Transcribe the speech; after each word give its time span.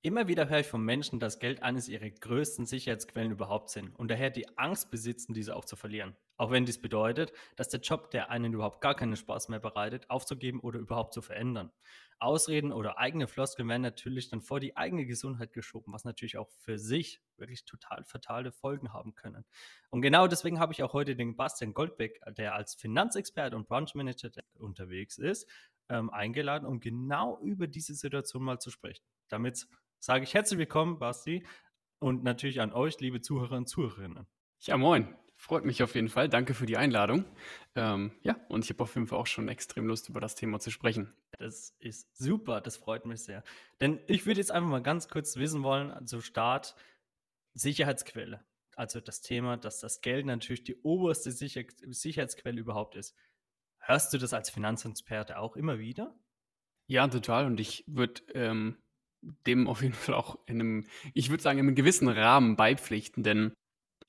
Immer 0.00 0.28
wieder 0.28 0.48
höre 0.48 0.60
ich 0.60 0.68
von 0.68 0.84
Menschen, 0.84 1.18
dass 1.18 1.40
Geld 1.40 1.64
eines 1.64 1.88
ihrer 1.88 2.08
größten 2.08 2.66
Sicherheitsquellen 2.66 3.32
überhaupt 3.32 3.70
sind 3.70 3.96
und 3.96 4.08
daher 4.08 4.30
die 4.30 4.46
Angst 4.56 4.92
besitzen, 4.92 5.34
diese 5.34 5.56
auch 5.56 5.64
zu 5.64 5.74
verlieren. 5.74 6.16
Auch 6.36 6.52
wenn 6.52 6.64
dies 6.64 6.80
bedeutet, 6.80 7.32
dass 7.56 7.68
der 7.68 7.80
Job, 7.80 8.12
der 8.12 8.30
einen 8.30 8.52
überhaupt 8.52 8.80
gar 8.80 8.94
keinen 8.94 9.16
Spaß 9.16 9.48
mehr 9.48 9.58
bereitet, 9.58 10.08
aufzugeben 10.08 10.60
oder 10.60 10.78
überhaupt 10.78 11.14
zu 11.14 11.20
verändern. 11.20 11.72
Ausreden 12.20 12.70
oder 12.70 12.98
eigene 12.98 13.26
Floskeln 13.26 13.68
werden 13.68 13.82
natürlich 13.82 14.28
dann 14.28 14.40
vor 14.40 14.60
die 14.60 14.76
eigene 14.76 15.04
Gesundheit 15.04 15.52
geschoben, 15.52 15.92
was 15.92 16.04
natürlich 16.04 16.38
auch 16.38 16.48
für 16.48 16.78
sich 16.78 17.20
wirklich 17.36 17.64
total 17.64 18.04
fatale 18.04 18.52
Folgen 18.52 18.92
haben 18.92 19.16
können. 19.16 19.44
Und 19.90 20.02
genau 20.02 20.28
deswegen 20.28 20.60
habe 20.60 20.72
ich 20.72 20.84
auch 20.84 20.92
heute 20.92 21.16
den 21.16 21.36
Bastian 21.36 21.74
Goldbeck, 21.74 22.20
der 22.36 22.54
als 22.54 22.76
Finanzexperte 22.76 23.56
und 23.56 23.66
Branchmanager 23.66 24.30
unterwegs 24.58 25.18
ist, 25.18 25.50
ähm, 25.88 26.10
eingeladen, 26.10 26.66
um 26.66 26.78
genau 26.78 27.40
über 27.40 27.66
diese 27.66 27.94
Situation 27.94 28.44
mal 28.44 28.60
zu 28.60 28.70
sprechen. 28.70 29.04
Damit 29.28 29.66
sage 29.98 30.24
ich 30.24 30.34
herzlich 30.34 30.58
willkommen, 30.58 30.98
Basti, 30.98 31.44
und 31.98 32.22
natürlich 32.22 32.60
an 32.60 32.72
euch, 32.72 33.00
liebe 33.00 33.20
Zuhörer 33.20 33.56
und 33.56 33.68
Zuhörerinnen. 33.68 34.26
Ja, 34.60 34.76
moin. 34.76 35.16
Freut 35.40 35.64
mich 35.64 35.84
auf 35.84 35.94
jeden 35.94 36.08
Fall. 36.08 36.28
Danke 36.28 36.52
für 36.52 36.66
die 36.66 36.76
Einladung. 36.76 37.24
Ähm, 37.76 38.10
ja, 38.22 38.36
und 38.48 38.64
ich 38.64 38.70
habe 38.70 38.82
auf 38.82 38.96
jeden 38.96 39.06
Fall 39.06 39.20
auch 39.20 39.28
schon 39.28 39.48
extrem 39.48 39.86
Lust, 39.86 40.08
über 40.08 40.20
das 40.20 40.34
Thema 40.34 40.58
zu 40.58 40.72
sprechen. 40.72 41.14
Das 41.38 41.76
ist 41.78 42.16
super, 42.18 42.60
das 42.60 42.76
freut 42.76 43.06
mich 43.06 43.22
sehr. 43.22 43.44
Denn 43.80 44.00
ich 44.08 44.26
würde 44.26 44.40
jetzt 44.40 44.50
einfach 44.50 44.68
mal 44.68 44.82
ganz 44.82 45.08
kurz 45.08 45.36
wissen 45.36 45.62
wollen, 45.62 45.92
also 45.92 46.20
Start, 46.20 46.74
Sicherheitsquelle. 47.54 48.44
Also 48.74 49.00
das 49.00 49.20
Thema, 49.20 49.56
dass 49.56 49.78
das 49.78 50.00
Geld 50.00 50.26
natürlich 50.26 50.64
die 50.64 50.80
oberste 50.82 51.30
Sicher 51.30 51.62
Sicherheitsquelle 51.86 52.60
überhaupt 52.60 52.96
ist. 52.96 53.14
Hörst 53.78 54.12
du 54.12 54.18
das 54.18 54.32
als 54.32 54.50
Finanzexperte 54.50 55.38
auch 55.38 55.54
immer 55.54 55.78
wieder? 55.78 56.18
Ja, 56.88 57.06
total. 57.06 57.46
Und 57.46 57.60
ich 57.60 57.84
würde 57.86 58.22
ähm, 58.34 58.76
dem 59.46 59.66
auf 59.66 59.82
jeden 59.82 59.94
Fall 59.94 60.14
auch 60.14 60.38
in 60.46 60.60
einem, 60.60 60.86
ich 61.14 61.30
würde 61.30 61.42
sagen, 61.42 61.58
in 61.58 61.66
einem 61.66 61.74
gewissen 61.74 62.08
Rahmen 62.08 62.56
beipflichten, 62.56 63.22
denn 63.22 63.52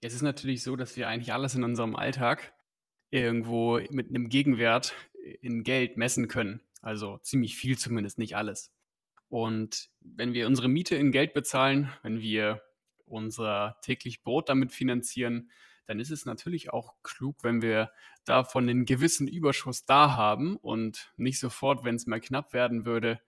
es 0.01 0.13
ist 0.13 0.21
natürlich 0.21 0.63
so, 0.63 0.75
dass 0.75 0.95
wir 0.95 1.07
eigentlich 1.07 1.33
alles 1.33 1.55
in 1.55 1.63
unserem 1.63 1.95
Alltag 1.95 2.53
irgendwo 3.11 3.79
mit 3.89 4.09
einem 4.09 4.29
Gegenwert 4.29 4.93
in 5.41 5.63
Geld 5.63 5.97
messen 5.97 6.27
können. 6.27 6.61
Also 6.81 7.17
ziemlich 7.17 7.55
viel 7.55 7.77
zumindest, 7.77 8.17
nicht 8.17 8.35
alles. 8.35 8.71
Und 9.27 9.89
wenn 9.99 10.33
wir 10.33 10.47
unsere 10.47 10.69
Miete 10.69 10.95
in 10.95 11.11
Geld 11.11 11.33
bezahlen, 11.33 11.91
wenn 12.03 12.21
wir 12.21 12.61
unser 13.05 13.77
täglich 13.81 14.23
Brot 14.23 14.49
damit 14.49 14.71
finanzieren, 14.71 15.51
dann 15.85 15.99
ist 15.99 16.11
es 16.11 16.25
natürlich 16.25 16.71
auch 16.71 16.95
klug, 17.01 17.37
wenn 17.43 17.61
wir 17.61 17.91
davon 18.23 18.69
einen 18.69 18.85
gewissen 18.85 19.27
Überschuss 19.27 19.85
da 19.85 20.15
haben 20.15 20.55
und 20.55 21.11
nicht 21.17 21.39
sofort, 21.39 21.83
wenn 21.83 21.95
es 21.95 22.05
mal 22.05 22.21
knapp 22.21 22.53
werden 22.53 22.85
würde, 22.85 23.19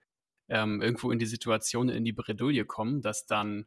ähm, 0.48 0.80
irgendwo 0.80 1.10
in 1.10 1.18
die 1.18 1.26
Situation, 1.26 1.88
in 1.88 2.04
die 2.04 2.12
Bredouille 2.12 2.64
kommen, 2.64 3.00
dass 3.00 3.26
dann 3.26 3.66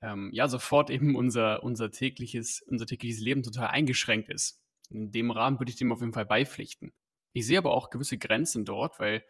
ähm, 0.00 0.30
ja 0.32 0.48
sofort 0.48 0.90
eben 0.90 1.16
unser, 1.16 1.62
unser, 1.62 1.90
tägliches, 1.90 2.62
unser 2.62 2.86
tägliches 2.86 3.20
Leben 3.20 3.42
total 3.42 3.68
eingeschränkt 3.68 4.28
ist. 4.28 4.60
In 4.90 5.12
dem 5.12 5.30
Rahmen 5.30 5.58
würde 5.58 5.70
ich 5.70 5.76
dem 5.76 5.92
auf 5.92 6.00
jeden 6.00 6.12
Fall 6.12 6.26
beipflichten. 6.26 6.92
Ich 7.32 7.46
sehe 7.46 7.58
aber 7.58 7.72
auch 7.72 7.90
gewisse 7.90 8.18
Grenzen 8.18 8.64
dort, 8.64 8.98
weil 9.00 9.24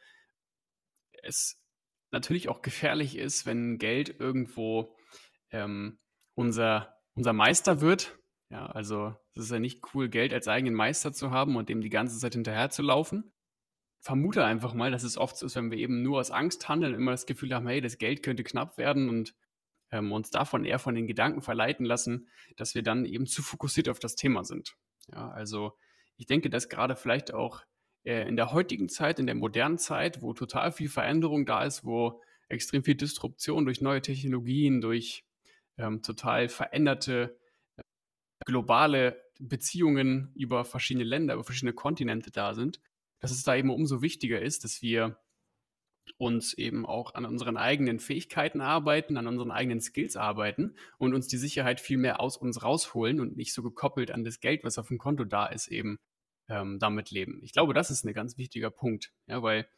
es 1.22 1.60
natürlich 2.10 2.48
auch 2.48 2.62
gefährlich 2.62 3.16
ist, 3.16 3.44
wenn 3.44 3.78
Geld 3.78 4.20
irgendwo 4.20 4.96
ähm, 5.50 5.98
unser, 6.34 6.96
unser 7.14 7.32
Meister 7.32 7.80
wird. 7.80 8.18
Ja, 8.50 8.66
also 8.66 9.14
es 9.34 9.44
ist 9.44 9.50
ja 9.50 9.58
nicht 9.58 9.82
cool, 9.92 10.08
Geld 10.08 10.32
als 10.32 10.48
eigenen 10.48 10.74
Meister 10.74 11.12
zu 11.12 11.30
haben 11.30 11.56
und 11.56 11.68
dem 11.68 11.80
die 11.80 11.90
ganze 11.90 12.18
Zeit 12.18 12.34
hinterher 12.34 12.70
zu 12.70 12.82
laufen 12.82 13.32
vermute 14.00 14.44
einfach 14.44 14.74
mal, 14.74 14.90
dass 14.90 15.02
es 15.02 15.18
oft 15.18 15.36
so 15.36 15.46
ist, 15.46 15.56
wenn 15.56 15.70
wir 15.70 15.78
eben 15.78 16.02
nur 16.02 16.20
aus 16.20 16.30
Angst 16.30 16.68
handeln, 16.68 16.94
immer 16.94 17.10
das 17.10 17.26
Gefühl 17.26 17.54
haben, 17.54 17.66
hey, 17.66 17.80
das 17.80 17.98
Geld 17.98 18.22
könnte 18.22 18.44
knapp 18.44 18.78
werden 18.78 19.08
und 19.08 19.34
ähm, 19.90 20.12
uns 20.12 20.30
davon 20.30 20.64
eher 20.64 20.78
von 20.78 20.94
den 20.94 21.06
Gedanken 21.06 21.42
verleiten 21.42 21.84
lassen, 21.84 22.28
dass 22.56 22.74
wir 22.74 22.82
dann 22.82 23.04
eben 23.04 23.26
zu 23.26 23.42
fokussiert 23.42 23.88
auf 23.88 23.98
das 23.98 24.16
Thema 24.16 24.44
sind. 24.44 24.76
Ja, 25.12 25.30
also 25.30 25.76
ich 26.16 26.26
denke, 26.26 26.50
dass 26.50 26.68
gerade 26.68 26.96
vielleicht 26.96 27.32
auch 27.32 27.62
äh, 28.04 28.28
in 28.28 28.36
der 28.36 28.52
heutigen 28.52 28.88
Zeit, 28.88 29.18
in 29.18 29.26
der 29.26 29.34
modernen 29.34 29.78
Zeit, 29.78 30.22
wo 30.22 30.34
total 30.34 30.72
viel 30.72 30.88
Veränderung 30.88 31.46
da 31.46 31.64
ist, 31.64 31.84
wo 31.84 32.22
extrem 32.48 32.84
viel 32.84 32.94
Disruption 32.94 33.64
durch 33.64 33.80
neue 33.80 34.02
Technologien, 34.02 34.80
durch 34.80 35.24
ähm, 35.76 36.02
total 36.02 36.48
veränderte 36.48 37.38
äh, 37.76 37.82
globale 38.44 39.22
Beziehungen 39.38 40.32
über 40.34 40.64
verschiedene 40.64 41.04
Länder, 41.04 41.34
über 41.34 41.44
verschiedene 41.44 41.72
Kontinente 41.72 42.30
da 42.30 42.54
sind, 42.54 42.80
dass 43.20 43.30
es 43.30 43.42
da 43.42 43.56
eben 43.56 43.70
umso 43.70 44.02
wichtiger 44.02 44.40
ist, 44.40 44.64
dass 44.64 44.82
wir 44.82 45.18
uns 46.16 46.54
eben 46.54 46.86
auch 46.86 47.14
an 47.14 47.26
unseren 47.26 47.56
eigenen 47.56 48.00
Fähigkeiten 48.00 48.60
arbeiten, 48.60 49.16
an 49.16 49.26
unseren 49.26 49.50
eigenen 49.50 49.80
Skills 49.80 50.16
arbeiten 50.16 50.74
und 50.96 51.14
uns 51.14 51.28
die 51.28 51.36
Sicherheit 51.36 51.80
viel 51.80 51.98
mehr 51.98 52.20
aus 52.20 52.36
uns 52.36 52.62
rausholen 52.62 53.20
und 53.20 53.36
nicht 53.36 53.52
so 53.52 53.62
gekoppelt 53.62 54.10
an 54.10 54.24
das 54.24 54.40
Geld, 54.40 54.64
was 54.64 54.78
auf 54.78 54.88
dem 54.88 54.98
Konto 54.98 55.24
da 55.24 55.46
ist, 55.46 55.68
eben 55.68 55.98
ähm, 56.48 56.78
damit 56.78 57.10
leben. 57.10 57.40
Ich 57.42 57.52
glaube, 57.52 57.74
das 57.74 57.90
ist 57.90 58.04
ein 58.04 58.14
ganz 58.14 58.38
wichtiger 58.38 58.70
Punkt, 58.70 59.12
ja, 59.26 59.42
weil 59.42 59.68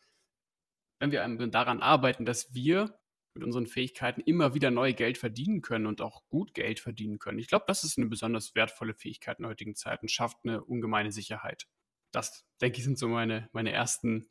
wenn 1.01 1.11
wir 1.11 1.47
daran 1.49 1.81
arbeiten, 1.81 2.25
dass 2.25 2.55
wir 2.55 2.97
mit 3.35 3.45
unseren 3.45 3.67
Fähigkeiten 3.67 4.21
immer 4.21 4.55
wieder 4.55 4.71
neu 4.71 4.93
Geld 4.93 5.17
verdienen 5.17 5.63
können 5.63 5.87
und 5.87 6.01
auch 6.01 6.27
gut 6.29 6.53
Geld 6.53 6.81
verdienen 6.81 7.19
können. 7.19 7.39
Ich 7.39 7.47
glaube, 7.47 7.65
das 7.69 7.85
ist 7.85 7.97
eine 7.97 8.09
besonders 8.09 8.55
wertvolle 8.55 8.93
Fähigkeit 8.93 9.39
in 9.39 9.47
heutigen 9.47 9.77
Zeiten, 9.77 10.09
schafft 10.09 10.39
eine 10.45 10.65
ungemeine 10.65 11.13
Sicherheit 11.13 11.67
das, 12.13 12.47
denke 12.61 12.79
ich, 12.79 12.85
sind 12.85 12.99
so 12.99 13.09
meine, 13.09 13.49
meine 13.53 13.73
ersten 13.73 14.31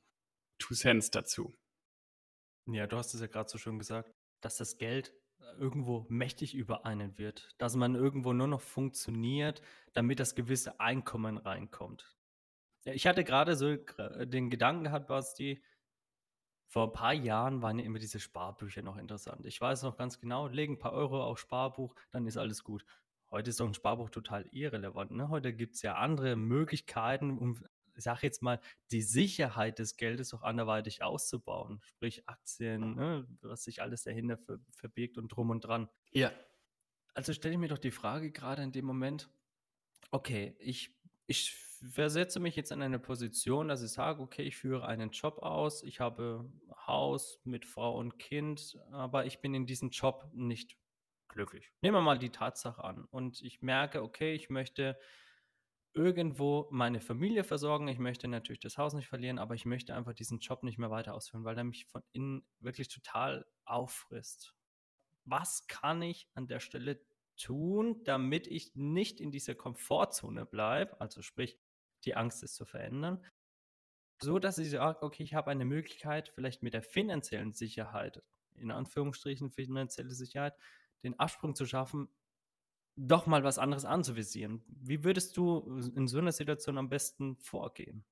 Two 0.57 0.73
Cents 0.73 1.11
dazu. 1.11 1.57
Ja, 2.67 2.87
du 2.87 2.97
hast 2.97 3.13
es 3.13 3.21
ja 3.21 3.27
gerade 3.27 3.49
so 3.49 3.57
schön 3.57 3.79
gesagt, 3.79 4.13
dass 4.41 4.57
das 4.57 4.77
Geld 4.77 5.13
äh, 5.39 5.57
irgendwo 5.57 6.05
mächtig 6.09 6.53
über 6.53 6.85
einen 6.85 7.17
wird, 7.17 7.55
dass 7.57 7.75
man 7.75 7.95
irgendwo 7.95 8.33
nur 8.33 8.47
noch 8.47 8.61
funktioniert, 8.61 9.61
damit 9.93 10.19
das 10.19 10.35
gewisse 10.35 10.79
Einkommen 10.79 11.37
reinkommt. 11.37 12.15
Ich 12.85 13.07
hatte 13.07 13.23
gerade 13.23 13.55
so 13.55 13.75
den 13.75 14.49
Gedanken 14.49 14.85
gehabt, 14.85 15.07
Basti, 15.07 15.61
vor 16.67 16.87
ein 16.87 16.93
paar 16.93 17.13
Jahren 17.13 17.61
waren 17.61 17.79
ja 17.79 17.85
immer 17.85 17.99
diese 17.99 18.19
Sparbücher 18.19 18.83
noch 18.83 18.97
interessant. 18.97 19.45
Ich 19.45 19.59
weiß 19.59 19.83
noch 19.83 19.97
ganz 19.97 20.19
genau, 20.19 20.47
legen 20.47 20.73
ein 20.73 20.79
paar 20.79 20.93
Euro 20.93 21.23
auf 21.23 21.39
Sparbuch, 21.39 21.95
dann 22.11 22.27
ist 22.27 22.37
alles 22.37 22.63
gut. 22.63 22.85
Heute 23.31 23.49
ist 23.49 23.59
doch 23.59 23.67
ein 23.67 23.73
Sparbuch 23.73 24.09
total 24.09 24.47
irrelevant. 24.51 25.11
Ne? 25.11 25.29
Heute 25.29 25.53
gibt 25.53 25.75
es 25.75 25.81
ja 25.81 25.95
andere 25.95 26.35
Möglichkeiten, 26.35 27.37
um, 27.37 27.63
ich 27.99 28.05
sage 28.05 28.21
jetzt 28.23 28.41
mal, 28.41 28.59
die 28.91 29.01
Sicherheit 29.01 29.77
des 29.77 29.97
Geldes 29.97 30.33
auch 30.33 30.41
anderweitig 30.41 31.03
auszubauen. 31.03 31.81
Sprich 31.83 32.27
Aktien, 32.27 32.95
ne? 32.95 33.27
was 33.41 33.65
sich 33.65 33.81
alles 33.81 34.03
dahinter 34.03 34.37
ver 34.37 34.59
verbirgt 34.71 35.17
und 35.17 35.27
drum 35.27 35.49
und 35.49 35.61
dran. 35.61 35.89
Ja. 36.11 36.31
Also 37.13 37.33
stelle 37.33 37.53
ich 37.53 37.59
mir 37.59 37.67
doch 37.67 37.77
die 37.77 37.91
Frage 37.91 38.31
gerade 38.31 38.63
in 38.63 38.71
dem 38.71 38.85
Moment, 38.85 39.29
okay, 40.11 40.55
ich, 40.59 40.95
ich 41.27 41.53
versetze 41.53 42.39
mich 42.39 42.55
jetzt 42.55 42.71
in 42.71 42.81
eine 42.81 42.99
Position, 42.99 43.67
dass 43.67 43.83
ich 43.83 43.91
sage, 43.91 44.21
okay, 44.21 44.43
ich 44.43 44.55
führe 44.55 44.87
einen 44.87 45.11
Job 45.11 45.39
aus, 45.39 45.83
ich 45.83 45.99
habe 45.99 46.49
Haus 46.87 47.41
mit 47.43 47.65
Frau 47.65 47.97
und 47.97 48.17
Kind, 48.17 48.79
aber 48.91 49.25
ich 49.25 49.41
bin 49.41 49.53
in 49.53 49.65
diesem 49.65 49.89
Job 49.89 50.29
nicht 50.33 50.77
glücklich. 51.27 51.73
Nehmen 51.81 51.97
wir 51.97 52.01
mal 52.01 52.17
die 52.17 52.31
Tatsache 52.31 52.81
an. 52.81 53.05
Und 53.11 53.41
ich 53.41 53.61
merke, 53.61 54.01
okay, 54.01 54.33
ich 54.33 54.49
möchte 54.49 54.97
irgendwo 55.93 56.67
meine 56.71 57.01
Familie 57.01 57.43
versorgen. 57.43 57.87
Ich 57.87 57.99
möchte 57.99 58.27
natürlich 58.27 58.59
das 58.59 58.77
Haus 58.77 58.93
nicht 58.93 59.07
verlieren, 59.07 59.39
aber 59.39 59.55
ich 59.55 59.65
möchte 59.65 59.95
einfach 59.95 60.13
diesen 60.13 60.39
Job 60.39 60.63
nicht 60.63 60.77
mehr 60.77 60.91
weiter 60.91 61.13
ausführen, 61.13 61.43
weil 61.43 61.57
er 61.57 61.63
mich 61.63 61.85
von 61.85 62.03
innen 62.11 62.45
wirklich 62.59 62.87
total 62.89 63.45
auffrisst. 63.65 64.55
Was 65.25 65.67
kann 65.67 66.01
ich 66.01 66.27
an 66.33 66.47
der 66.47 66.59
Stelle 66.59 67.01
tun, 67.37 68.03
damit 68.03 68.47
ich 68.47 68.75
nicht 68.75 69.19
in 69.19 69.31
dieser 69.31 69.55
Komfortzone 69.55 70.45
bleibe? 70.45 70.99
Also 71.01 71.21
sprich, 71.21 71.59
die 72.05 72.15
Angst 72.15 72.43
ist 72.43 72.55
zu 72.55 72.65
verändern. 72.65 73.25
So 74.21 74.37
dass 74.37 74.57
ich 74.57 74.69
sage, 74.69 75.01
okay, 75.01 75.23
ich 75.23 75.33
habe 75.33 75.49
eine 75.49 75.65
Möglichkeit, 75.65 76.29
vielleicht 76.29 76.61
mit 76.61 76.73
der 76.73 76.83
finanziellen 76.83 77.53
Sicherheit, 77.53 78.21
in 78.55 78.71
Anführungsstrichen 78.71 79.51
finanzielle 79.51 80.13
Sicherheit, 80.13 80.55
den 81.03 81.17
Absprung 81.19 81.55
zu 81.55 81.65
schaffen, 81.65 82.09
doch 83.07 83.27
mal 83.27 83.43
was 83.43 83.57
anderes 83.57 83.85
anzuvisieren. 83.85 84.61
Wie 84.67 85.03
würdest 85.03 85.37
du 85.37 85.79
in 85.95 86.07
so 86.07 86.17
einer 86.17 86.31
Situation 86.31 86.77
am 86.77 86.89
besten 86.89 87.37
vorgehen? 87.37 88.03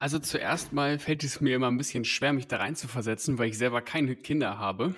Also 0.00 0.18
zuerst 0.18 0.72
mal 0.72 0.98
fällt 0.98 1.24
es 1.24 1.40
mir 1.40 1.56
immer 1.56 1.68
ein 1.68 1.76
bisschen 1.76 2.04
schwer, 2.04 2.32
mich 2.32 2.46
da 2.46 2.58
rein 2.58 2.76
zu 2.76 2.88
versetzen, 2.88 3.38
weil 3.38 3.48
ich 3.48 3.58
selber 3.58 3.82
keine 3.82 4.16
Kinder 4.16 4.58
habe. 4.58 4.94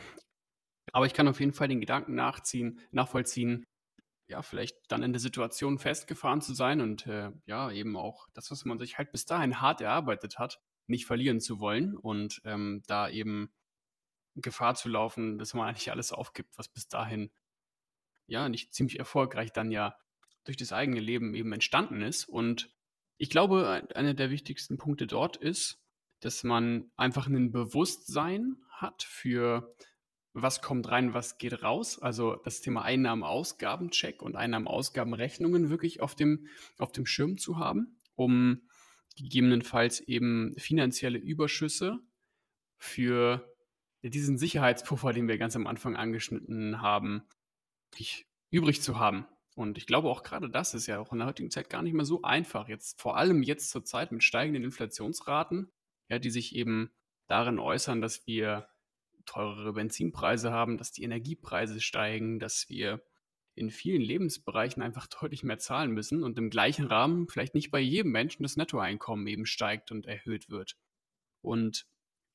Aber 0.92 1.06
ich 1.06 1.14
kann 1.14 1.28
auf 1.28 1.40
jeden 1.40 1.52
Fall 1.52 1.68
den 1.68 1.80
Gedanken 1.80 2.14
nachziehen, 2.14 2.80
nachvollziehen, 2.90 3.64
ja, 4.28 4.42
vielleicht 4.42 4.76
dann 4.88 5.02
in 5.02 5.12
der 5.12 5.20
Situation 5.20 5.78
festgefahren 5.78 6.40
zu 6.40 6.54
sein 6.54 6.80
und 6.80 7.06
äh, 7.06 7.32
ja, 7.46 7.70
eben 7.72 7.96
auch 7.96 8.28
das, 8.34 8.50
was 8.50 8.64
man 8.64 8.78
sich 8.78 8.98
halt 8.98 9.10
bis 9.10 9.24
dahin 9.24 9.60
hart 9.60 9.80
erarbeitet 9.80 10.38
hat, 10.38 10.60
nicht 10.86 11.06
verlieren 11.06 11.40
zu 11.40 11.58
wollen 11.58 11.96
und 11.96 12.40
ähm, 12.44 12.82
da 12.86 13.08
eben 13.08 13.52
Gefahr 14.36 14.76
zu 14.76 14.88
laufen, 14.88 15.38
dass 15.38 15.54
man 15.54 15.68
eigentlich 15.68 15.90
alles 15.90 16.12
aufgibt, 16.12 16.56
was 16.56 16.68
bis 16.68 16.86
dahin 16.86 17.30
ja 18.30 18.48
nicht 18.48 18.72
ziemlich 18.72 18.98
erfolgreich 18.98 19.52
dann 19.52 19.70
ja 19.70 19.96
durch 20.44 20.56
das 20.56 20.72
eigene 20.72 21.00
Leben 21.00 21.34
eben 21.34 21.52
entstanden 21.52 22.02
ist. 22.02 22.24
Und 22.24 22.70
ich 23.18 23.30
glaube, 23.30 23.86
einer 23.94 24.14
der 24.14 24.30
wichtigsten 24.30 24.78
Punkte 24.78 25.06
dort 25.06 25.36
ist, 25.36 25.82
dass 26.20 26.44
man 26.44 26.90
einfach 26.96 27.26
ein 27.26 27.52
Bewusstsein 27.52 28.56
hat 28.70 29.02
für 29.02 29.74
was 30.32 30.62
kommt 30.62 30.88
rein, 30.88 31.12
was 31.12 31.38
geht 31.38 31.62
raus. 31.62 31.98
Also 31.98 32.36
das 32.36 32.60
Thema 32.60 32.82
Einnahmen-Ausgaben-Check 32.82 34.22
und 34.22 34.36
Einnahmen-Ausgaben-Rechnungen 34.36 35.70
wirklich 35.70 36.00
auf 36.00 36.14
dem, 36.14 36.46
auf 36.78 36.92
dem 36.92 37.04
Schirm 37.04 37.36
zu 37.36 37.58
haben, 37.58 38.00
um 38.14 38.62
gegebenenfalls 39.16 40.00
eben 40.00 40.54
finanzielle 40.56 41.18
Überschüsse 41.18 41.98
für 42.76 43.44
diesen 44.02 44.38
Sicherheitspuffer, 44.38 45.12
den 45.12 45.28
wir 45.28 45.36
ganz 45.36 45.56
am 45.56 45.66
Anfang 45.66 45.96
angeschnitten 45.96 46.80
haben, 46.80 47.22
übrig 48.50 48.82
zu 48.82 48.98
haben. 48.98 49.26
Und 49.56 49.78
ich 49.78 49.86
glaube 49.86 50.08
auch 50.08 50.22
gerade 50.22 50.48
das 50.48 50.74
ist 50.74 50.86
ja 50.86 51.00
auch 51.00 51.12
in 51.12 51.18
der 51.18 51.28
heutigen 51.28 51.50
Zeit 51.50 51.68
gar 51.68 51.82
nicht 51.82 51.92
mehr 51.92 52.04
so 52.04 52.22
einfach. 52.22 52.68
Jetzt 52.68 53.00
vor 53.00 53.16
allem 53.16 53.42
jetzt 53.42 53.70
zur 53.70 53.84
Zeit 53.84 54.12
mit 54.12 54.24
steigenden 54.24 54.64
Inflationsraten, 54.64 55.70
ja, 56.08 56.18
die 56.18 56.30
sich 56.30 56.54
eben 56.54 56.90
darin 57.26 57.58
äußern, 57.58 58.00
dass 58.00 58.26
wir 58.26 58.68
teurere 59.26 59.72
Benzinpreise 59.72 60.50
haben, 60.50 60.78
dass 60.78 60.92
die 60.92 61.02
Energiepreise 61.02 61.80
steigen, 61.80 62.38
dass 62.38 62.68
wir 62.68 63.02
in 63.54 63.70
vielen 63.70 64.02
Lebensbereichen 64.02 64.82
einfach 64.82 65.06
deutlich 65.06 65.42
mehr 65.42 65.58
zahlen 65.58 65.92
müssen 65.92 66.22
und 66.22 66.38
im 66.38 66.50
gleichen 66.50 66.86
Rahmen 66.86 67.28
vielleicht 67.28 67.54
nicht 67.54 67.70
bei 67.70 67.80
jedem 67.80 68.12
Menschen 68.12 68.42
das 68.42 68.56
Nettoeinkommen 68.56 69.26
eben 69.26 69.46
steigt 69.46 69.90
und 69.90 70.06
erhöht 70.06 70.48
wird. 70.48 70.76
Und 71.42 71.86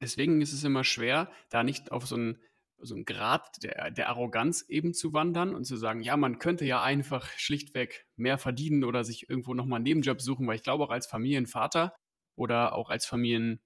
deswegen 0.01 0.41
ist 0.41 0.53
es 0.53 0.63
immer 0.63 0.83
schwer, 0.83 1.31
da 1.49 1.63
nicht 1.63 1.91
auf 1.91 2.05
so 2.05 2.15
einen, 2.15 2.41
so 2.79 2.95
einen 2.95 3.05
Grad 3.05 3.63
der, 3.63 3.91
der 3.91 4.09
Arroganz 4.09 4.65
eben 4.67 4.93
zu 4.93 5.13
wandern 5.13 5.55
und 5.55 5.65
zu 5.65 5.77
sagen, 5.77 6.01
ja, 6.01 6.17
man 6.17 6.39
könnte 6.39 6.65
ja 6.65 6.81
einfach 6.83 7.27
schlichtweg 7.37 8.05
mehr 8.15 8.37
verdienen 8.37 8.83
oder 8.83 9.03
sich 9.03 9.29
irgendwo 9.29 9.53
nochmal 9.53 9.77
einen 9.77 9.85
Nebenjob 9.85 10.21
suchen, 10.21 10.47
weil 10.47 10.55
ich 10.55 10.63
glaube 10.63 10.83
auch 10.83 10.89
als 10.89 11.07
Familienvater 11.07 11.95
oder 12.35 12.73
auch 12.73 12.89
als 12.89 13.05
Familien 13.05 13.59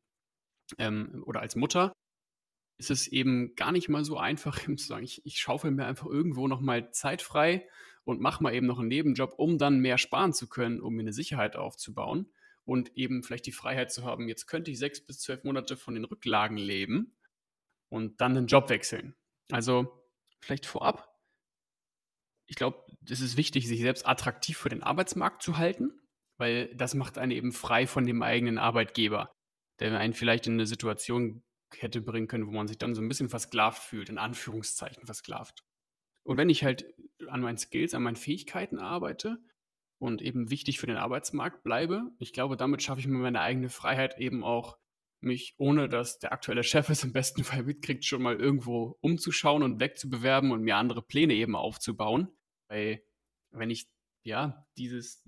ähm, 0.77 1.23
oder 1.25 1.41
als 1.41 1.55
Mutter 1.55 1.93
ist 2.77 2.91
es 2.91 3.07
eben 3.07 3.55
gar 3.55 3.71
nicht 3.71 3.89
mal 3.89 4.05
so 4.05 4.17
einfach, 4.17 4.57
zu 4.65 4.75
sagen, 4.77 5.03
ich, 5.03 5.25
ich 5.25 5.39
schaufel 5.39 5.71
mir 5.71 5.85
einfach 5.85 6.07
irgendwo 6.07 6.47
nochmal 6.47 6.91
Zeit 6.91 7.21
frei 7.21 7.67
und 8.05 8.21
mache 8.21 8.41
mal 8.41 8.53
eben 8.53 8.67
noch 8.67 8.79
einen 8.79 8.87
Nebenjob, 8.87 9.33
um 9.37 9.57
dann 9.57 9.79
mehr 9.79 9.97
sparen 9.97 10.33
zu 10.33 10.47
können, 10.47 10.81
um 10.81 10.95
mir 10.95 11.01
eine 11.01 11.13
Sicherheit 11.13 11.55
aufzubauen 11.55 12.31
und 12.63 12.95
eben 12.95 13.23
vielleicht 13.23 13.45
die 13.45 13.51
Freiheit 13.51 13.91
zu 13.91 14.03
haben, 14.03 14.27
jetzt 14.27 14.47
könnte 14.47 14.71
ich 14.71 14.79
sechs 14.79 15.05
bis 15.05 15.19
zwölf 15.19 15.43
Monate 15.43 15.75
von 15.75 15.93
den 15.93 16.05
Rücklagen 16.05 16.57
leben 16.57 17.15
und 17.89 18.21
dann 18.21 18.35
den 18.35 18.47
Job 18.47 18.69
wechseln. 18.69 19.15
Also 19.51 20.03
vielleicht 20.41 20.65
vorab, 20.65 21.09
ich 22.47 22.55
glaube, 22.55 22.83
es 23.07 23.21
ist 23.21 23.37
wichtig, 23.37 23.67
sich 23.67 23.79
selbst 23.79 24.07
attraktiv 24.07 24.57
für 24.57 24.69
den 24.69 24.83
Arbeitsmarkt 24.83 25.43
zu 25.43 25.57
halten, 25.57 25.91
weil 26.37 26.73
das 26.75 26.95
macht 26.95 27.17
einen 27.17 27.31
eben 27.31 27.51
frei 27.51 27.85
von 27.85 28.05
dem 28.05 28.23
eigenen 28.23 28.57
Arbeitgeber, 28.57 29.31
der 29.79 29.97
einen 29.99 30.13
vielleicht 30.13 30.47
in 30.47 30.53
eine 30.53 30.65
Situation 30.65 31.43
hätte 31.77 32.01
bringen 32.01 32.27
können, 32.27 32.47
wo 32.47 32.51
man 32.51 32.67
sich 32.67 32.79
dann 32.79 32.95
so 32.95 33.01
ein 33.01 33.07
bisschen 33.07 33.29
versklavt 33.29 33.83
fühlt, 33.83 34.09
in 34.09 34.17
Anführungszeichen 34.17 35.05
versklavt. 35.05 35.63
Und 36.23 36.37
wenn 36.37 36.49
ich 36.49 36.63
halt 36.63 36.85
an 37.27 37.41
meinen 37.41 37.57
Skills, 37.57 37.93
an 37.93 38.03
meinen 38.03 38.15
Fähigkeiten 38.15 38.79
arbeite 38.79 39.37
und 39.99 40.21
eben 40.21 40.49
wichtig 40.49 40.79
für 40.79 40.87
den 40.87 40.97
Arbeitsmarkt 40.97 41.63
bleibe, 41.63 42.11
ich 42.17 42.33
glaube, 42.33 42.57
damit 42.57 42.81
schaffe 42.81 42.99
ich 42.99 43.07
mir 43.07 43.17
meine 43.17 43.41
eigene 43.41 43.69
Freiheit 43.69 44.17
eben 44.17 44.43
auch, 44.43 44.77
mich, 45.21 45.55
ohne 45.57 45.89
dass 45.89 46.19
der 46.19 46.31
aktuelle 46.31 46.63
Chef 46.63 46.89
es 46.89 47.03
im 47.03 47.13
besten 47.13 47.43
Fall 47.43 47.63
mitkriegt, 47.63 48.05
schon 48.05 48.21
mal 48.21 48.35
irgendwo 48.35 48.97
umzuschauen 49.01 49.63
und 49.63 49.79
wegzubewerben 49.79 50.51
und 50.51 50.61
mir 50.61 50.77
andere 50.77 51.01
Pläne 51.01 51.33
eben 51.33 51.55
aufzubauen. 51.55 52.29
Weil 52.67 53.03
wenn 53.51 53.69
ich 53.69 53.89
ja 54.23 54.67
dieses, 54.77 55.23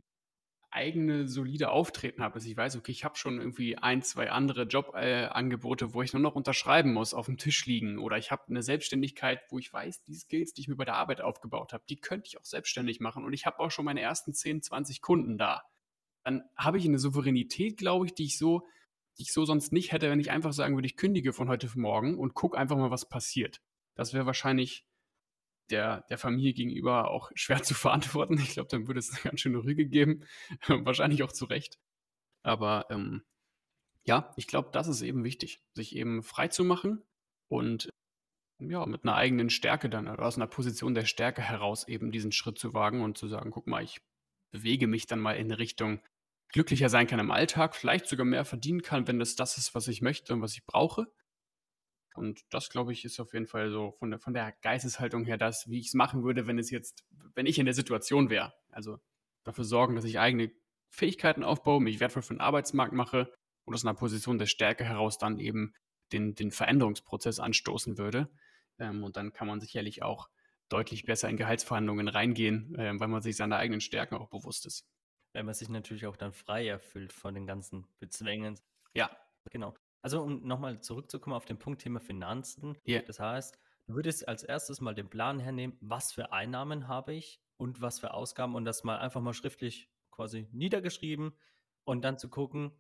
eigene 0.71 1.27
solide 1.27 1.69
Auftreten 1.69 2.23
habe, 2.23 2.35
dass 2.35 2.45
ich 2.45 2.55
weiß, 2.55 2.77
okay, 2.77 2.91
ich 2.91 3.03
habe 3.03 3.17
schon 3.17 3.39
irgendwie 3.39 3.77
ein, 3.77 4.01
zwei 4.01 4.31
andere 4.31 4.63
Jobangebote, 4.63 5.85
äh, 5.85 5.93
wo 5.93 6.01
ich 6.01 6.13
nur 6.13 6.21
noch 6.21 6.35
unterschreiben 6.35 6.93
muss, 6.93 7.13
auf 7.13 7.25
dem 7.25 7.38
Tisch 7.38 7.65
liegen 7.65 7.99
oder 7.99 8.17
ich 8.17 8.31
habe 8.31 8.43
eine 8.49 8.63
Selbstständigkeit, 8.63 9.41
wo 9.49 9.59
ich 9.59 9.71
weiß, 9.71 10.03
die 10.03 10.15
Skills, 10.15 10.53
die 10.53 10.61
ich 10.61 10.67
mir 10.69 10.77
bei 10.77 10.85
der 10.85 10.95
Arbeit 10.95 11.21
aufgebaut 11.21 11.73
habe, 11.73 11.83
die 11.89 11.97
könnte 11.97 12.27
ich 12.27 12.39
auch 12.39 12.45
selbstständig 12.45 13.01
machen 13.01 13.25
und 13.25 13.33
ich 13.33 13.45
habe 13.45 13.59
auch 13.59 13.69
schon 13.69 13.85
meine 13.85 14.01
ersten 14.01 14.33
10, 14.33 14.63
20 14.63 15.01
Kunden 15.01 15.38
da. 15.38 15.63
Dann 16.23 16.43
habe 16.55 16.77
ich 16.77 16.85
eine 16.85 16.99
Souveränität, 16.99 17.77
glaube 17.77 18.05
ich, 18.05 18.13
die 18.13 18.25
ich 18.25 18.38
so 18.38 18.65
ich 19.17 19.33
so 19.33 19.45
sonst 19.45 19.71
nicht 19.71 19.91
hätte, 19.91 20.09
wenn 20.09 20.19
ich 20.19 20.31
einfach 20.31 20.53
sagen 20.53 20.75
würde, 20.75 20.87
ich 20.87 20.97
kündige 20.97 21.33
von 21.33 21.49
heute 21.49 21.67
auf 21.67 21.75
morgen 21.75 22.17
und 22.17 22.33
gucke 22.33 22.57
einfach 22.57 22.77
mal, 22.77 22.91
was 22.91 23.07
passiert. 23.07 23.61
Das 23.95 24.13
wäre 24.13 24.25
wahrscheinlich 24.25 24.85
der, 25.69 26.01
der 26.09 26.17
Familie 26.17 26.53
gegenüber 26.53 27.11
auch 27.11 27.31
schwer 27.35 27.63
zu 27.63 27.73
verantworten. 27.73 28.37
Ich 28.37 28.51
glaube, 28.51 28.69
dann 28.69 28.87
würde 28.87 28.99
es 28.99 29.11
eine 29.11 29.21
ganz 29.21 29.41
schöne 29.41 29.63
Rüge 29.63 29.85
geben. 29.85 30.25
Wahrscheinlich 30.67 31.23
auch 31.23 31.31
zu 31.31 31.45
Recht. 31.45 31.79
Aber 32.43 32.87
ähm, 32.89 33.23
ja, 34.03 34.33
ich 34.35 34.47
glaube, 34.47 34.69
das 34.73 34.87
ist 34.87 35.01
eben 35.01 35.23
wichtig, 35.23 35.61
sich 35.73 35.95
eben 35.95 36.23
frei 36.23 36.47
zu 36.47 36.63
machen 36.63 37.03
und 37.49 37.89
ja, 38.59 38.85
mit 38.85 39.03
einer 39.03 39.15
eigenen 39.15 39.49
Stärke 39.49 39.89
dann, 39.89 40.07
oder 40.07 40.25
aus 40.25 40.35
einer 40.35 40.47
Position 40.47 40.93
der 40.93 41.05
Stärke 41.05 41.41
heraus 41.41 41.87
eben 41.87 42.11
diesen 42.11 42.31
Schritt 42.31 42.59
zu 42.59 42.73
wagen 42.73 43.01
und 43.01 43.17
zu 43.17 43.27
sagen, 43.27 43.51
guck 43.51 43.67
mal, 43.67 43.83
ich 43.83 44.01
bewege 44.51 44.87
mich 44.87 45.07
dann 45.07 45.19
mal 45.19 45.33
in 45.33 45.51
Richtung 45.51 46.01
glücklicher 46.51 46.89
sein 46.89 47.07
kann 47.07 47.19
im 47.19 47.31
Alltag, 47.31 47.75
vielleicht 47.75 48.07
sogar 48.07 48.25
mehr 48.25 48.45
verdienen 48.45 48.81
kann, 48.81 49.07
wenn 49.07 49.19
das 49.19 49.36
das 49.36 49.57
ist, 49.57 49.74
was 49.75 49.88
ich 49.88 50.01
möchte 50.01 50.33
und 50.33 50.42
was 50.42 50.53
ich 50.53 50.65
brauche. 50.65 51.07
Und 52.13 52.42
das, 52.50 52.69
glaube 52.69 52.92
ich, 52.92 53.06
ist 53.06 53.19
auf 53.19 53.33
jeden 53.33 53.48
Fall 53.48 53.71
so 53.71 53.92
von 54.00 54.12
der, 54.12 54.19
von 54.19 54.33
der 54.33 54.53
Geisteshaltung 54.62 55.25
her 55.25 55.38
das, 55.38 55.69
wie 55.69 55.80
ich 55.80 55.88
es 55.88 55.94
machen 55.94 56.24
würde, 56.24 56.45
wenn 56.45 56.59
es 56.59 56.69
jetzt, 56.69 57.06
wenn 57.36 57.45
ich 57.45 57.57
in 57.57 57.65
der 57.65 57.74
Situation 57.74 58.30
wäre. 58.30 58.53
Also 58.69 59.00
dafür 59.44 59.63
sorgen, 59.63 59.95
dass 59.95 60.03
ich 60.03 60.19
eigene 60.19 60.51
Fähigkeiten 60.89 61.44
aufbaue, 61.44 61.81
mich 61.81 62.01
wertvoll 62.01 62.21
für 62.21 62.33
den 62.33 62.42
Arbeitsmarkt 62.42 62.94
mache 62.94 63.31
und 63.63 63.74
aus 63.74 63.86
einer 63.86 63.94
Position 63.94 64.38
der 64.38 64.45
Stärke 64.45 64.83
heraus 64.83 65.18
dann 65.18 65.39
eben 65.39 65.74
den, 66.12 66.36
den 66.36 66.51
Veränderungsprozess 66.51 67.39
anstoßen 67.39 67.98
würde. 67.98 68.30
Ähm, 68.77 69.03
und 69.03 69.15
dann 69.15 69.31
kann 69.31 69.48
man 69.48 69.62
sicherlich 69.62 70.03
auch 70.03 70.30
deutlich 70.68 71.06
besser 71.06 71.30
in 71.30 71.38
Gehaltsverhandlungen 71.38 72.09
reingehen, 72.09 72.75
äh, 72.75 73.00
weil 73.00 73.07
man 73.07 73.21
sich 73.21 73.38
seiner 73.38 73.57
eigenen 73.57 73.81
Stärken 73.81 74.15
auch 74.15 74.30
bewusst 74.30 74.65
ist. 74.65 74.86
Weil 75.33 75.43
man 75.43 75.53
sich 75.53 75.69
natürlich 75.69 76.05
auch 76.05 76.17
dann 76.17 76.33
frei 76.33 76.67
erfüllt 76.67 77.13
von 77.13 77.33
den 77.33 77.47
ganzen 77.47 77.87
Bezwängen. 77.99 78.59
Ja. 78.93 79.09
Genau. 79.49 79.73
Also, 80.01 80.21
um 80.23 80.45
nochmal 80.45 80.81
zurückzukommen 80.81 81.35
auf 81.35 81.45
den 81.45 81.59
Punkt 81.59 81.81
Thema 81.81 81.99
Finanzen. 81.99 82.77
Ja. 82.85 83.01
Das 83.01 83.19
heißt, 83.19 83.57
du 83.87 83.95
würdest 83.95 84.27
als 84.27 84.43
erstes 84.43 84.81
mal 84.81 84.95
den 84.95 85.09
Plan 85.09 85.39
hernehmen, 85.39 85.77
was 85.79 86.11
für 86.11 86.31
Einnahmen 86.31 86.87
habe 86.87 87.13
ich 87.13 87.41
und 87.57 87.81
was 87.81 87.99
für 87.99 88.13
Ausgaben 88.13 88.55
und 88.55 88.65
das 88.65 88.83
mal 88.83 88.97
einfach 88.97 89.21
mal 89.21 89.33
schriftlich 89.33 89.91
quasi 90.09 90.47
niedergeschrieben 90.51 91.33
und 91.83 92.03
dann 92.03 92.17
zu 92.17 92.29
gucken, 92.29 92.71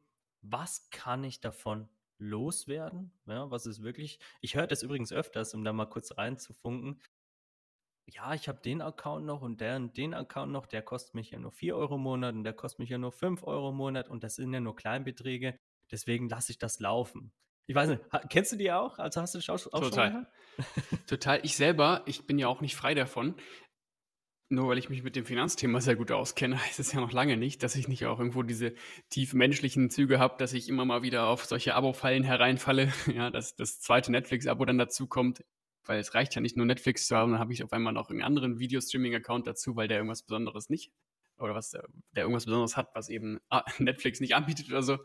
was 0.41 0.89
kann 0.89 1.23
ich 1.23 1.39
davon 1.39 1.87
loswerden? 2.17 3.11
Ja, 3.25 3.49
was 3.51 3.65
ist 3.65 3.81
wirklich? 3.81 4.19
Ich 4.41 4.55
höre 4.55 4.67
das 4.67 4.83
übrigens 4.83 5.11
öfters, 5.11 5.53
um 5.53 5.63
da 5.63 5.73
mal 5.73 5.87
kurz 5.87 6.17
reinzufunken. 6.17 7.01
Ja, 8.07 8.33
ich 8.33 8.47
habe 8.47 8.59
den 8.61 8.81
Account 8.81 9.25
noch 9.25 9.41
und 9.41 9.61
der 9.61 9.75
und 9.77 9.95
den 9.95 10.13
Account 10.13 10.51
noch, 10.51 10.65
der 10.65 10.81
kostet 10.81 11.15
mich 11.15 11.31
ja 11.31 11.39
nur 11.39 11.51
4 11.51 11.75
Euro 11.75 11.95
im 11.95 12.01
Monat 12.01 12.35
und 12.35 12.43
der 12.43 12.53
kostet 12.53 12.79
mich 12.79 12.89
ja 12.89 12.97
nur 12.97 13.11
5 13.11 13.43
Euro 13.43 13.69
im 13.69 13.75
Monat 13.75 14.09
und 14.09 14.23
das 14.23 14.35
sind 14.35 14.53
ja 14.53 14.59
nur 14.59 14.75
Kleinbeträge. 14.75 15.57
Deswegen 15.91 16.29
lasse 16.29 16.51
ich 16.51 16.57
das 16.57 16.79
laufen. 16.79 17.31
Ich 17.67 17.75
weiß 17.75 17.89
nicht, 17.89 18.01
kennst 18.29 18.51
du 18.51 18.57
die 18.57 18.71
auch? 18.71 18.99
Also 18.99 19.21
hast 19.21 19.35
du 19.35 19.39
das 19.39 19.49
auch, 19.49 19.81
Total. 19.81 20.27
schon 20.57 20.99
Total. 21.07 21.39
Ich 21.43 21.55
selber, 21.55 22.01
ich 22.05 22.25
bin 22.25 22.37
ja 22.37 22.47
auch 22.47 22.61
nicht 22.61 22.75
frei 22.75 22.93
davon. 22.93 23.35
Nur 24.49 24.67
weil 24.67 24.77
ich 24.77 24.89
mich 24.89 25.03
mit 25.03 25.15
dem 25.15 25.25
Finanzthema 25.25 25.79
sehr 25.79 25.95
gut 25.95 26.11
auskenne, 26.11 26.61
heißt 26.65 26.79
es 26.79 26.91
ja 26.91 26.99
noch 26.99 27.13
lange 27.13 27.37
nicht, 27.37 27.63
dass 27.63 27.75
ich 27.75 27.87
nicht 27.87 28.05
auch 28.05 28.19
irgendwo 28.19 28.43
diese 28.43 28.73
tief 29.09 29.33
menschlichen 29.33 29.89
Züge 29.89 30.19
habe, 30.19 30.35
dass 30.37 30.51
ich 30.51 30.67
immer 30.67 30.83
mal 30.83 31.01
wieder 31.01 31.27
auf 31.27 31.45
solche 31.45 31.75
Abo-Fallen 31.75 32.23
hereinfalle. 32.23 32.91
Ja, 33.15 33.29
dass 33.29 33.55
das 33.55 33.79
zweite 33.79 34.11
Netflix-Abo 34.11 34.65
dann 34.65 34.77
dazu 34.77 35.07
kommt. 35.07 35.43
Weil 35.85 35.99
es 35.99 36.13
reicht 36.13 36.35
ja 36.35 36.41
nicht 36.41 36.57
nur 36.57 36.65
Netflix 36.65 37.07
zu 37.07 37.15
haben, 37.15 37.31
dann 37.31 37.39
habe 37.39 37.53
ich 37.53 37.63
auf 37.63 37.73
einmal 37.73 37.93
noch 37.93 38.09
einen 38.09 38.21
anderen 38.21 38.59
Videostreaming-Account 38.59 39.47
dazu, 39.47 39.75
weil 39.75 39.87
der 39.87 39.97
irgendwas 39.97 40.23
Besonderes 40.23 40.69
nicht 40.69 40.91
oder 41.41 41.55
was 41.55 41.71
der, 41.71 41.87
der 42.15 42.23
irgendwas 42.23 42.45
Besonderes 42.45 42.77
hat, 42.77 42.89
was 42.93 43.09
eben 43.09 43.39
ah, 43.49 43.63
Netflix 43.79 44.19
nicht 44.19 44.35
anbietet 44.35 44.69
oder 44.69 44.83
so. 44.83 44.99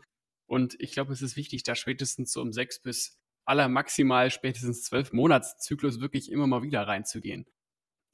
Und 0.45 0.75
ich 0.79 0.91
glaube, 0.91 1.11
es 1.11 1.21
ist 1.21 1.35
wichtig, 1.35 1.63
da 1.63 1.75
spätestens 1.75 2.31
so 2.31 2.41
um 2.41 2.53
sechs 2.53 2.81
bis 2.81 3.17
aller 3.45 3.69
maximal 3.69 4.29
spätestens 4.29 4.83
zwölf 4.83 5.13
Monatszyklus 5.13 5.99
wirklich 5.99 6.31
immer 6.31 6.47
mal 6.47 6.63
wieder 6.63 6.87
reinzugehen. 6.87 7.45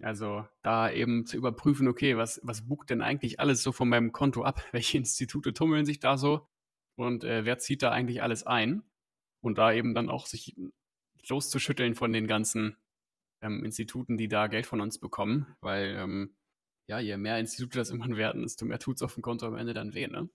Also 0.01 0.45
da 0.63 0.91
eben 0.91 1.25
zu 1.25 1.37
überprüfen, 1.37 1.87
okay, 1.87 2.17
was, 2.17 2.39
was 2.43 2.67
bucht 2.67 2.89
denn 2.89 3.01
eigentlich 3.01 3.39
alles 3.39 3.63
so 3.63 3.71
von 3.71 3.89
meinem 3.89 4.11
Konto 4.11 4.43
ab? 4.43 4.63
Welche 4.71 4.97
Institute 4.97 5.53
tummeln 5.53 5.85
sich 5.85 5.99
da 5.99 6.17
so? 6.17 6.47
Und 6.95 7.23
äh, 7.23 7.45
wer 7.45 7.57
zieht 7.57 7.81
da 7.83 7.91
eigentlich 7.91 8.21
alles 8.21 8.45
ein? 8.45 8.83
Und 9.41 9.57
da 9.57 9.73
eben 9.73 9.93
dann 9.93 10.09
auch 10.09 10.25
sich 10.25 10.55
loszuschütteln 11.29 11.95
von 11.95 12.13
den 12.13 12.27
ganzen 12.27 12.77
ähm, 13.41 13.63
Instituten, 13.63 14.17
die 14.17 14.27
da 14.27 14.47
Geld 14.47 14.65
von 14.65 14.81
uns 14.81 14.99
bekommen. 14.99 15.55
Weil, 15.61 15.95
ähm, 15.97 16.35
ja, 16.87 16.99
je 16.99 17.17
mehr 17.17 17.39
Institute 17.39 17.77
das 17.77 17.89
immer 17.89 18.15
werden, 18.17 18.41
desto 18.43 18.65
mehr 18.65 18.79
tut 18.79 18.97
es 18.97 19.01
auf 19.01 19.13
dem 19.13 19.23
Konto 19.23 19.45
am 19.45 19.55
Ende 19.55 19.73
dann 19.73 19.93
weh, 19.93 20.07
ne? 20.07 20.29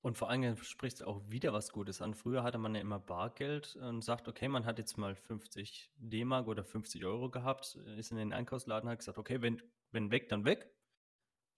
Und 0.00 0.16
vor 0.16 0.30
allem 0.30 0.56
sprichst 0.56 1.00
du 1.00 1.06
auch 1.06 1.20
wieder 1.28 1.52
was 1.52 1.72
Gutes 1.72 2.00
an. 2.00 2.14
Früher 2.14 2.44
hatte 2.44 2.58
man 2.58 2.74
ja 2.74 2.80
immer 2.80 3.00
Bargeld 3.00 3.74
und 3.76 4.02
sagt, 4.02 4.28
okay, 4.28 4.48
man 4.48 4.64
hat 4.64 4.78
jetzt 4.78 4.96
mal 4.96 5.16
50 5.16 5.90
D-Mark 5.96 6.46
oder 6.46 6.64
50 6.64 7.04
Euro 7.04 7.30
gehabt, 7.30 7.74
ist 7.96 8.12
in 8.12 8.16
den 8.16 8.32
Einkaufsladen, 8.32 8.88
hat 8.88 9.00
gesagt, 9.00 9.18
okay, 9.18 9.42
wenn, 9.42 9.60
wenn 9.90 10.12
weg, 10.12 10.28
dann 10.28 10.44
weg. 10.44 10.72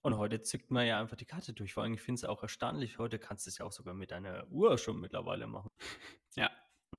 Und 0.03 0.17
heute 0.17 0.41
zückt 0.41 0.71
man 0.71 0.87
ja 0.87 0.99
einfach 0.99 1.17
die 1.17 1.27
Karte 1.27 1.53
durch. 1.53 1.75
Vor 1.75 1.83
allem, 1.83 1.93
ich 1.93 2.01
finde 2.01 2.21
es 2.21 2.25
auch 2.25 2.43
erstaunlich, 2.43 2.99
heute 2.99 3.19
kannst 3.19 3.45
du 3.45 3.51
es 3.51 3.59
ja 3.59 3.67
auch 3.67 3.73
sogar 3.73 3.93
mit 3.93 4.13
einer 4.15 4.51
Uhr 4.51 4.79
schon 4.79 5.01
mittlerweile 5.01 5.47
machen. 5.47 5.71
Ja. 6.37 6.49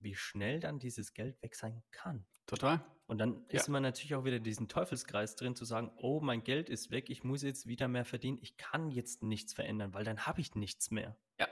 Wie 0.01 0.15
schnell 0.15 0.59
dann 0.59 0.79
dieses 0.79 1.13
Geld 1.13 1.41
weg 1.41 1.55
sein 1.55 1.83
kann. 1.91 2.25
Total. 2.47 2.83
Und 3.07 3.17
dann 3.19 3.45
Ja. 3.49 3.59
ist 3.59 3.69
man 3.69 3.83
natürlich 3.83 4.15
auch 4.15 4.23
wieder 4.25 4.37
in 4.37 4.43
diesen 4.43 4.67
Teufelskreis 4.67 5.35
drin, 5.35 5.55
zu 5.55 5.65
sagen, 5.65 5.91
oh, 5.97 6.19
mein 6.21 6.43
Geld 6.43 6.69
ist 6.69 6.91
weg, 6.91 7.09
ich 7.09 7.23
muss 7.23 7.43
jetzt 7.43 7.67
wieder 7.67 7.87
mehr 7.87 8.05
verdienen, 8.05 8.39
ich 8.41 8.57
kann 8.57 8.89
jetzt 8.89 9.21
nichts 9.23 9.53
verändern, 9.53 9.93
weil 9.93 10.03
dann 10.03 10.25
habe 10.25 10.41
ich 10.41 10.55
nichts 10.55 10.91
mehr. 10.91 11.17
Ja. 11.39 11.47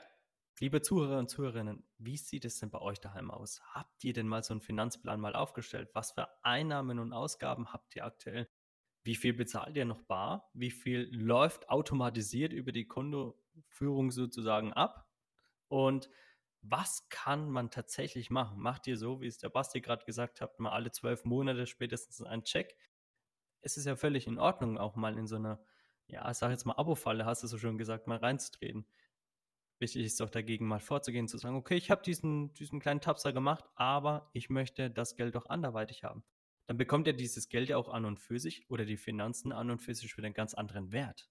Liebe 0.60 0.82
Zuhörer 0.82 1.20
und 1.20 1.30
Zuhörerinnen, 1.30 1.84
wie 1.98 2.18
sieht 2.18 2.44
es 2.44 2.60
denn 2.60 2.70
bei 2.70 2.80
euch 2.82 3.00
daheim 3.00 3.32
aus? 3.32 3.62
Habt 3.74 4.04
ihr 4.04 4.12
denn 4.14 4.28
mal 4.28 4.44
so 4.44 4.54
einen 4.54 4.62
Finanzplan 4.62 5.20
mal 5.20 5.36
aufgestellt? 5.36 5.90
Was 5.94 6.12
für 6.12 6.28
Einnahmen 6.44 7.00
und 7.00 7.14
Ausgaben 7.14 7.72
habt 7.72 7.96
ihr 7.96 8.04
aktuell? 8.06 8.50
Wie 9.04 9.16
viel 9.16 9.34
bezahlt 9.34 9.78
ihr 9.78 9.86
noch 9.86 10.02
bar? 10.02 10.50
Wie 10.54 10.72
viel 10.72 11.08
läuft 11.12 11.70
automatisiert 11.70 12.52
über 12.52 12.74
die 12.74 12.88
Kontoführung 12.88 14.12
sozusagen 14.12 14.74
ab? 14.74 15.10
Und 15.70 16.10
was 16.62 17.08
kann 17.10 17.50
man 17.50 17.72
tatsächlich 17.72 18.30
machen? 18.30 18.60
Macht 18.60 18.88
ihr 18.88 18.98
so, 18.98 19.22
wie 19.22 19.28
es 19.28 19.38
der 19.38 19.50
Basti 19.50 19.82
gerade 19.82 20.06
gesagt 20.06 20.42
hat, 20.42 20.60
mal 20.60 20.72
alle 20.72 20.92
zwölf 20.92 21.26
Monate 21.26 21.66
spätestens 21.66 22.22
einen 22.22 22.44
Check? 22.44 22.76
Es 23.62 23.78
ist 23.78 23.86
ja 23.86 23.96
völlig 23.96 24.28
in 24.28 24.40
Ordnung, 24.40 24.78
auch 24.78 24.96
mal 24.96 25.18
in 25.18 25.28
so 25.28 25.36
eine, 25.36 25.60
ja, 26.08 26.30
ich 26.30 26.38
sag 26.38 26.52
jetzt 26.52 26.66
mal 26.66 26.76
Abo-Falle, 26.78 27.26
hast 27.26 27.44
du 27.44 27.48
so 27.48 27.58
schon 27.58 27.78
gesagt, 27.78 28.08
mal 28.08 28.18
reinzutreten. 28.18 28.86
Wichtig 29.80 30.06
ist 30.06 30.20
doch 30.20 30.30
dagegen 30.30 30.68
mal 30.68 30.82
vorzugehen, 30.82 31.28
zu 31.28 31.38
sagen, 31.38 31.56
okay, 31.56 31.76
ich 31.76 31.90
habe 31.90 32.02
diesen, 32.02 32.54
diesen 32.54 32.82
kleinen 32.82 33.00
Tapser 33.00 33.32
gemacht, 33.32 33.64
aber 33.76 34.30
ich 34.34 34.50
möchte 34.50 34.92
das 34.92 35.16
Geld 35.16 35.38
auch 35.38 35.46
anderweitig 35.46 36.04
haben. 36.04 36.24
Dann 36.68 36.78
bekommt 36.78 37.08
ja 37.08 37.14
dieses 37.14 37.48
Geld 37.50 37.70
ja 37.70 37.78
auch 37.78 37.90
an 37.90 38.06
und 38.06 38.20
für 38.20 38.40
sich 38.40 38.70
oder 38.70 38.86
die 38.86 38.98
Finanzen 38.98 39.52
an 39.52 39.72
und 39.72 39.80
für 39.80 39.96
sich 39.96 40.16
wieder 40.18 40.26
einen 40.26 40.36
ganz 40.36 40.54
anderen 40.54 40.92
Wert. 40.92 41.30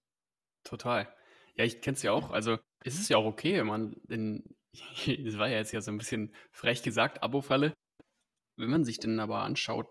Total. 0.63 1.07
Ja, 1.55 1.63
ich 1.63 1.81
kenne 1.81 1.95
es 1.95 2.03
ja 2.03 2.11
auch. 2.11 2.31
Also, 2.31 2.57
es 2.83 2.99
ist 2.99 3.09
ja 3.09 3.17
auch 3.17 3.25
okay, 3.25 3.57
wenn 3.57 3.67
man 3.67 3.93
in, 4.09 4.55
das 5.23 5.37
war 5.37 5.47
ja 5.47 5.57
jetzt 5.57 5.71
ja 5.71 5.81
so 5.81 5.91
ein 5.91 5.97
bisschen 5.97 6.33
frech 6.51 6.83
gesagt, 6.83 7.23
Abo-Falle. 7.23 7.73
Wenn 8.57 8.69
man 8.69 8.83
sich 8.83 8.99
dann 8.99 9.19
aber 9.19 9.41
anschaut 9.43 9.87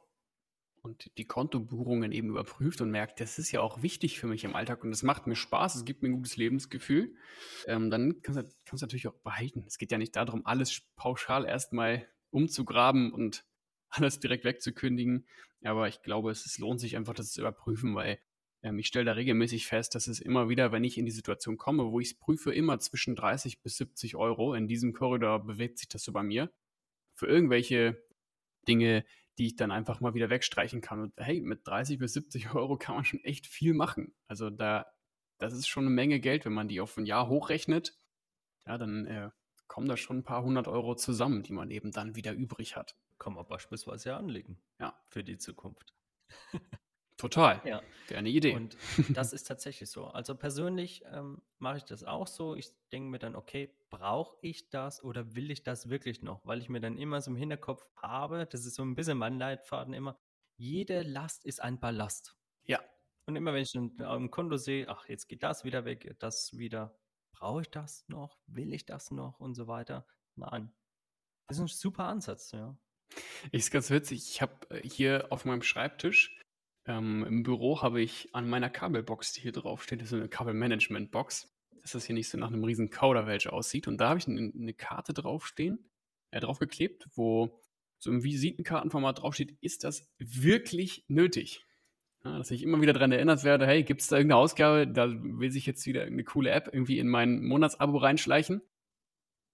und 0.82 1.10
die 1.18 1.26
Kontobuchungen 1.26 2.12
eben 2.12 2.28
überprüft 2.28 2.80
und 2.80 2.90
merkt, 2.90 3.20
das 3.20 3.38
ist 3.38 3.50
ja 3.50 3.60
auch 3.60 3.82
wichtig 3.82 4.18
für 4.18 4.26
mich 4.26 4.44
im 4.44 4.54
Alltag 4.54 4.84
und 4.84 4.90
es 4.92 5.02
macht 5.02 5.26
mir 5.26 5.36
Spaß, 5.36 5.74
es 5.74 5.84
gibt 5.84 6.02
mir 6.02 6.10
ein 6.10 6.16
gutes 6.16 6.36
Lebensgefühl, 6.36 7.14
ähm, 7.66 7.90
dann 7.90 8.20
kannst 8.22 8.40
du 8.40 8.44
kannst 8.64 8.82
du 8.82 8.86
natürlich 8.86 9.08
auch 9.08 9.18
behalten. 9.20 9.64
Es 9.66 9.78
geht 9.78 9.90
ja 9.90 9.98
nicht 9.98 10.16
darum, 10.16 10.46
alles 10.46 10.82
pauschal 10.96 11.44
erstmal 11.44 12.06
umzugraben 12.30 13.12
und 13.12 13.44
alles 13.88 14.20
direkt 14.20 14.44
wegzukündigen. 14.44 15.26
Aber 15.64 15.88
ich 15.88 16.02
glaube, 16.02 16.30
es, 16.30 16.46
es 16.46 16.58
lohnt 16.58 16.78
sich 16.80 16.96
einfach, 16.96 17.14
das 17.14 17.32
zu 17.32 17.40
überprüfen, 17.40 17.94
weil 17.94 18.20
ähm, 18.62 18.78
ich 18.78 18.86
stelle 18.86 19.04
da 19.04 19.12
regelmäßig 19.12 19.66
fest, 19.66 19.94
dass 19.94 20.06
es 20.06 20.20
immer 20.20 20.48
wieder, 20.48 20.72
wenn 20.72 20.84
ich 20.84 20.98
in 20.98 21.06
die 21.06 21.12
Situation 21.12 21.56
komme, 21.56 21.90
wo 21.90 22.00
ich 22.00 22.08
es 22.08 22.18
prüfe, 22.18 22.52
immer 22.52 22.78
zwischen 22.80 23.16
30 23.16 23.62
bis 23.62 23.76
70 23.76 24.16
Euro, 24.16 24.54
in 24.54 24.66
diesem 24.66 24.92
Korridor 24.92 25.44
bewegt 25.44 25.78
sich 25.78 25.88
das 25.88 26.02
so 26.02 26.12
bei 26.12 26.22
mir, 26.22 26.52
für 27.14 27.26
irgendwelche 27.26 28.02
Dinge, 28.66 29.04
die 29.38 29.46
ich 29.46 29.56
dann 29.56 29.70
einfach 29.70 30.00
mal 30.00 30.14
wieder 30.14 30.30
wegstreichen 30.30 30.80
kann. 30.80 31.00
Und 31.00 31.12
hey, 31.16 31.40
mit 31.40 31.66
30 31.66 31.98
bis 31.98 32.12
70 32.14 32.50
Euro 32.54 32.76
kann 32.76 32.96
man 32.96 33.04
schon 33.04 33.22
echt 33.24 33.46
viel 33.46 33.74
machen. 33.74 34.14
Also 34.26 34.50
da, 34.50 34.86
das 35.38 35.52
ist 35.54 35.68
schon 35.68 35.86
eine 35.86 35.94
Menge 35.94 36.20
Geld, 36.20 36.44
wenn 36.44 36.52
man 36.52 36.68
die 36.68 36.80
auf 36.80 36.96
ein 36.96 37.06
Jahr 37.06 37.28
hochrechnet. 37.28 37.96
Ja, 38.66 38.76
dann 38.76 39.06
äh, 39.06 39.30
kommen 39.68 39.88
da 39.88 39.96
schon 39.96 40.18
ein 40.18 40.24
paar 40.24 40.42
hundert 40.42 40.68
Euro 40.68 40.94
zusammen, 40.96 41.42
die 41.42 41.52
man 41.52 41.70
eben 41.70 41.92
dann 41.92 42.16
wieder 42.16 42.32
übrig 42.32 42.76
hat. 42.76 42.96
Kann 43.18 43.34
man 43.34 43.46
beispielsweise 43.46 44.16
anlegen. 44.16 44.60
Ja. 44.80 45.00
Für 45.08 45.24
die 45.24 45.38
Zukunft. 45.38 45.94
Total. 47.18 47.60
Ja. 47.64 47.82
Wäre 48.06 48.20
eine 48.20 48.28
Idee. 48.28 48.54
Und 48.54 48.76
das 49.10 49.32
ist 49.32 49.42
tatsächlich 49.44 49.90
so. 49.90 50.06
Also 50.06 50.36
persönlich 50.36 51.02
ähm, 51.12 51.42
mache 51.58 51.78
ich 51.78 51.84
das 51.84 52.04
auch 52.04 52.28
so. 52.28 52.54
Ich 52.54 52.70
denke 52.92 53.10
mir 53.10 53.18
dann, 53.18 53.34
okay, 53.34 53.74
brauche 53.90 54.36
ich 54.40 54.70
das 54.70 55.02
oder 55.02 55.34
will 55.34 55.50
ich 55.50 55.64
das 55.64 55.90
wirklich 55.90 56.22
noch? 56.22 56.46
Weil 56.46 56.60
ich 56.60 56.68
mir 56.68 56.80
dann 56.80 56.96
immer 56.96 57.20
so 57.20 57.32
im 57.32 57.36
Hinterkopf 57.36 57.84
habe, 57.96 58.46
das 58.46 58.64
ist 58.64 58.76
so 58.76 58.84
ein 58.84 58.94
bisschen 58.94 59.18
mein 59.18 59.36
Leitfaden 59.36 59.94
immer, 59.94 60.16
jede 60.56 61.02
Last 61.02 61.44
ist 61.44 61.60
ein 61.60 61.80
Ballast. 61.80 62.36
Ja. 62.64 62.80
Und 63.26 63.34
immer 63.34 63.52
wenn 63.52 63.62
ich 63.62 63.72
dann 63.72 64.00
am 64.00 64.30
Konto 64.30 64.56
sehe, 64.56 64.88
ach, 64.88 65.08
jetzt 65.08 65.26
geht 65.26 65.42
das 65.42 65.64
wieder 65.64 65.84
weg, 65.84 66.14
das 66.20 66.56
wieder, 66.56 66.96
brauche 67.32 67.62
ich 67.62 67.70
das 67.70 68.04
noch? 68.08 68.38
Will 68.46 68.72
ich 68.72 68.86
das 68.86 69.10
noch? 69.10 69.40
Und 69.40 69.54
so 69.54 69.66
weiter. 69.66 70.06
Nein. 70.36 70.72
Das 71.48 71.56
ist 71.56 71.62
ein 71.62 71.66
super 71.66 72.04
Ansatz, 72.04 72.52
ja. 72.52 72.78
Ist 73.52 73.70
ganz 73.72 73.90
witzig. 73.90 74.28
Ich 74.30 74.40
habe 74.40 74.70
äh, 74.70 74.86
hier 74.86 75.26
auf 75.30 75.44
meinem 75.44 75.62
Schreibtisch 75.62 76.37
ähm, 76.88 77.24
im 77.28 77.42
Büro 77.42 77.82
habe 77.82 78.00
ich 78.00 78.34
an 78.34 78.48
meiner 78.48 78.70
Kabelbox, 78.70 79.34
die 79.34 79.42
hier 79.42 79.52
drauf 79.52 79.82
steht, 79.82 80.00
ist 80.00 80.08
so 80.08 80.16
eine 80.16 80.28
Kabelmanagement-Box, 80.28 81.54
dass 81.82 81.92
das 81.92 82.04
hier 82.06 82.14
nicht 82.14 82.30
so 82.30 82.38
nach 82.38 82.48
einem 82.48 82.64
riesen 82.64 82.88
Kauderwelsch 82.88 83.46
aussieht. 83.46 83.86
Und 83.86 83.98
da 83.98 84.08
habe 84.08 84.18
ich 84.18 84.26
eine, 84.26 84.52
eine 84.54 84.72
Karte 84.72 85.12
draufstehen, 85.12 85.90
äh, 86.30 86.40
draufgeklebt, 86.40 87.06
wo 87.14 87.62
so 87.98 88.10
im 88.10 88.24
Visitenkartenformat 88.24 89.20
draufsteht, 89.20 89.58
ist 89.60 89.84
das 89.84 90.08
wirklich 90.18 91.04
nötig? 91.08 91.64
Ja, 92.24 92.38
dass 92.38 92.50
ich 92.50 92.62
immer 92.62 92.80
wieder 92.80 92.94
daran 92.94 93.12
erinnert 93.12 93.44
werde, 93.44 93.66
hey, 93.66 93.82
gibt 93.84 94.00
es 94.00 94.08
da 94.08 94.16
irgendeine 94.16 94.40
Ausgabe, 94.40 94.88
da 94.88 95.08
will 95.10 95.50
sich 95.50 95.66
jetzt 95.66 95.86
wieder 95.86 96.04
eine 96.04 96.24
coole 96.24 96.50
App 96.50 96.70
irgendwie 96.72 96.98
in 96.98 97.08
mein 97.08 97.44
Monatsabo 97.44 97.98
reinschleichen? 97.98 98.62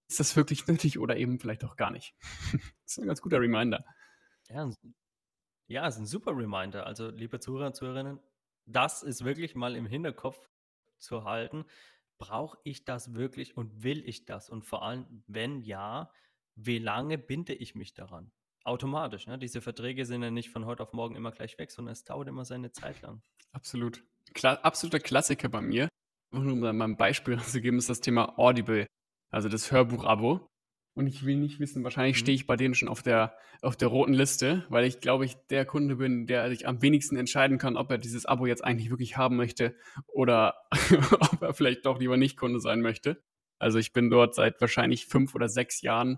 Ist 0.07 0.19
das 0.19 0.35
wirklich 0.35 0.67
nötig 0.67 0.99
oder 0.99 1.17
eben 1.17 1.39
vielleicht 1.39 1.65
auch 1.65 1.75
gar 1.75 1.91
nicht? 1.91 2.15
das 2.53 2.97
ist 2.97 2.99
ein 2.99 3.07
ganz 3.07 3.21
guter 3.21 3.41
Reminder. 3.41 3.83
Ja, 4.49 4.69
ja, 5.67 5.87
ist 5.87 5.97
ein 5.97 6.05
super 6.05 6.31
Reminder. 6.31 6.85
Also, 6.85 7.09
liebe 7.09 7.39
Zuhörer 7.39 7.67
und 7.67 7.75
Zuhörerinnen, 7.75 8.19
das 8.65 9.03
ist 9.03 9.23
wirklich 9.23 9.55
mal 9.55 9.75
im 9.75 9.85
Hinterkopf 9.85 10.39
zu 10.97 11.23
halten. 11.23 11.65
Brauche 12.17 12.57
ich 12.63 12.85
das 12.85 13.13
wirklich 13.13 13.57
und 13.57 13.83
will 13.83 14.07
ich 14.07 14.25
das? 14.25 14.49
Und 14.49 14.63
vor 14.63 14.83
allem, 14.83 15.23
wenn 15.27 15.59
ja, 15.59 16.09
wie 16.55 16.79
lange 16.79 17.17
binde 17.17 17.53
ich 17.53 17.75
mich 17.75 17.93
daran? 17.93 18.31
Automatisch. 18.63 19.27
Ne? 19.27 19.37
Diese 19.37 19.61
Verträge 19.61 20.05
sind 20.05 20.23
ja 20.23 20.31
nicht 20.31 20.49
von 20.49 20.65
heute 20.65 20.81
auf 20.81 20.93
morgen 20.93 21.15
immer 21.15 21.31
gleich 21.31 21.57
weg, 21.59 21.71
sondern 21.71 21.91
es 21.91 22.03
dauert 22.03 22.27
immer 22.27 22.45
seine 22.45 22.71
Zeit 22.71 23.01
lang. 23.01 23.21
Absolut. 23.51 24.03
Kla 24.33 24.53
absoluter 24.55 24.99
Klassiker 24.99 25.49
bei 25.49 25.61
mir, 25.61 25.87
um 26.31 26.59
mal 26.59 26.81
ein 26.81 26.97
Beispiel 26.97 27.37
zu 27.43 27.61
geben, 27.61 27.77
ist 27.77 27.89
das 27.89 28.01
Thema 28.01 28.39
Audible, 28.39 28.87
also 29.29 29.49
das 29.49 29.71
Hörbuch-Abo. 29.71 30.47
Und 30.95 31.07
ich 31.07 31.25
will 31.25 31.35
nicht 31.35 31.59
wissen, 31.59 31.83
wahrscheinlich 31.83 32.15
Mhm. 32.15 32.19
stehe 32.19 32.35
ich 32.35 32.47
bei 32.47 32.55
denen 32.55 32.73
schon 32.73 32.87
auf 32.87 33.03
der, 33.03 33.35
auf 33.61 33.75
der 33.75 33.89
roten 33.89 34.13
Liste, 34.13 34.65
weil 34.69 34.85
ich 34.85 35.01
glaube, 35.01 35.25
ich 35.25 35.35
der 35.49 35.65
Kunde 35.65 35.97
bin, 35.97 36.25
der 36.25 36.49
sich 36.49 36.67
am 36.67 36.81
wenigsten 36.81 37.17
entscheiden 37.17 37.57
kann, 37.57 37.75
ob 37.75 37.91
er 37.91 37.97
dieses 37.97 38.25
Abo 38.25 38.45
jetzt 38.45 38.63
eigentlich 38.63 38.89
wirklich 38.89 39.17
haben 39.17 39.35
möchte 39.35 39.75
oder 40.07 40.55
ob 41.19 41.41
er 41.41 41.53
vielleicht 41.53 41.85
doch 41.85 41.99
lieber 41.99 42.15
nicht 42.15 42.37
Kunde 42.37 42.61
sein 42.61 42.79
möchte. 42.81 43.21
Also 43.59 43.77
ich 43.77 43.91
bin 43.91 44.09
dort 44.09 44.35
seit 44.35 44.59
wahrscheinlich 44.61 45.05
fünf 45.05 45.35
oder 45.35 45.49
sechs 45.49 45.81
Jahren, 45.81 46.17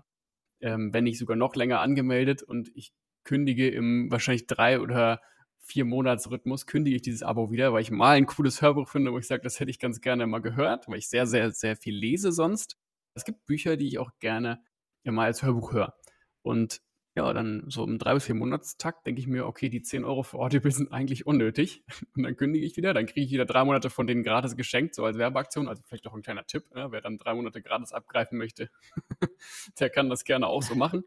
ähm, 0.60 0.94
wenn 0.94 1.04
nicht 1.04 1.18
sogar 1.18 1.36
noch 1.36 1.56
länger 1.56 1.80
angemeldet 1.80 2.44
und 2.44 2.70
ich 2.76 2.92
kündige 3.24 3.68
im 3.68 4.10
wahrscheinlich 4.12 4.46
drei 4.46 4.80
oder 4.80 5.20
vier 5.58 5.84
Monatsrhythmus 5.84 6.66
kündige 6.66 6.96
ich 6.96 7.02
dieses 7.02 7.22
Abo 7.24 7.50
wieder, 7.50 7.72
weil 7.72 7.82
ich 7.82 7.90
mal 7.90 8.16
ein 8.16 8.26
cooles 8.26 8.62
Hörbuch 8.62 8.88
finde, 8.88 9.12
wo 9.12 9.18
ich 9.18 9.26
sage, 9.26 9.42
das 9.42 9.58
hätte 9.58 9.70
ich 9.70 9.80
ganz 9.80 10.00
gerne 10.00 10.26
mal 10.26 10.40
gehört, 10.40 10.86
weil 10.88 10.98
ich 10.98 11.08
sehr, 11.08 11.26
sehr, 11.26 11.50
sehr 11.50 11.76
viel 11.76 11.94
lese 11.96 12.30
sonst. 12.32 12.78
Es 13.14 13.24
gibt 13.24 13.44
Bücher, 13.44 13.76
die 13.76 13.88
ich 13.88 13.98
auch 13.98 14.10
gerne 14.20 14.62
ja, 15.08 15.12
mal 15.12 15.24
als 15.26 15.42
Hörbuch 15.42 15.72
höre. 15.72 15.94
Und 16.42 16.80
ja, 17.14 17.32
dann 17.32 17.64
so 17.68 17.84
im 17.84 17.98
drei 17.98 18.14
bis 18.14 18.26
vier 18.26 18.36
Monatstakt 18.36 19.04
denke 19.06 19.20
ich 19.20 19.26
mir, 19.26 19.46
okay, 19.46 19.68
die 19.68 19.82
10 19.82 20.04
Euro 20.04 20.22
für 20.22 20.38
Audible 20.38 20.70
sind 20.70 20.92
eigentlich 20.92 21.26
unnötig. 21.26 21.82
Und 22.14 22.22
dann 22.22 22.36
kündige 22.36 22.64
ich 22.64 22.76
wieder, 22.76 22.94
dann 22.94 23.06
kriege 23.06 23.26
ich 23.26 23.32
wieder 23.32 23.44
drei 23.44 23.64
Monate 23.64 23.90
von 23.90 24.06
denen 24.06 24.22
gratis 24.22 24.54
geschenkt, 24.56 24.94
so 24.94 25.04
als 25.04 25.18
Werbeaktion. 25.18 25.66
Also 25.68 25.82
vielleicht 25.84 26.06
auch 26.06 26.14
ein 26.14 26.22
kleiner 26.22 26.46
Tipp, 26.46 26.64
ja, 26.76 26.92
wer 26.92 27.00
dann 27.00 27.18
drei 27.18 27.34
Monate 27.34 27.60
gratis 27.60 27.92
abgreifen 27.92 28.38
möchte, 28.38 28.70
der 29.80 29.90
kann 29.90 30.08
das 30.08 30.24
gerne 30.24 30.46
auch 30.46 30.62
so 30.62 30.76
machen. 30.76 31.04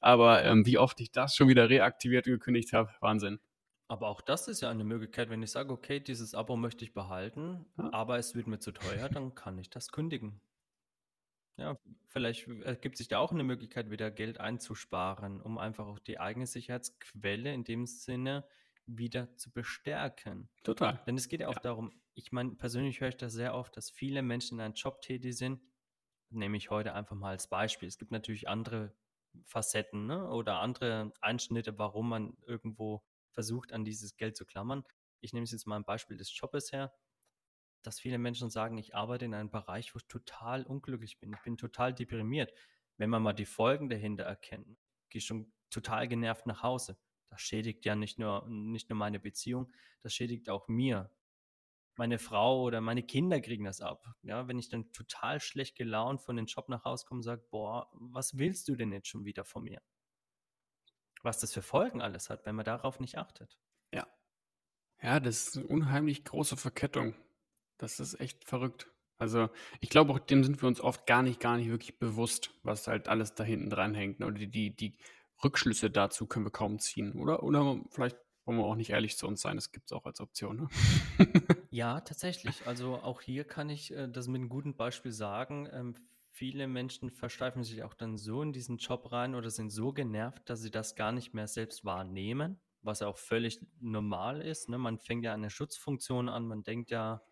Aber 0.00 0.42
ähm, 0.42 0.64
wie 0.64 0.78
oft 0.78 0.98
ich 1.00 1.12
das 1.12 1.36
schon 1.36 1.48
wieder 1.48 1.68
reaktiviert 1.68 2.26
und 2.26 2.32
gekündigt 2.32 2.72
habe, 2.72 2.90
Wahnsinn. 3.00 3.38
Aber 3.88 4.08
auch 4.08 4.22
das 4.22 4.48
ist 4.48 4.62
ja 4.62 4.70
eine 4.70 4.84
Möglichkeit, 4.84 5.28
wenn 5.28 5.42
ich 5.42 5.50
sage, 5.50 5.70
okay, 5.70 6.00
dieses 6.00 6.34
Abo 6.34 6.56
möchte 6.56 6.82
ich 6.82 6.94
behalten, 6.94 7.66
Ja. 7.76 7.92
aber 7.92 8.18
es 8.18 8.34
wird 8.34 8.46
mir 8.46 8.58
zu 8.58 8.72
teuer, 8.72 9.10
dann 9.10 9.34
kann 9.34 9.58
ich 9.58 9.68
das 9.68 9.92
kündigen. 9.92 10.40
Ja, 11.58 11.78
vielleicht 12.06 12.48
ergibt 12.48 12.96
sich 12.96 13.08
da 13.08 13.18
auch 13.18 13.30
eine 13.32 13.44
Möglichkeit, 13.44 13.90
wieder 13.90 14.10
Geld 14.10 14.40
einzusparen, 14.40 15.40
um 15.40 15.58
einfach 15.58 15.86
auch 15.86 15.98
die 15.98 16.18
eigene 16.18 16.46
Sicherheitsquelle 16.46 17.52
in 17.52 17.64
dem 17.64 17.86
Sinne 17.86 18.48
wieder 18.86 19.36
zu 19.36 19.52
bestärken. 19.52 20.50
Total. 20.64 20.98
Denn 21.06 21.16
es 21.16 21.28
geht 21.28 21.40
ja 21.40 21.48
auch 21.48 21.58
Ja. 21.58 21.60
darum, 21.60 22.02
ich 22.14 22.32
meine, 22.32 22.56
persönlich 22.56 23.00
höre 23.00 23.08
ich 23.08 23.16
das 23.16 23.32
sehr 23.34 23.54
oft, 23.54 23.76
dass 23.76 23.90
viele 23.90 24.22
Menschen 24.22 24.58
in 24.58 24.64
einem 24.64 24.74
Job 24.74 25.02
tätig 25.02 25.36
sind, 25.36 25.60
nehme 26.30 26.56
ich 26.56 26.70
heute 26.70 26.94
einfach 26.94 27.16
mal 27.16 27.30
als 27.30 27.48
Beispiel. 27.48 27.88
Es 27.88 27.98
gibt 27.98 28.10
natürlich 28.12 28.48
andere 28.48 28.94
Facetten 29.44 30.06
ne? 30.06 30.28
oder 30.30 30.60
andere 30.60 31.12
Einschnitte, 31.20 31.78
warum 31.78 32.08
man 32.08 32.36
irgendwo 32.46 33.04
versucht, 33.30 33.72
an 33.72 33.84
dieses 33.84 34.16
Geld 34.16 34.36
zu 34.36 34.46
klammern. 34.46 34.84
Ich 35.20 35.32
nehme 35.32 35.44
es 35.44 35.52
jetzt 35.52 35.66
mal 35.66 35.76
ein 35.76 35.84
Beispiel 35.84 36.16
des 36.16 36.36
Jobs 36.36 36.72
her, 36.72 36.92
dass 37.86 38.00
viele 38.00 38.18
Menschen 38.18 38.50
sagen, 38.50 38.78
ich 38.78 38.94
arbeite 38.94 39.24
in 39.24 39.34
einem 39.34 39.50
Bereich, 39.50 39.94
wo 39.94 39.98
ich 39.98 40.06
total 40.08 40.64
unglücklich 40.64 41.18
bin. 41.18 41.32
Ich 41.34 41.42
bin 41.42 41.56
total 41.56 41.94
deprimiert. 41.94 42.52
Wenn 42.96 43.10
man 43.10 43.22
mal 43.22 43.32
die 43.32 43.46
Folgen 43.46 43.88
dahinter 43.88 44.24
erkennt, 44.24 44.78
gehe 45.10 45.18
ich 45.20 45.24
schon 45.26 45.52
total 45.70 46.08
genervt 46.08 46.46
nach 46.46 46.62
Hause. 46.62 46.98
Das 47.28 47.40
schädigt 47.40 47.84
ja 47.86 47.94
nicht 47.96 48.18
nur, 48.18 48.46
nicht 48.48 48.90
nur 48.90 48.98
meine 48.98 49.18
Beziehung, 49.20 49.72
das 50.02 50.14
schädigt 50.14 50.50
auch 50.50 50.68
mir. 50.68 51.10
Meine 51.96 52.18
Frau 52.18 52.62
oder 52.62 52.80
meine 52.82 53.02
Kinder 53.02 53.40
kriegen 53.40 53.64
das 53.64 53.80
ab. 53.80 54.06
Ja, 54.22 54.48
wenn 54.48 54.58
ich 54.58 54.68
dann 54.68 54.92
total 54.92 55.40
schlecht 55.40 55.76
gelaunt 55.76 56.20
von 56.22 56.36
dem 56.36 56.46
Job 56.46 56.68
nach 56.68 56.84
Hause 56.84 57.06
komme 57.06 57.18
und 57.20 57.22
sage, 57.24 57.44
boah, 57.50 57.90
was 57.94 58.38
willst 58.38 58.68
du 58.68 58.76
denn 58.76 58.92
jetzt 58.92 59.08
schon 59.08 59.24
wieder 59.24 59.44
von 59.46 59.64
mir? 59.64 59.80
was 61.22 61.40
das 61.40 61.52
für 61.52 61.62
Folgen 61.62 62.00
alles 62.00 62.30
hat, 62.30 62.46
wenn 62.46 62.54
man 62.54 62.64
darauf 62.64 63.00
nicht 63.00 63.18
achtet. 63.18 63.58
Ja. 63.92 64.06
Ja, 65.02 65.20
das 65.20 65.48
ist 65.48 65.56
'ne 65.56 65.66
unheimlich 65.66 66.24
große 66.24 66.56
Verkettung. 66.56 67.14
Das 67.82 67.98
ist 67.98 68.20
echt 68.20 68.44
verrückt. 68.44 68.92
Also, 69.18 69.48
ich 69.80 69.88
glaube, 69.90 70.12
auch 70.12 70.20
dem 70.20 70.44
sind 70.44 70.62
wir 70.62 70.68
uns 70.68 70.80
oft 70.80 71.04
gar 71.04 71.22
nicht 71.24 71.40
gar 71.40 71.56
nicht 71.56 71.68
wirklich 71.68 71.98
bewusst, 71.98 72.50
was 72.62 72.86
halt 72.86 73.08
alles 73.08 73.34
da 73.34 73.42
hinten 73.42 73.70
dran 73.70 73.92
hängt? 73.94 74.20
Oder 74.22 74.38
die 74.38 74.48
die 74.50 74.76
die 74.76 74.98
Rückschlüsse 75.42 75.90
dazu 75.90 76.26
können 76.28 76.46
wir 76.46 76.52
kaum 76.52 76.78
ziehen, 76.78 77.12
oder? 77.14 77.42
Oder 77.42 77.80
vielleicht 77.90 78.16
wollen 78.44 78.58
wir 78.58 78.64
auch 78.66 78.76
nicht 78.76 78.90
ehrlich 78.90 79.16
zu 79.16 79.26
uns 79.26 79.40
sein, 79.40 79.56
das 79.56 79.72
gibt's 79.72 79.92
auch 79.92 80.04
als 80.06 80.20
Option, 80.20 80.56
ne? 80.56 80.68
Ja, 81.74 82.02
tatsächlich. 82.02 82.66
Also, 82.66 83.00
auch 83.00 83.22
hier 83.22 83.44
kann 83.44 83.70
ich, 83.70 83.92
äh, 83.94 84.06
das 84.06 84.28
mit 84.28 84.42
'nem 84.42 84.50
guten 84.50 84.76
Beispiel 84.76 85.10
sagen. 85.10 85.66
Ähm, 85.72 85.94
viele 86.30 86.66
Menschen 86.68 87.10
versteifen 87.10 87.64
sich 87.64 87.82
auch 87.82 87.94
dann 87.94 88.18
so 88.18 88.42
in 88.42 88.52
diesen 88.52 88.76
Job 88.76 89.10
rein 89.10 89.34
oder 89.34 89.48
sind 89.48 89.70
so 89.70 89.94
genervt, 89.94 90.50
dass 90.50 90.60
sie 90.60 90.70
das 90.70 90.96
gar 90.96 91.12
nicht 91.12 91.32
mehr 91.32 91.48
selbst 91.48 91.82
wahrnehmen, 91.86 92.60
was 92.82 93.00
ja 93.00 93.06
auch 93.08 93.16
völlig 93.16 93.58
normal 93.80 94.42
ist, 94.42 94.68
ne? 94.68 94.76
Man 94.76 94.98
fängt 94.98 95.24
ja 95.24 95.32
an 95.32 95.40
'ne 95.40 95.48
Schutzfunktion 95.48 96.28
an. 96.28 96.46
Man 96.46 96.62
denkt 96.62 96.90
ja 96.90 97.22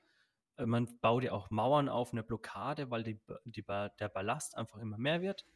man 0.66 0.98
baut 1.00 1.24
ja 1.24 1.32
auch 1.32 1.50
Mauern 1.50 1.88
auf, 1.88 2.12
'ne 2.12 2.22
Blockade, 2.22 2.90
weil 2.90 3.02
die 3.04 3.20
die 3.44 3.64
der 3.64 4.08
Ballast 4.08 4.56
einfach 4.56 4.78
immer 4.78 4.98
mehr 4.98 5.22
wird. 5.22 5.46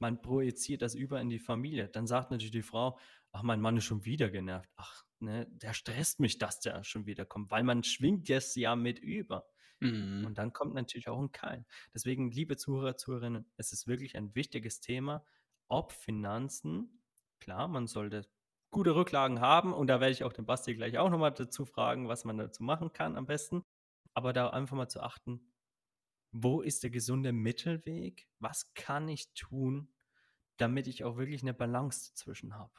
Man 0.00 0.22
projiziert 0.22 0.82
das 0.82 0.94
über 0.94 1.20
in 1.20 1.28
die 1.30 1.38
Familie. 1.40 1.88
Dann 1.88 2.06
sagt 2.06 2.30
natürlich 2.30 2.52
die 2.52 2.62
Frau: 2.62 2.98
„Ach, 3.32 3.42
mein 3.42 3.60
Mann 3.60 3.76
ist 3.76 3.84
schon 3.84 4.04
wieder 4.04 4.30
genervt. 4.30 4.70
Ach, 4.76 5.04
ne, 5.20 5.46
der 5.50 5.74
stresst 5.74 6.20
mich, 6.20 6.38
dass 6.38 6.60
der 6.60 6.84
schon 6.84 7.06
wieder 7.06 7.26
kommt“, 7.26 7.50
weil 7.50 7.64
man 7.64 7.82
schwingt 7.84 8.30
es 8.30 8.54
ja 8.56 8.76
mit 8.76 8.98
über. 9.00 9.46
Mhm. 9.82 10.28
Und 10.28 10.38
dann 10.38 10.52
kommt 10.54 10.74
natürlich 10.74 11.08
auch 11.08 11.20
'n 11.20 11.32
Keil. 11.32 11.66
Deswegen, 11.94 12.30
liebe 12.32 12.56
Zuhörer, 12.58 12.96
Zuhörerinnen, 12.96 13.52
es 13.56 13.72
ist 13.72 13.86
wirklich 13.88 14.16
ein 14.16 14.34
wichtiges 14.36 14.80
Thema, 14.80 15.24
ob 15.68 15.92
Finanzen 15.92 17.02
klar, 17.40 17.68
man 17.68 17.86
sollte 17.88 18.28
gute 18.72 18.94
Rücklagen 18.96 19.40
haben 19.40 19.72
und 19.74 19.88
da 19.88 20.00
werde 20.00 20.12
ich 20.12 20.24
auch 20.24 20.32
den 20.34 20.46
Basti 20.46 20.74
gleich 20.76 20.98
auch 20.98 21.10
noch 21.10 21.18
mal 21.18 21.30
dazu 21.32 21.66
fragen, 21.66 22.08
was 22.08 22.24
man 22.26 22.38
dazu 22.38 22.62
machen 22.64 22.92
kann 22.92 23.16
am 23.16 23.26
besten. 23.26 23.64
Aber 24.18 24.32
da 24.32 24.50
einfach 24.50 24.76
mal 24.76 24.88
zu 24.88 25.00
achten: 25.00 25.52
Wo 26.32 26.60
ist 26.60 26.82
der 26.82 26.90
gesunde 26.90 27.32
Mittelweg? 27.32 28.26
Was 28.40 28.74
kann 28.74 29.06
ich 29.08 29.32
tun, 29.34 29.94
damit 30.56 30.88
ich 30.88 31.04
auch 31.04 31.18
wirklich 31.18 31.44
'ne 31.44 31.54
Balance 31.54 32.10
dazwischen 32.10 32.56
habe? 32.56 32.72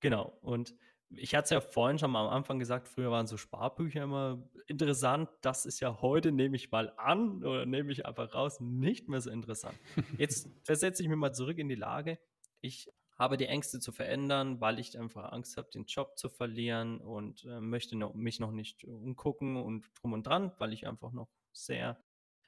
Genau. 0.00 0.38
Und 0.40 0.74
ich 1.10 1.34
hatte 1.34 1.44
es 1.44 1.50
ja 1.50 1.60
vorhin 1.60 1.98
schon 1.98 2.10
mal 2.10 2.26
am 2.26 2.32
Anfang 2.32 2.58
gesagt, 2.58 2.88
früher 2.88 3.10
waren 3.10 3.26
so 3.26 3.36
Sparbücher 3.36 4.02
immer 4.04 4.48
interessant. 4.66 5.28
Das 5.42 5.66
ist 5.66 5.80
ja 5.80 6.00
heute, 6.00 6.32
nehme 6.32 6.56
ich 6.56 6.70
mal 6.70 6.94
an 6.96 7.44
oder 7.44 7.66
nehme 7.66 7.92
ich 7.92 8.06
einfach 8.06 8.32
raus, 8.32 8.58
nicht 8.60 9.10
mehr 9.10 9.20
so 9.20 9.30
interessant. 9.30 9.78
Jetzt 10.16 10.48
versetze 10.64 11.02
ich 11.02 11.10
mich 11.10 11.18
mal 11.18 11.34
zurück 11.34 11.58
in 11.58 11.68
die 11.68 11.74
Lage. 11.74 12.18
Ich 12.62 12.90
habe 13.22 13.38
die 13.38 13.46
Ängste 13.46 13.80
zu 13.80 13.92
verändern, 13.92 14.60
weil 14.60 14.78
ich 14.80 14.98
einfach 14.98 15.32
Angst 15.32 15.56
habe, 15.56 15.70
den 15.70 15.86
Job 15.86 16.18
zu 16.18 16.28
verlieren 16.30 17.00
und, 17.00 17.44
äh, 17.46 17.60
möchte 17.60 17.96
no 17.96 18.12
mich 18.14 18.40
noch 18.40 18.52
nicht 18.52 18.84
umgucken 18.84 19.56
und 19.56 19.86
drum 20.02 20.12
und 20.14 20.24
dran, 20.26 20.52
weil 20.58 20.72
ich 20.74 20.86
einfach 20.88 21.12
noch 21.12 21.30
sehr 21.52 22.04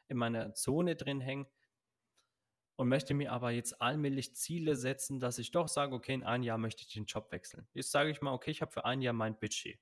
in 0.09 0.19
meiner 0.19 0.55
Zone 0.55 0.97
drin 0.97 1.21
hänge 1.23 1.47
und 2.79 2.89
möchte 2.89 3.15
mir 3.15 3.31
aber 3.33 3.51
jetzt 3.53 3.81
allmählich 3.81 4.35
Ziele 4.35 4.75
setzen, 4.77 5.21
dass 5.21 5.39
ich 5.39 5.51
doch 5.53 5.69
sage: 5.69 5.95
„Okay, 5.95 6.15
in 6.15 6.25
1 6.25 6.43
Jahr 6.43 6.59
möchte 6.59 6.83
ich 6.83 6.93
den 6.93 7.05
Job 7.05 7.31
wechseln.“ 7.31 7.69
Jetzt 7.73 7.91
sage 7.93 8.11
ich 8.11 8.21
mal: 8.21 8.33
„Okay, 8.33 8.51
ich 8.51 8.63
habe 8.63 8.73
für 8.73 8.85
1 8.85 9.01
Jahr 9.01 9.15
mein 9.15 9.39
Budget.“ 9.39 9.79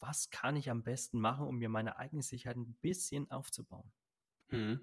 Was 0.00 0.30
kann 0.30 0.56
ich 0.56 0.70
am 0.70 0.84
besten 0.84 1.20
machen, 1.20 1.46
um 1.46 1.58
mir 1.58 1.68
meine 1.70 1.96
eigene 1.98 2.22
Sicherheit 2.22 2.56
'n 2.58 2.74
bisschen 2.82 3.30
aufzubauen? 3.30 3.92
Mhm. 4.52 4.80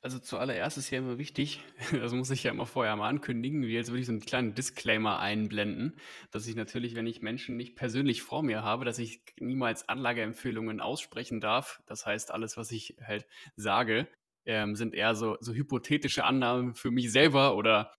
Also, 0.00 0.18
zuallererst 0.20 0.78
ist 0.78 0.90
ja 0.90 0.98
immer 0.98 1.18
wichtig 1.18 1.60
das 1.92 2.12
muss 2.12 2.30
ich 2.30 2.44
ja 2.44 2.52
immer 2.52 2.66
vorher 2.66 2.94
mal 2.96 3.08
ankündigen, 3.08 3.66
wie 3.66 3.76
als 3.76 3.88
würde 3.88 4.00
ich 4.00 4.06
so 4.06 4.12
'n 4.12 4.20
kleinen 4.20 4.54
Disclaimer 4.54 5.18
einblenden, 5.18 5.96
dass 6.30 6.46
ich 6.46 6.54
natürlich, 6.54 6.94
wenn 6.94 7.06
ich 7.06 7.20
Menschen 7.20 7.56
nicht 7.56 7.74
persönlich 7.76 8.22
vor 8.22 8.42
mir 8.42 8.62
habe, 8.62 8.84
dass 8.84 8.98
ich 8.98 9.22
niemals 9.40 9.88
Anlageempfehlungen 9.88 10.80
aussprechen 10.80 11.40
darf. 11.40 11.82
Das 11.86 12.06
heißt, 12.06 12.30
alles, 12.30 12.56
was 12.56 12.70
ich 12.70 12.96
halt 13.04 13.26
sage, 13.56 14.08
ähm, 14.46 14.76
sind 14.76 14.94
eher 14.94 15.14
so 15.16 15.36
so 15.40 15.52
hypothetische 15.52 16.24
Annahmen 16.24 16.74
für 16.74 16.90
mich 16.92 17.10
selber 17.12 17.56
oder 17.56 17.94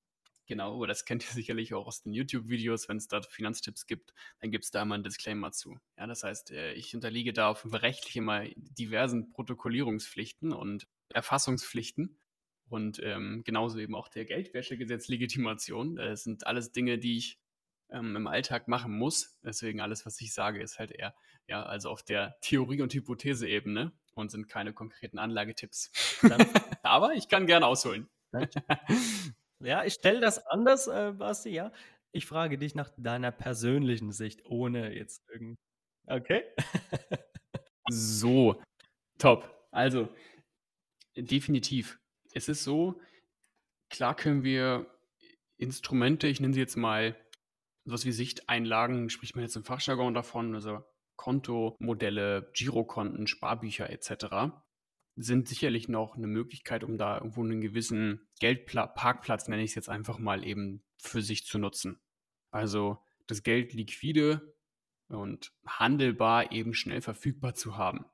genau, 0.47 0.85
das 0.85 1.05
kennt 1.05 1.23
ihr 1.25 1.33
sicherlich 1.33 1.73
auch 1.73 1.85
aus 1.87 2.01
den 2.03 2.13
YouTube-Videos, 2.13 2.89
wenn's 2.89 3.07
da 3.07 3.21
Finanztipps 3.21 3.85
gibt, 3.87 4.13
dann 4.39 4.51
gibt's 4.51 4.71
da 4.71 4.81
immer 4.81 4.95
'n 4.95 5.03
Disclaimer 5.03 5.51
zu. 5.51 5.77
Ja, 5.97 6.07
das 6.07 6.23
heißt, 6.23 6.51
äh, 6.51 6.73
ich 6.73 6.95
unterliege 6.95 7.33
da 7.33 7.49
auf 7.49 7.65
rechtlich 7.71 8.15
immer 8.17 8.43
diversen 8.55 9.31
Protokollierungspflichten 9.31 10.53
und 10.53 10.87
Erfassungspflichten 11.13 12.17
und, 12.69 13.01
ähm, 13.03 13.43
genauso 13.45 13.79
eben 13.79 13.95
auch 13.95 14.07
der 14.09 14.25
Geldwäschegesetz-Legitimation. 14.25 15.97
Äh, 15.97 16.09
das 16.09 16.23
sind 16.23 16.47
alles 16.47 16.71
Dinge, 16.71 16.97
die 16.99 17.17
ich, 17.17 17.39
ähm, 17.89 18.15
im 18.15 18.27
Alltag 18.27 18.67
machen 18.67 18.95
muss. 18.97 19.37
Deswegen 19.43 19.81
alles, 19.81 20.05
was 20.05 20.19
ich 20.21 20.33
sage, 20.33 20.61
ist 20.61 20.79
halt 20.79 20.91
eher 20.91 21.15
ja, 21.49 21.63
also, 21.63 21.89
auf 21.89 22.03
der 22.03 22.37
Theorie 22.41 22.81
und 22.81 22.93
Hypothese-Ebene 22.93 23.91
und 24.13 24.29
sind 24.29 24.47
keine 24.47 24.71
konkreten 24.71 25.17
Anlagetipps. 25.17 25.91
Aber 26.83 27.13
ich 27.13 27.27
kann 27.27 27.47
gern 27.47 27.63
ausholen. 27.63 28.07
Ja, 29.61 29.83
ich 29.83 29.95
stelle 29.95 30.21
das 30.21 30.37
anders, 30.47 30.87
äh, 30.87 31.11
Basti, 31.11 31.49
ja. 31.49 31.73
Ich 32.13 32.25
frage 32.25 32.57
dich 32.57 32.75
nach 32.75 32.91
deiner 32.95 33.29
persönlichen 33.29 34.13
Sicht, 34.13 34.45
ohne 34.45 34.95
jetzt 34.95 35.21
irgend 35.29 35.59
okay. 36.07 36.45
So, 37.91 38.61
top. 39.17 39.67
Also, 39.71 40.07
definitiv. 41.23 41.99
Es 42.33 42.49
ist 42.49 42.63
so, 42.63 42.99
klar 43.89 44.15
können 44.15 44.43
wir 44.43 44.87
Instrumente, 45.57 46.27
ich 46.27 46.39
nenne 46.39 46.53
sie 46.53 46.59
jetzt 46.61 46.77
mal 46.77 47.17
so 47.85 47.93
was 47.93 48.05
wie 48.05 48.11
Sichteinlagen, 48.11 49.09
spricht 49.09 49.35
man 49.35 49.43
jetzt 49.43 49.55
im 49.55 49.63
Fachjargon 49.65 50.13
davon, 50.13 50.55
also 50.55 50.83
Kontomodelle, 51.17 52.51
Girokonten, 52.53 53.27
Sparbücher 53.27 53.89
et 53.89 54.03
cetera, 54.03 54.65
sind 55.17 55.47
sicherlich 55.49 55.89
noch 55.89 56.15
'ne 56.17 56.27
Möglichkeit, 56.27 56.83
um 56.83 56.97
da 56.97 57.17
irgendwo 57.17 57.43
'nen 57.43 57.61
gewissen 57.61 58.27
Geldpla 58.39 58.87
Parkplatz, 58.87 59.47
nenne 59.49 59.63
ich's 59.63 59.75
jetzt 59.75 59.89
einfach 59.89 60.19
mal, 60.19 60.45
eben 60.45 60.83
für 61.01 61.21
sich 61.21 61.45
zu 61.45 61.57
nutzen. 61.59 61.99
Also, 62.51 62.99
das 63.27 63.43
Geld 63.43 63.73
liquide 63.73 64.55
und 65.09 65.51
handelbar 65.65 66.51
eben 66.53 66.73
schnell 66.73 67.01
verfügbar 67.01 67.55
zu 67.55 67.77
haben. 67.77 68.05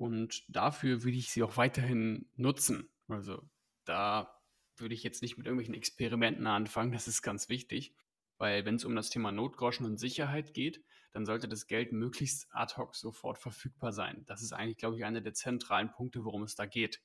Und 0.00 0.44
dafür 0.48 1.02
würde 1.02 1.16
ich 1.16 1.30
sie 1.30 1.42
auch 1.42 1.56
weiterhin 1.56 2.30
nutzen. 2.36 2.88
Also, 3.08 3.42
da 3.84 4.32
würde 4.76 4.94
ich 4.94 5.02
jetzt 5.02 5.22
nicht 5.22 5.36
mit 5.36 5.46
irgendwelchen 5.46 5.74
Experimenten 5.74 6.46
anfangen, 6.46 6.92
das 6.92 7.08
ist 7.08 7.20
ganz 7.22 7.48
wichtig, 7.48 7.94
weil 8.38 8.64
wenn's 8.64 8.84
um 8.84 8.94
das 8.94 9.10
Thema 9.10 9.32
Notgroschen 9.32 9.84
und 9.86 9.98
Sicherheit 9.98 10.54
geht, 10.54 10.84
dann 11.12 11.26
sollte 11.26 11.48
das 11.48 11.66
Geld 11.66 11.90
möglichst 11.92 12.46
ad 12.52 12.76
hoc 12.76 12.94
sofort 12.94 13.38
verfügbar 13.38 13.92
sein. 13.92 14.24
Das 14.26 14.40
ist 14.42 14.52
eigentlich, 14.52 14.76
glaube 14.78 14.96
ich, 14.96 15.04
einer 15.04 15.20
der 15.20 15.34
zentralen 15.34 15.90
Punkte, 15.90 16.24
worum 16.24 16.44
es 16.44 16.54
da 16.54 16.64
geht. 16.66 17.02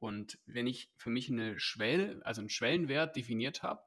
Und 0.00 0.38
wenn 0.46 0.66
ich 0.66 0.92
für 0.96 1.10
mich 1.10 1.30
'ne 1.30 1.58
Schwell 1.60 2.22
also, 2.24 2.42
'n 2.42 2.50
Schwellenwert 2.50 3.16
definiert 3.16 3.62
habe, 3.62 3.82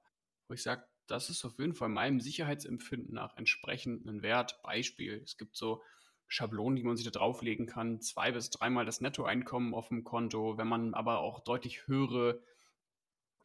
wo 0.47 0.53
ich 0.55 0.63
sage: 0.63 0.85
„Das 1.07 1.29
ist 1.29 1.45
auf 1.45 1.59
jeden 1.59 1.75
Fall 1.75 1.89
meinem 1.89 2.21
Sicherheitsempfinden 2.21 3.13
nach 3.15 3.37
entsprechend 3.37 4.05
'nen 4.05 4.21
Wert.“ 4.23 4.61
Beispiel: 4.63 5.21
Es 5.23 5.37
gibt 5.37 5.57
so 5.57 5.83
Schablonen, 6.31 6.77
die 6.77 6.83
man 6.83 6.95
sich 6.97 7.05
da 7.05 7.11
drauflegen 7.11 7.65
kann, 7.67 7.99
2 8.01 8.31
bis 8.31 8.49
dreimal 8.49 8.85
das 8.85 9.01
Nettoeinkommen 9.01 9.73
auf'm 9.75 10.03
Konto. 10.03 10.57
Wenn 10.57 10.67
man 10.67 10.93
aber 10.93 11.19
auch 11.19 11.41
deutlich 11.41 11.87
höhere 11.87 12.41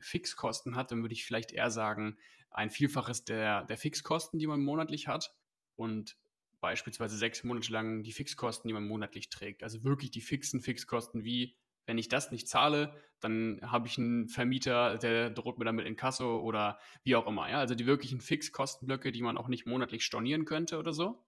Fixkosten 0.00 0.76
hat, 0.76 0.90
dann 0.92 1.02
würde 1.02 1.14
ich 1.14 1.24
vielleicht 1.24 1.52
eher 1.52 1.70
sagen, 1.70 2.18
ein 2.50 2.70
Vielfaches 2.70 3.24
der 3.24 3.64
der 3.64 3.76
Fixkosten, 3.78 4.38
die 4.38 4.46
man 4.46 4.60
monatlich 4.62 5.08
hat 5.08 5.34
und 5.76 6.16
beispielsweise 6.60 7.16
6 7.16 7.44
Monate 7.44 7.72
lang 7.72 8.02
die 8.02 8.12
Fixkosten, 8.12 8.68
die 8.68 8.74
man 8.74 8.86
monatlich 8.86 9.28
trägt. 9.30 9.62
Also, 9.62 9.84
wirklich 9.84 10.10
die 10.10 10.20
fixen 10.20 10.60
Fixkosten 10.62 11.24
wie: 11.24 11.56
Wenn 11.86 11.98
ich 11.98 12.08
das 12.08 12.30
nicht 12.32 12.48
zahle, 12.48 12.94
dann 13.20 13.60
habe 13.62 13.86
ich 13.88 13.98
'n 13.98 14.28
Vermieter, 14.28 14.98
der 14.98 15.30
droht 15.30 15.58
mir 15.58 15.64
dann 15.64 15.76
mit 15.76 15.86
Inkasso 15.86 16.40
oder 16.40 16.78
wie 17.04 17.16
auch 17.16 17.26
immer, 17.26 17.48
ja? 17.50 17.58
Also, 17.58 17.74
die 17.74 17.86
wirklichen 17.86 18.20
Fixkostenblöcke, 18.20 19.12
die 19.12 19.22
man 19.22 19.36
auch 19.38 19.48
nicht 19.48 19.66
monatlich 19.66 20.04
stornieren 20.04 20.44
könnte 20.44 20.78
oder 20.78 20.92
so. 20.92 21.25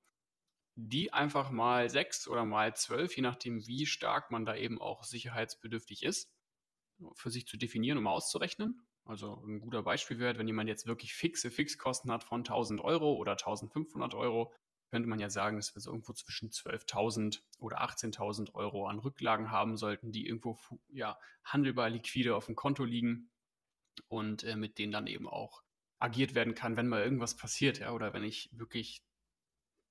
Die 0.80 1.12
einfach 1.12 1.50
mal 1.50 1.90
6 1.90 2.28
oder 2.28 2.44
mal 2.44 2.72
12, 2.76 3.16
je 3.16 3.22
nachdem, 3.22 3.66
wie 3.66 3.84
stark 3.84 4.30
man 4.30 4.44
da 4.46 4.54
eben 4.54 4.80
auch 4.80 5.02
sicherheitsbedürftig 5.02 6.04
ist, 6.04 6.30
für 7.14 7.30
sich 7.30 7.46
zu 7.48 7.56
definieren, 7.56 7.98
um 7.98 8.06
auszurechnen. 8.08 8.86
Also, 9.04 9.42
'n 9.46 9.60
guter 9.60 9.82
Beispielwert, 9.82 10.38
wenn 10.38 10.48
jemand 10.48 10.68
jetzt 10.68 10.86
wirklich 10.86 11.14
fixe 11.14 11.50
Fixkosten 11.50 12.12
hat 12.12 12.24
von 12.24 12.44
1.000 12.44 12.80
€ 12.82 13.14
oder 13.16 13.36
1.500 13.36 14.14
€, 14.14 14.54
könnte 14.92 15.08
man 15.08 15.20
ja 15.20 15.30
sagen, 15.30 15.56
dass 15.58 15.74
wir 15.76 15.82
so 15.82 15.90
irgendwo 15.92 16.12
zwischen 16.14 16.52
12.000 16.52 17.44
oder 17.58 17.80
18.000 17.82 18.54
€ 18.54 18.86
an 18.88 19.00
Rücklagen 19.00 19.50
haben 19.50 19.76
sollten, 19.76 20.12
die 20.12 20.26
irgendwo 20.26 20.58
ja, 20.90 21.18
handelbar 21.44 21.90
liquide 21.90 22.34
auf'm 22.36 22.54
Konto 22.56 22.84
liegen 22.84 23.30
und, 24.08 24.44
äh, 24.44 24.56
mit 24.56 24.78
denen 24.78 24.92
dann 24.92 25.06
eben 25.08 25.28
auch 25.28 25.62
agiert 26.00 26.34
werden 26.34 26.54
kann, 26.54 26.76
wenn 26.76 26.88
mal 26.88 27.02
irgendwas 27.04 27.36
passiert, 27.36 27.80
ja, 27.80 27.92
oder 27.92 28.14
wenn 28.14 28.24
ich 28.24 28.50
wirklich 28.52 29.00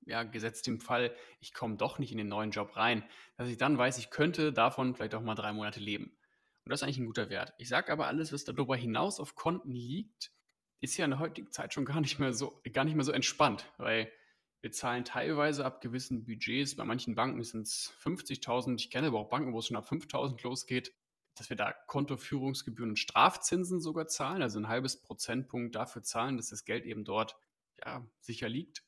ja, 0.07 0.23
gesetzt 0.23 0.67
dem 0.67 0.79
Fall, 0.79 1.13
ich 1.39 1.53
komme 1.53 1.77
doch 1.77 1.99
nicht 1.99 2.11
in 2.11 2.17
den 2.17 2.27
neuen 2.29 2.51
Job 2.51 2.75
rein, 2.75 3.03
dass 3.37 3.49
ich 3.49 3.57
dann 3.57 3.77
weiß, 3.77 3.97
ich 3.97 4.09
könnte 4.09 4.53
davon 4.53 4.95
vielleicht 4.95 5.15
auch 5.15 5.21
mal 5.21 5.35
3 5.35 5.53
Monate 5.53 5.79
leben. 5.79 6.17
Und 6.63 6.71
das 6.71 6.81
ist 6.81 6.83
eigentlich 6.83 6.99
'n 6.99 7.05
guter 7.05 7.29
Wert. 7.29 7.53
Ich 7.57 7.69
sage 7.69 7.91
aber, 7.91 8.07
alles, 8.07 8.33
was 8.33 8.43
darüber 8.43 8.75
hinaus 8.75 9.19
auf 9.19 9.35
Konten 9.35 9.71
liegt, 9.71 10.31
ist 10.79 10.97
ja 10.97 11.05
in 11.05 11.11
der 11.11 11.19
heutigen 11.19 11.51
Zeit 11.51 11.73
schon 11.73 11.85
gar 11.85 12.01
nicht 12.01 12.19
mehr 12.19 12.33
so, 12.33 12.61
gar 12.73 12.83
nicht 12.83 12.95
mehr 12.95 13.05
so 13.05 13.11
entspannt, 13.11 13.71
weil 13.77 14.11
wir 14.61 14.71
zahlen 14.71 15.05
teilweise 15.05 15.65
ab 15.65 15.81
gewissen 15.81 16.25
Budgets, 16.25 16.75
bei 16.75 16.83
manchen 16.83 17.15
Banken 17.15 17.43
sind 17.43 17.67
es 17.67 17.93
50.000, 18.01 18.79
ich 18.79 18.89
kenne 18.89 19.07
aber 19.07 19.19
auch 19.19 19.29
Banken, 19.29 19.53
wo 19.53 19.59
es 19.59 19.67
schon 19.67 19.77
ab 19.77 19.87
5.000 19.87 20.43
losgeht, 20.43 20.93
dass 21.35 21.49
wir 21.49 21.57
da 21.57 21.71
Kontoführungsgebühren 21.71 22.91
und 22.91 22.97
Strafzinsen 22.97 23.79
sogar 23.79 24.07
zahlen, 24.07 24.41
also 24.41 24.59
ein 24.59 24.67
halbes 24.67 24.99
Prozentpunkt 24.99 25.75
dafür 25.75 26.01
zahlen, 26.01 26.37
dass 26.37 26.49
das 26.49 26.65
Geld 26.65 26.85
eben 26.85 27.05
dort 27.05 27.37
ja, 27.85 28.05
sicher 28.19 28.49
liegt. 28.49 28.83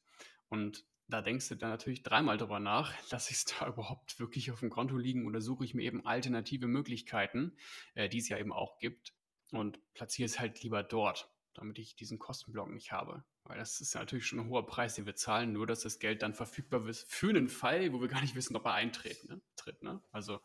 Und 0.49 0.85
da 1.09 1.21
denkst 1.21 1.49
du 1.49 1.55
dann 1.55 1.69
natürlich 1.69 2.03
dreimal 2.03 2.37
drüber 2.37 2.59
nach, 2.59 2.93
lasse 3.11 3.31
ich 3.31 3.37
es 3.37 3.45
da 3.45 3.67
überhaupt 3.67 4.19
wirklich 4.19 4.51
auf 4.51 4.61
dem 4.61 4.69
Konto 4.69 4.97
liegen 4.97 5.27
oder 5.27 5.41
suche 5.41 5.65
ich 5.65 5.73
mir 5.73 5.83
eben 5.83 6.05
alternative 6.05 6.67
Möglichkeiten, 6.67 7.57
äh, 7.95 8.09
die 8.09 8.19
es 8.19 8.29
ja 8.29 8.37
eben 8.37 8.53
auch 8.53 8.79
gibt 8.79 9.13
und 9.51 9.79
platziere 9.93 10.27
es 10.27 10.39
halt 10.39 10.63
lieber 10.63 10.83
dort 10.83 11.29
damit 11.59 11.77
ich 11.77 11.95
diesen 11.95 12.19
Kostenblock 12.19 12.69
nicht 12.69 12.91
habe. 12.91 13.23
Weil 13.43 13.57
das 13.57 13.81
ist 13.81 13.95
natürlich 13.95 14.25
schon 14.25 14.39
ein 14.39 14.49
hoher 14.49 14.65
Preis, 14.65 14.95
den 14.95 15.05
wir 15.05 15.15
zahlen, 15.15 15.51
nur 15.51 15.67
dass 15.67 15.81
das 15.81 15.99
Geld 15.99 16.21
dann 16.21 16.33
verfügbar 16.33 16.87
ist 16.87 17.11
für 17.11 17.29
einen 17.29 17.49
Fall, 17.49 17.91
wo 17.93 18.01
wir 18.01 18.07
gar 18.07 18.21
nicht 18.21 18.35
wissen, 18.35 18.55
ob 18.55 18.65
er 18.65 18.73
eintritt. 18.73 19.27
Ne? 19.27 19.41
Tritt, 19.55 19.81
ne? 19.83 20.01
Also 20.11 20.39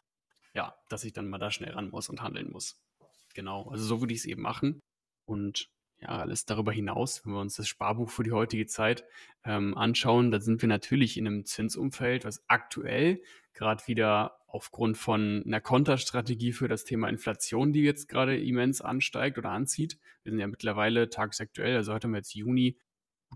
ja, 0.55 0.77
dass 0.88 1.05
ich 1.05 1.12
dann 1.12 1.29
mal 1.29 1.38
da 1.38 1.50
schnell 1.50 1.72
ran 1.72 1.90
muss 1.90 2.09
und 2.09 2.22
handeln 2.22 2.50
muss. 2.50 2.81
Genau, 3.35 3.68
also 3.68 3.85
so 3.85 4.00
würde 4.00 4.14
ich 4.14 4.20
es 4.20 4.27
eben 4.27 4.42
machen. 4.42 4.81
Und 5.27 5.70
ja, 6.05 6.19
alles 6.19 6.45
darüber 6.45 6.71
hinaus, 6.71 7.25
wenn 7.25 7.33
wir 7.33 7.40
uns 7.40 7.57
das 7.57 7.67
Sparbuch 7.67 8.11
für 8.11 8.23
die 8.23 8.33
heutige 8.33 8.67
Zeit 8.67 9.05
ähm, 9.45 9.77
anschauen, 9.77 10.31
da 10.31 10.38
sind 10.38 10.61
wir 10.61 10.69
natürlich 10.69 11.17
in 11.17 11.27
einem 11.27 11.45
Zinsumfeld, 11.47 12.25
was 12.25 12.45
aktuell 12.47 13.23
gerade 13.55 13.87
wieder 13.87 14.38
aufgrund 14.47 14.99
von 14.99 15.43
einer 15.47 15.61
Konterstrategie 15.61 16.53
für 16.53 16.69
das 16.69 16.85
Thema 16.85 17.09
Inflation, 17.09 17.73
die 17.73 17.83
jetzt 17.83 18.09
gerade 18.09 18.38
immens 18.38 18.83
ansteigt 18.83 19.38
oder 19.38 19.51
anzieht. 19.51 19.99
Wir 20.23 20.33
sind 20.33 20.40
ja 20.40 20.47
mittlerweile 20.47 21.09
tagesaktuell, 21.09 21.77
also 21.77 21.93
heute 21.95 22.07
haben 22.07 22.12
wir 22.12 22.19
jetzt 22.19 22.35
Juni. 22.35 22.79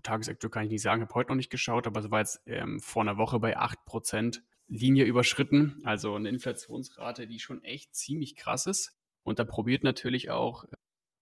Tagesaktuell 0.03 0.51
kann 0.51 0.65
ich 0.65 0.71
nicht 0.71 0.81
sagen, 0.81 1.01
habe 1.01 1.13
heute 1.15 1.29
noch 1.29 1.35
nicht 1.35 1.49
geschaut, 1.49 1.87
aber 1.87 1.99
es 1.99 2.11
war 2.11 2.19
jetzt 2.19 2.41
ähm, 2.45 2.79
vor 2.79 3.01
einer 3.01 3.17
Woche 3.17 3.39
bei 3.39 3.57
8% 3.57 4.41
Linie 4.67 5.05
überschritten. 5.05 5.81
Also 5.83 6.15
eine 6.15 6.29
Inflationsrate, 6.29 7.27
die 7.27 7.39
schon 7.39 7.63
echt 7.63 7.95
ziemlich 7.95 8.35
krass 8.35 8.67
ist. 8.67 8.95
Und 9.23 9.39
da 9.39 9.43
probiert 9.43 9.83
natürlich 9.83 10.29
auch 10.29 10.63
äh, 10.65 10.75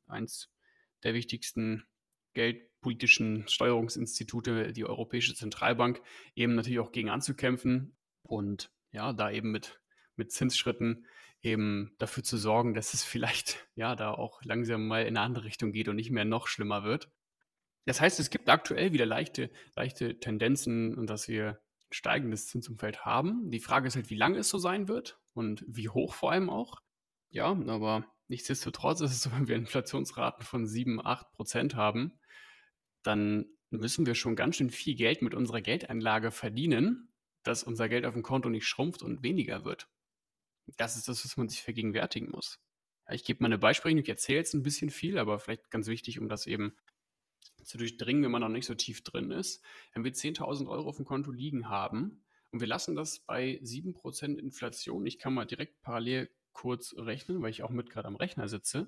eins 0.08 0.52
der 1.04 1.14
wichtigsten 1.14 1.86
geldpolitischen 2.34 3.48
Steuerungsinstitute, 3.48 4.74
die 4.74 4.86
Europäische 4.86 5.34
Zentralbank, 5.34 6.02
eben 6.36 6.56
natürlich 6.56 6.80
auch 6.80 6.92
gegen 6.92 7.10
anzukämpfen 7.10 7.96
und 8.24 8.72
ja, 8.92 9.14
da 9.14 9.32
eben 9.32 9.52
mit 9.52 9.80
mit 10.18 10.32
Zinsschritten 10.32 11.06
eben 11.42 11.96
dafür 12.00 12.24
zu 12.24 12.38
sorgen, 12.38 12.74
dass 12.74 12.94
es 12.94 13.04
vielleicht 13.06 13.68
ja 13.76 13.96
da 13.96 14.12
auch 14.12 14.42
langsam 14.44 14.88
mal 14.88 15.02
in 15.02 15.16
eine 15.16 15.22
andere 15.22 15.46
Richtung 15.46 15.72
geht 15.72 15.88
und 15.88 15.96
nicht 15.96 16.12
mehr 16.12 16.26
noch 16.26 16.48
schlimmer 16.48 16.84
wird. 16.84 17.10
Das 17.86 18.02
heißt, 18.02 18.20
es 18.20 18.30
gibt 18.30 18.50
aktuell 18.50 18.92
wieder 18.92 19.06
leichte, 19.06 19.50
leichte 19.76 20.20
Tendenzen 20.20 20.98
und 20.98 21.10
dass 21.10 21.30
wir 21.30 21.62
ein 21.90 21.94
steigendes 21.94 22.48
Zinsumfeld 22.48 23.06
haben. 23.06 23.50
Die 23.50 23.62
Frage 23.62 23.88
ist 23.88 23.96
halt, 23.96 24.10
wie 24.10 24.18
lange 24.18 24.40
es 24.40 24.50
so 24.50 24.58
sein 24.58 24.90
wird 24.90 25.22
und 25.34 25.64
wie 25.68 25.88
hoch 25.88 26.14
vor 26.14 26.34
allem 26.34 26.50
auch. 26.50 26.82
Ja, 27.30 27.48
aber 27.48 28.06
nichtsdestotrotz 28.28 29.02
ist 29.02 29.12
es 29.12 29.22
so, 29.22 29.32
wenn 29.34 29.48
wir 29.48 29.56
Inflationsraten 29.56 30.46
von 30.46 30.68
7, 30.68 31.06
8 31.06 31.32
Prozent 31.32 31.76
haben, 31.76 32.20
dann 33.04 33.46
müssen 33.70 34.06
wir 34.06 34.16
schon 34.16 34.36
ganz 34.36 34.58
schön 34.58 34.70
viel 34.70 34.96
Geld 34.96 35.22
mit 35.22 35.34
unserer 35.34 35.62
Geldanlage 35.62 36.32
verdienen, 36.32 37.14
dass 37.44 37.64
unser 37.64 37.90
Geld 37.90 38.06
auf 38.06 38.14
dem 38.14 38.24
Konto 38.24 38.50
nicht 38.50 38.68
schrumpft 38.68 39.02
und 39.02 39.24
weniger 39.24 39.66
wird. 39.66 39.90
Das 40.78 40.98
ist 40.98 41.08
das, 41.08 41.24
was 41.24 41.38
man 41.38 41.48
sich 41.48 41.62
vergegenwärtigen 41.62 42.30
muss. 42.30 42.60
Ich 43.10 43.24
gebe 43.24 43.42
mal 43.42 43.48
eine 43.48 43.58
Beispielrechnung, 43.58 44.04
ich 44.04 44.10
erzähle 44.10 44.40
jetzt 44.40 44.54
ein 44.54 44.64
bisschen 44.64 44.90
viel, 44.90 45.18
aber 45.18 45.40
vielleicht 45.40 45.70
ganz 45.72 45.88
wichtig, 45.88 46.20
um 46.20 46.28
das 46.28 46.46
eben 46.46 46.76
zu 47.64 47.78
durchdringen, 47.78 48.24
wenn 48.24 48.32
man 48.32 48.42
noch 48.42 48.50
nicht 48.50 48.66
so 48.66 48.76
tief 48.76 49.04
drin 49.04 49.32
ist. 49.32 49.64
Wenn 49.94 50.04
wir 50.04 50.14
10.000 50.14 50.68
Euro 50.68 50.90
auf 50.90 50.98
dem 50.98 51.06
Konto 51.06 51.32
liegen 51.32 51.70
haben 51.70 52.24
und 52.52 52.60
wir 52.60 52.68
lassen 52.68 52.96
das 52.96 53.20
bei 53.20 53.60
7% 53.64 54.38
Inflation, 54.38 55.06
ich 55.06 55.20
kann 55.20 55.34
mal 55.34 55.46
direkt 55.46 55.82
parallel 55.82 56.30
kurz 56.58 56.96
rechnen, 56.98 57.42
weil 57.42 57.52
ich 57.52 57.64
auch 57.64 57.70
mit 57.70 57.90
gerade 57.90 58.08
am 58.08 58.16
Rechner 58.16 58.48
sitze, 58.48 58.88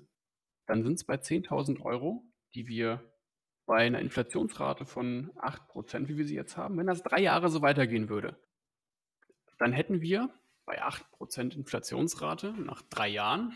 dann 0.66 0.82
sind 0.82 0.94
es 0.94 1.04
bei 1.04 1.14
10.000 1.14 1.80
Euro, 1.82 2.24
die 2.54 2.66
wir 2.66 3.12
bei 3.64 3.86
einer 3.86 4.00
Inflationsrate 4.00 4.84
von 4.84 5.30
8%, 5.36 6.08
wie 6.08 6.18
wir 6.18 6.24
sie 6.24 6.34
jetzt 6.34 6.56
haben, 6.56 6.76
wenn 6.76 6.88
das 6.88 7.04
drei 7.04 7.20
Jahre 7.20 7.48
so 7.48 7.62
weitergehen 7.62 8.08
würde, 8.08 8.36
dann 9.58 9.72
hätten 9.72 10.00
wir 10.00 10.34
bei 10.64 10.82
8% 10.82 11.54
Inflationsrate 11.54 12.54
nach 12.58 12.82
drei 12.82 13.08
Jahren 13.08 13.52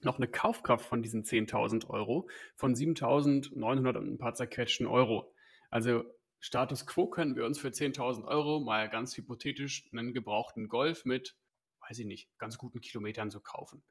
noch 0.00 0.16
eine 0.16 0.26
Kaufkraft 0.28 0.84
von 0.84 1.00
diesen 1.00 1.22
10.000 1.22 1.88
Euro 1.88 2.28
von 2.56 2.74
7.900 2.74 3.96
und 3.96 4.14
ein 4.14 4.18
paar 4.18 4.34
zerquetschten 4.34 4.88
Euro. 4.88 5.32
Also 5.70 6.04
Status 6.40 6.86
quo 6.86 7.08
können 7.08 7.36
wir 7.36 7.46
uns 7.46 7.60
für 7.60 7.68
10.000 7.68 8.24
Euro 8.24 8.60
mal 8.60 8.88
ganz 8.88 9.16
hypothetisch 9.16 9.88
einen 9.92 10.12
gebrauchten 10.14 10.68
Golf 10.68 11.04
mit, 11.04 11.36
weiß 11.88 11.98
ich 12.00 12.06
nicht, 12.06 12.38
ganz 12.38 12.58
guten 12.58 12.80
Kilometern 12.80 13.30
so 13.30 13.40
kaufen. 13.40 13.82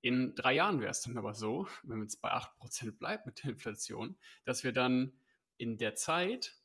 In 0.00 0.34
drei 0.34 0.54
Jahren 0.54 0.80
wäre 0.80 0.90
es 0.90 1.02
dann 1.02 1.16
aber 1.16 1.34
so, 1.34 1.68
wenn 1.82 2.02
es 2.02 2.16
bei 2.16 2.32
8% 2.32 2.98
bleibt 2.98 3.26
mit 3.26 3.42
der 3.42 3.50
Inflation, 3.50 4.16
dass 4.44 4.64
wir 4.64 4.72
dann 4.72 5.12
in 5.56 5.78
der 5.78 5.94
Zeit 5.94 6.62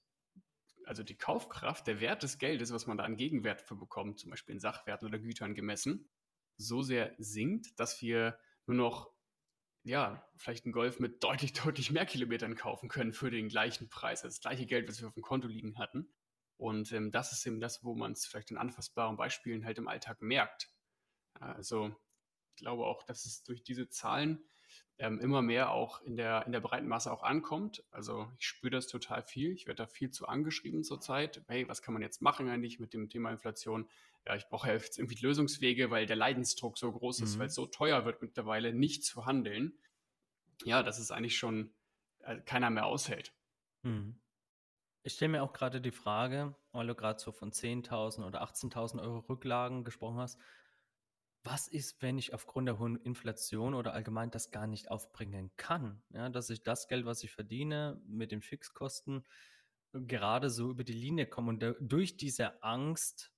also 0.87 1.03
die 1.03 1.17
Kaufkraft, 1.17 1.85
der 1.85 1.99
Wert 1.99 2.23
des 2.23 2.37
Geldes, 2.37 2.71
was 2.71 2.87
man 2.87 2.97
da 2.97 3.03
an 3.03 3.17
Gegenwert 3.17 3.61
für 3.61 3.75
bekommt, 3.75 4.19
zum 4.19 4.29
Beispiel 4.29 4.53
in 4.53 4.61
Sachwerten 4.61 5.07
oder 5.07 5.19
Gütern 5.19 5.53
gemessen, 5.53 6.09
so 6.55 6.81
sehr 6.81 7.13
sinkt, 7.17 7.77
dass 7.79 8.01
wir 8.01 8.39
nur 8.65 8.77
noch, 8.77 9.11
ja, 9.83 10.25
vielleicht 10.37 10.65
einen 10.65 10.71
Golf 10.71 10.99
mit 10.99 11.23
deutlich, 11.23 11.53
deutlich 11.65 11.91
mehr 11.91 12.05
Kilometern 12.05 12.55
kaufen 12.55 12.89
können 12.89 13.11
für 13.11 13.29
den 13.29 13.49
gleichen 13.49 13.89
Preis, 13.89 14.23
also 14.23 14.33
das 14.33 14.41
gleiche 14.41 14.65
Geld, 14.65 14.87
was 14.87 15.01
wir 15.01 15.09
auf 15.09 15.13
dem 15.13 15.23
Konto 15.23 15.47
liegen 15.47 15.77
hatten. 15.77 16.09
Und 16.55 16.91
ähm, 16.91 17.11
das 17.11 17.33
ist 17.33 17.45
eben 17.45 17.59
das, 17.59 17.83
wo 17.83 17.93
man 17.93 18.13
es 18.13 18.25
vielleicht 18.25 18.49
in 18.49 18.57
anfassbaren 18.57 19.17
Beispielen 19.17 19.65
halt 19.65 19.77
im 19.77 19.87
Alltag 19.87 20.21
merkt. 20.21 20.71
Also 21.39 21.95
ich 22.55 22.61
glaube 22.61 22.85
auch, 22.85 23.03
dass 23.03 23.25
es 23.25 23.43
durch 23.43 23.63
diese 23.63 23.89
Zahlen 23.89 24.43
ähm, 24.99 25.19
immer 25.19 25.41
mehr 25.41 25.71
auch 25.71 26.01
in 26.01 26.15
der, 26.17 26.45
in 26.45 26.51
der 26.51 26.59
breiten 26.59 26.87
Masse 26.87 27.11
auch 27.11 27.23
ankommt. 27.23 27.83
Also 27.91 28.27
ich 28.39 28.47
spüre 28.47 28.71
das 28.71 28.87
total 28.87 29.21
viel. 29.21 29.53
Ich 29.53 29.67
werde 29.67 29.83
da 29.83 29.87
viel 29.87 30.09
zu 30.09 30.27
angeschrieben 30.27 30.83
zurzeit. 30.83 31.43
Hey, 31.47 31.67
was 31.67 31.81
kann 31.81 31.93
man 31.93 32.01
jetzt 32.01 32.21
machen 32.21 32.49
eigentlich 32.49 32.79
mit 32.79 32.93
dem 32.93 33.09
Thema 33.09 33.31
Inflation? 33.31 33.87
Ja, 34.25 34.35
ich 34.35 34.47
brauche 34.47 34.67
ja 34.67 34.73
jetzt 34.73 34.97
irgendwie 34.97 35.23
Lösungswege, 35.23 35.91
weil 35.91 36.05
der 36.05 36.15
Leidensdruck 36.15 36.77
so 36.77 36.91
groß 36.91 37.21
ist, 37.21 37.35
mhm. 37.35 37.39
weil 37.39 37.47
es 37.47 37.55
so 37.55 37.67
teuer 37.67 38.05
wird 38.05 38.21
mittlerweile, 38.21 38.73
nicht 38.73 39.03
zu 39.03 39.25
handeln. 39.25 39.77
Ja, 40.63 40.81
dass 40.81 40.97
es 40.97 41.11
eigentlich 41.11 41.37
schon 41.37 41.71
äh, 42.21 42.39
keiner 42.41 42.71
mehr 42.71 42.87
aushält. 42.87 43.33
Mhm. 43.83 44.19
Ich 45.03 45.13
stelle 45.13 45.29
mir 45.29 45.43
auch 45.43 45.53
gerade 45.53 45.79
die 45.79 45.91
Frage, 45.91 46.55
weil 46.71 46.87
du 46.87 46.95
gerade 46.95 47.19
so 47.19 47.31
von 47.31 47.51
10.000 47.51 48.25
oder 48.25 48.43
18.000 48.43 49.01
Euro 49.01 49.19
Rücklagen 49.19 49.85
gesprochen 49.85 50.17
hast, 50.17 50.37
was 51.49 51.69
ist, 51.69 52.01
wenn 52.01 52.17
ich 52.17 52.33
aufgrund 52.33 52.67
der 52.67 52.77
hohen 52.77 52.97
Inflation 52.97 53.73
oder 53.73 53.93
allgemein 53.93 54.31
das 54.31 54.51
gar 54.51 54.67
nicht 54.67 54.91
aufbringen 54.91 55.49
kann? 55.55 56.01
Ja, 56.09 56.29
dass 56.29 56.49
ich 56.49 56.61
das 56.61 56.89
Geld, 56.89 57.05
was 57.05 57.23
ich 57.23 57.31
verdiene, 57.31 58.01
mit 58.05 58.33
den 58.33 58.41
Fixkosten 58.41 59.25
gerade 59.93 60.49
so 60.49 60.69
über 60.69 60.83
die 60.83 60.93
Linie 60.93 61.25
komme 61.25 61.49
und 61.49 61.75
durch 61.79 62.17
diese 62.17 62.61
Angst 62.63 63.31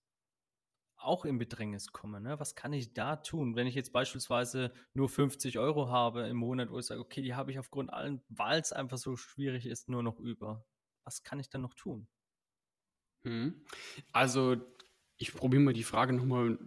auch 0.98 1.24
in 1.24 1.38
Bedrängnis 1.38 1.92
komme. 1.92 2.20
Ne? 2.20 2.40
Was 2.40 2.56
kann 2.56 2.74
ich 2.74 2.94
da 2.94 3.18
tun, 3.18 3.56
wenn 3.56 3.68
ich 3.68 3.76
jetzt 3.76 3.94
beispielsweise 3.94 4.74
nur 4.94 5.08
50 5.08 5.60
Euro 5.60 5.90
habe 5.90 6.28
im 6.28 6.38
Monat, 6.38 6.72
wo 6.72 6.80
ich 6.80 6.88
sage, 6.88 7.00
okay, 7.00 7.22
die 7.22 7.36
habe 7.36 7.52
ich 7.52 7.60
aufgrund 7.60 7.94
allen, 7.94 8.24
weil 8.28 8.60
es 8.60 8.74
einfach 8.74 8.98
so 8.98 9.16
schwierig 9.16 9.68
ist, 9.68 9.88
nur 9.88 10.02
noch 10.02 10.20
über. 10.20 10.66
Was 11.04 11.24
kann 11.24 11.40
ich 11.40 11.50
dann 11.50 11.62
noch 11.62 11.76
tun? 11.76 12.08
Hm. 13.22 13.64
Also 14.12 14.58
ich 15.22 15.34
probiere 15.34 15.62
mal 15.62 15.74
die 15.74 15.84
Frage 15.84 16.14
nochmal 16.14 16.58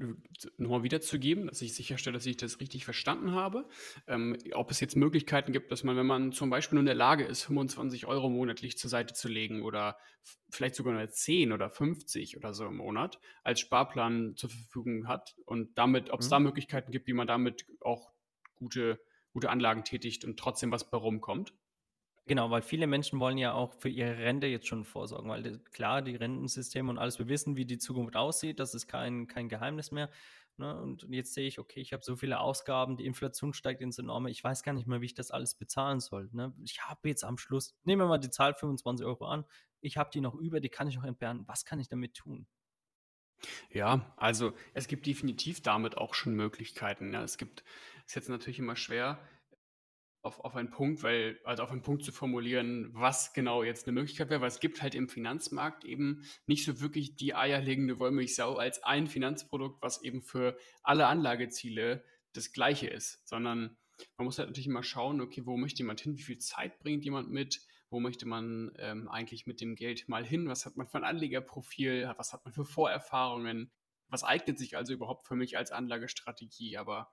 noch 0.58 0.70
mal 0.70 0.82
wiederzugeben, 0.82 1.46
dass 1.46 1.62
ich 1.62 1.74
sicherstelle, 1.74 2.12
dass 2.12 2.26
ich 2.26 2.36
das 2.36 2.60
richtig 2.60 2.84
verstanden 2.84 3.32
habe. 3.32 3.66
Ähm, 4.06 4.36
ob 4.52 4.70
es 4.70 4.78
jetzt 4.78 4.94
Möglichkeiten 4.94 5.52
gibt, 5.52 5.72
dass 5.72 5.84
man, 5.84 5.96
wenn 5.96 6.06
man 6.06 6.32
zum 6.32 6.50
Beispiel 6.50 6.76
nur 6.76 6.82
in 6.82 6.86
der 6.86 6.94
Lage 6.94 7.24
ist, 7.24 7.44
25 7.44 8.06
Euro 8.06 8.28
monatlich 8.28 8.76
zur 8.76 8.90
Seite 8.90 9.14
zu 9.14 9.28
legen 9.28 9.62
oder 9.62 9.96
vielleicht 10.50 10.74
sogar 10.74 10.92
nur 10.92 11.08
10 11.08 11.50
oder 11.52 11.70
50 11.70 12.36
oder 12.36 12.52
so 12.52 12.66
im 12.66 12.76
Monat 12.76 13.18
als 13.42 13.60
Sparplan 13.60 14.36
zur 14.36 14.50
Verfügung 14.50 15.08
hat 15.08 15.34
und 15.46 15.78
damit, 15.78 16.10
ob 16.10 16.20
es 16.20 16.26
mhm. 16.26 16.30
da 16.30 16.40
Möglichkeiten 16.40 16.92
gibt, 16.92 17.06
wie 17.06 17.14
man 17.14 17.26
damit 17.26 17.64
auch 17.80 18.12
gute, 18.54 19.00
gute 19.32 19.48
Anlagen 19.48 19.82
tätigt 19.82 20.26
und 20.26 20.38
trotzdem 20.38 20.70
was 20.70 20.90
bei 20.90 20.98
rumkommt. 20.98 21.54
Genau, 22.26 22.50
weil 22.50 22.62
viele 22.62 22.86
Menschen 22.86 23.18
wollen 23.18 23.36
ja 23.36 23.52
auch 23.52 23.74
für 23.80 23.88
ihre 23.88 24.16
Rente 24.18 24.46
jetzt 24.46 24.68
schon 24.68 24.84
vorsorgen, 24.84 25.28
weil 25.28 25.58
klar, 25.72 26.02
die 26.02 26.14
Rentensysteme 26.14 26.88
und 26.88 26.98
alles, 26.98 27.18
wir 27.18 27.28
wissen, 27.28 27.56
wie 27.56 27.64
die 27.64 27.78
Zukunft 27.78 28.16
aussieht, 28.16 28.60
das 28.60 28.74
ist 28.74 28.86
kein, 28.86 29.26
kein 29.26 29.48
Geheimnis 29.48 29.90
mehr. 29.90 30.08
Ne? 30.56 30.80
Und 30.80 31.06
jetzt 31.10 31.34
sehe 31.34 31.48
ich, 31.48 31.58
okay, 31.58 31.80
ich 31.80 31.92
habe 31.92 32.04
so 32.04 32.14
viele 32.14 32.38
Ausgaben, 32.38 32.96
die 32.96 33.06
Inflation 33.06 33.54
steigt 33.54 33.80
ins 33.80 33.98
Enorme, 33.98 34.30
ich 34.30 34.42
weiß 34.44 34.62
gar 34.62 34.72
nicht 34.72 34.86
mehr, 34.86 35.00
wie 35.00 35.06
ich 35.06 35.14
das 35.14 35.32
alles 35.32 35.56
bezahlen 35.56 35.98
soll. 35.98 36.28
Ne? 36.32 36.54
Ich 36.62 36.82
habe 36.82 37.08
jetzt 37.08 37.24
am 37.24 37.38
Schluss, 37.38 37.74
nehmen 37.82 38.02
wir 38.02 38.06
mal 38.06 38.18
die 38.18 38.30
Zahl 38.30 38.54
25 38.54 39.04
Euro 39.04 39.26
an, 39.26 39.44
ich 39.80 39.96
habe 39.96 40.10
die 40.12 40.20
noch 40.20 40.34
über, 40.34 40.60
die 40.60 40.68
kann 40.68 40.86
ich 40.86 40.96
noch 40.96 41.04
entbehren. 41.04 41.42
Was 41.48 41.64
kann 41.64 41.80
ich 41.80 41.88
damit 41.88 42.14
tun? 42.14 42.46
Ja, 43.70 44.14
also 44.16 44.52
es 44.74 44.86
gibt 44.86 45.06
definitiv 45.06 45.60
damit 45.62 45.98
auch 45.98 46.14
schon 46.14 46.34
Möglichkeiten. 46.34 47.12
Ja. 47.12 47.24
Es 47.24 47.38
gibt, 47.38 47.64
ist 48.06 48.14
jetzt 48.14 48.28
natürlich 48.28 48.60
immer 48.60 48.76
schwer, 48.76 49.18
auf, 50.22 50.40
auf 50.40 50.54
einen 50.54 50.70
Punkt, 50.70 51.02
weil, 51.02 51.38
also 51.44 51.64
auf 51.64 51.72
einen 51.72 51.82
Punkt 51.82 52.04
zu 52.04 52.12
formulieren, 52.12 52.90
was 52.92 53.32
genau 53.32 53.64
jetzt 53.64 53.86
eine 53.86 53.94
Möglichkeit 53.94 54.30
wäre, 54.30 54.40
weil 54.40 54.48
es 54.48 54.60
gibt 54.60 54.80
halt 54.80 54.94
im 54.94 55.08
Finanzmarkt 55.08 55.84
eben 55.84 56.24
nicht 56.46 56.64
so 56.64 56.80
wirklich 56.80 57.16
die 57.16 57.34
eierlegende 57.34 57.98
Wollmilchsau 57.98 58.56
als 58.56 58.82
ein 58.84 59.08
Finanzprodukt, 59.08 59.82
was 59.82 60.02
eben 60.02 60.22
für 60.22 60.56
alle 60.82 61.08
Anlageziele 61.08 62.04
das 62.32 62.52
gleiche 62.52 62.86
ist, 62.88 63.26
sondern 63.28 63.76
man 64.16 64.24
muss 64.24 64.38
halt 64.38 64.48
natürlich 64.48 64.68
immer 64.68 64.84
schauen, 64.84 65.20
okay, 65.20 65.44
wo 65.44 65.56
möchte 65.56 65.78
jemand 65.78 66.00
hin, 66.00 66.16
wie 66.16 66.22
viel 66.22 66.38
Zeit 66.38 66.78
bringt 66.78 67.04
jemand 67.04 67.30
mit, 67.30 67.60
wo 67.90 68.00
möchte 68.00 68.26
man 68.26 68.72
ähm, 68.78 69.08
eigentlich 69.08 69.46
mit 69.46 69.60
dem 69.60 69.74
Geld 69.74 70.08
mal 70.08 70.24
hin, 70.24 70.48
was 70.48 70.64
hat 70.64 70.76
man 70.76 70.86
für 70.86 70.98
ein 70.98 71.04
Anlegerprofil, 71.04 72.12
was 72.16 72.32
hat 72.32 72.44
man 72.44 72.54
für 72.54 72.64
Vorerfahrungen, 72.64 73.70
was 74.08 74.24
eignet 74.24 74.58
sich 74.58 74.76
also 74.76 74.92
überhaupt 74.92 75.26
für 75.26 75.36
mich 75.36 75.58
als 75.58 75.72
Anlagestrategie, 75.72 76.76
aber 76.76 77.12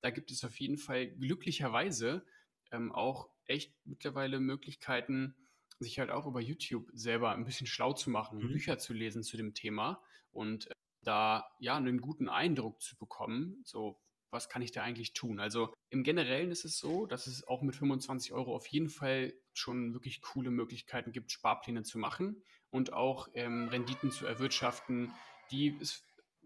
da 0.00 0.10
gibt 0.10 0.30
es 0.30 0.44
auf 0.44 0.58
jeden 0.60 0.78
Fall 0.78 1.08
glücklicherweise 1.08 2.24
ähm, 2.70 2.92
auch 2.92 3.28
echt 3.46 3.74
mittlerweile 3.84 4.40
Möglichkeiten, 4.40 5.34
sich 5.78 5.98
halt 5.98 6.10
auch 6.10 6.26
über 6.26 6.40
YouTube 6.40 6.88
selber 6.92 7.32
ein 7.32 7.44
bisschen 7.44 7.66
schlau 7.66 7.92
zu 7.92 8.10
machen, 8.10 8.38
mhm. 8.38 8.52
Bücher 8.52 8.78
zu 8.78 8.92
lesen 8.92 9.22
zu 9.22 9.36
dem 9.36 9.54
Thema 9.54 10.02
und 10.30 10.70
äh, 10.70 10.74
da 11.02 11.50
ja 11.58 11.76
einen 11.76 12.00
guten 12.00 12.28
Eindruck 12.28 12.80
zu 12.80 12.96
bekommen, 12.96 13.60
so 13.64 14.00
was 14.30 14.48
kann 14.48 14.62
ich 14.62 14.72
da 14.72 14.82
eigentlich 14.82 15.12
tun? 15.12 15.38
Also 15.38 15.72
im 15.90 16.02
Generellen 16.02 16.50
ist 16.50 16.64
es 16.64 16.76
so, 16.78 17.06
dass 17.06 17.28
es 17.28 17.46
auch 17.46 17.62
mit 17.62 17.76
25 17.76 18.32
Euro 18.32 18.54
auf 18.54 18.66
jeden 18.66 18.88
Fall 18.90 19.32
schon 19.52 19.94
wirklich 19.94 20.20
coole 20.22 20.50
Möglichkeiten 20.50 21.12
gibt, 21.12 21.30
Sparpläne 21.30 21.84
zu 21.84 21.98
machen 21.98 22.42
und 22.70 22.92
auch 22.92 23.28
ähm, 23.34 23.68
Renditen 23.68 24.10
zu 24.10 24.26
erwirtschaften, 24.26 25.12
die 25.52 25.78
es 25.80 26.02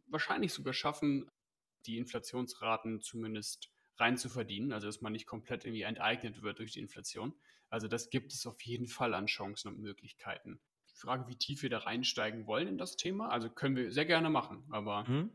wahrscheinlich 0.06 0.52
sogar 0.52 0.74
schaffen, 0.74 1.26
die 1.86 1.98
Inflationsraten 1.98 3.00
zumindest 3.00 3.70
rein 3.96 4.16
zu 4.16 4.28
verdienen, 4.28 4.72
also 4.72 4.86
dass 4.86 5.00
man 5.00 5.12
nicht 5.12 5.26
komplett 5.26 5.64
irgendwie 5.64 5.82
enteignet 5.82 6.42
wird 6.42 6.58
durch 6.58 6.72
die 6.72 6.80
Inflation. 6.80 7.34
Also 7.68 7.88
das 7.88 8.10
gibt 8.10 8.32
es 8.32 8.46
auf 8.46 8.60
jeden 8.62 8.86
Fall 8.86 9.14
an 9.14 9.26
Chancen 9.26 9.68
und 9.68 9.80
Möglichkeiten. 9.80 10.60
Die 10.90 10.96
Frage, 10.96 11.28
wie 11.28 11.36
tief 11.36 11.62
wir 11.62 11.70
da 11.70 11.78
reinsteigen 11.78 12.46
wollen 12.46 12.68
in 12.68 12.78
das 12.78 12.96
Thema, 12.96 13.30
also 13.30 13.50
können 13.50 13.76
wir 13.76 13.92
sehr 13.92 14.06
gerne 14.06 14.30
machen, 14.30 14.64
aber 14.70 15.04
mhm. 15.08 15.30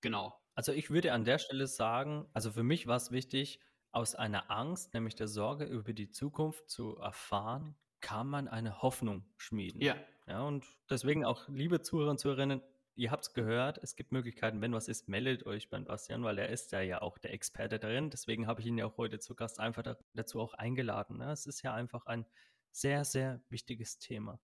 genau. 0.00 0.38
Also 0.54 0.72
ich 0.72 0.90
würde 0.90 1.12
an 1.12 1.24
der 1.24 1.38
Stelle 1.38 1.66
sagen, 1.66 2.26
also 2.32 2.50
für 2.50 2.64
mich 2.64 2.86
war 2.86 2.96
es 2.96 3.10
wichtig, 3.10 3.60
aus 3.90 4.14
einer 4.14 4.50
Angst, 4.50 4.92
nämlich 4.92 5.14
der 5.14 5.28
Sorge 5.28 5.64
über 5.64 5.92
die 5.92 6.10
Zukunft 6.10 6.68
zu 6.68 6.96
erfahren, 6.98 7.74
kann 8.00 8.28
man 8.28 8.48
eine 8.48 8.82
Hoffnung 8.82 9.24
schmieden. 9.36 9.80
Ja. 9.80 9.96
Ja, 10.26 10.42
und 10.42 10.66
deswegen 10.90 11.24
auch, 11.24 11.48
liebe 11.48 11.80
Zuhörer 11.80 12.10
und 12.10 12.18
Zuhörerinnen, 12.18 12.60
ihr 12.98 13.12
habt 13.12 13.24
es 13.24 13.32
gehört, 13.32 13.78
es 13.78 13.94
gibt 13.94 14.10
Möglichkeiten, 14.10 14.60
wenn 14.60 14.72
was 14.72 14.88
ist, 14.88 15.08
meldet 15.08 15.46
euch 15.46 15.70
beim 15.70 15.84
Bastian, 15.84 16.24
weil 16.24 16.36
er 16.38 16.48
ist 16.48 16.72
ja, 16.72 16.80
ja 16.80 17.00
auch 17.00 17.16
der 17.18 17.32
Experte 17.32 17.78
darin. 17.78 18.10
Deswegen 18.10 18.48
habe 18.48 18.60
ich 18.60 18.66
ihn 18.66 18.76
ja 18.76 18.86
auch 18.86 18.96
heute 18.96 19.20
zu 19.20 19.36
Gast 19.36 19.60
einfach 19.60 19.96
dazu 20.14 20.40
auch 20.40 20.54
eingeladen. 20.54 21.18
Ne? 21.18 21.30
Es 21.30 21.46
ist 21.46 21.62
ja 21.62 21.72
einfach 21.72 22.06
ein 22.06 22.26
sehr, 22.72 23.04
sehr 23.04 23.40
wichtiges 23.50 23.98
Thema. 23.98 24.40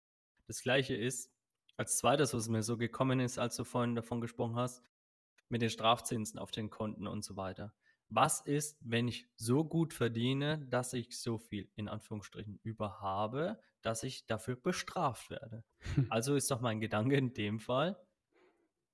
Das 0.47 0.63
gleiche 0.63 0.95
ist, 0.95 1.33
als 1.77 1.99
zweites, 1.99 2.33
was 2.33 2.49
mir 2.49 2.63
so 2.63 2.77
gekommen 2.77 3.19
ist, 3.19 3.39
als 3.39 3.57
du 3.57 3.65
vorhin 3.65 3.97
davon 3.97 4.21
gesprochen 4.21 4.55
hast, 4.55 4.85
mit 5.49 5.61
den 5.61 5.71
Strafzinsen 5.71 6.39
auf 6.39 6.53
den 6.53 6.71
Konten 6.71 7.09
und 7.09 7.25
so 7.25 7.37
weiter. 7.37 7.75
Was 8.09 8.41
ist, 8.41 8.79
wenn 8.81 9.09
ich 9.09 9.27
so 9.35 9.65
gut 9.65 9.93
verdiene, 9.93 10.65
dass 10.71 10.93
ich 10.93 11.19
so 11.19 11.39
viel 11.39 11.69
in 11.75 11.89
Anführungsstrichen 11.89 12.61
überhabe, 12.63 13.59
dass 13.83 14.05
ich 14.05 14.27
dafür 14.27 14.55
bestraft 14.55 15.31
werde? 15.31 15.65
Also 16.11 16.37
ist 16.37 16.53
doch 16.53 16.61
mein 16.61 16.81
Gedanke 16.81 17.17
in 17.17 17.35
dem 17.35 17.59
Fall, 17.59 17.99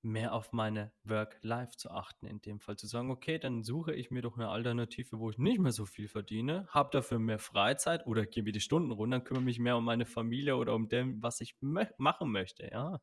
mehr 0.03 0.33
auf 0.33 0.51
meine 0.53 0.91
Work-Life 1.03 1.77
zu 1.77 1.91
achten, 1.91 2.25
in 2.25 2.41
dem 2.41 2.59
Fall 2.59 2.77
zu 2.77 2.87
sagen, 2.87 3.11
okay, 3.11 3.37
dann 3.39 3.63
suche 3.63 3.93
ich 3.93 4.11
mir 4.11 4.21
doch 4.21 4.37
eine 4.37 4.49
Alternative, 4.49 5.19
wo 5.19 5.29
ich 5.29 5.37
nicht 5.37 5.59
mehr 5.59 5.71
so 5.71 5.85
viel 5.85 6.07
verdiene, 6.07 6.67
habe 6.69 6.89
dafür 6.91 7.19
mehr 7.19 7.39
Freizeit 7.39 8.05
oder 8.07 8.25
gebe 8.25 8.51
die 8.51 8.59
Stunden 8.59 8.91
runter, 8.91 9.21
kümmere 9.21 9.43
mich 9.43 9.59
mehr 9.59 9.77
um 9.77 9.85
meine 9.85 10.05
Familie 10.05 10.55
oder 10.55 10.75
um 10.75 10.87
dem, 10.87 11.21
was 11.21 11.41
ich 11.41 11.55
mö 11.61 11.85
machen 11.97 12.31
möchte, 12.31 12.69
ja. 12.71 12.99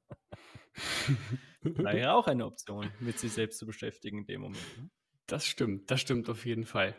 Wäre 1.62 2.14
auch 2.14 2.26
eine 2.26 2.46
Option, 2.46 2.90
mit 3.00 3.18
sich 3.18 3.32
selbst 3.32 3.58
zu 3.58 3.66
beschäftigen 3.66 4.18
in 4.18 4.26
dem 4.26 4.40
Moment. 4.42 4.78
Ne? 4.78 4.90
Das 5.26 5.46
stimmt, 5.46 5.90
das 5.90 6.00
stimmt 6.00 6.28
auf 6.28 6.46
jeden 6.46 6.64
Fall. 6.64 6.94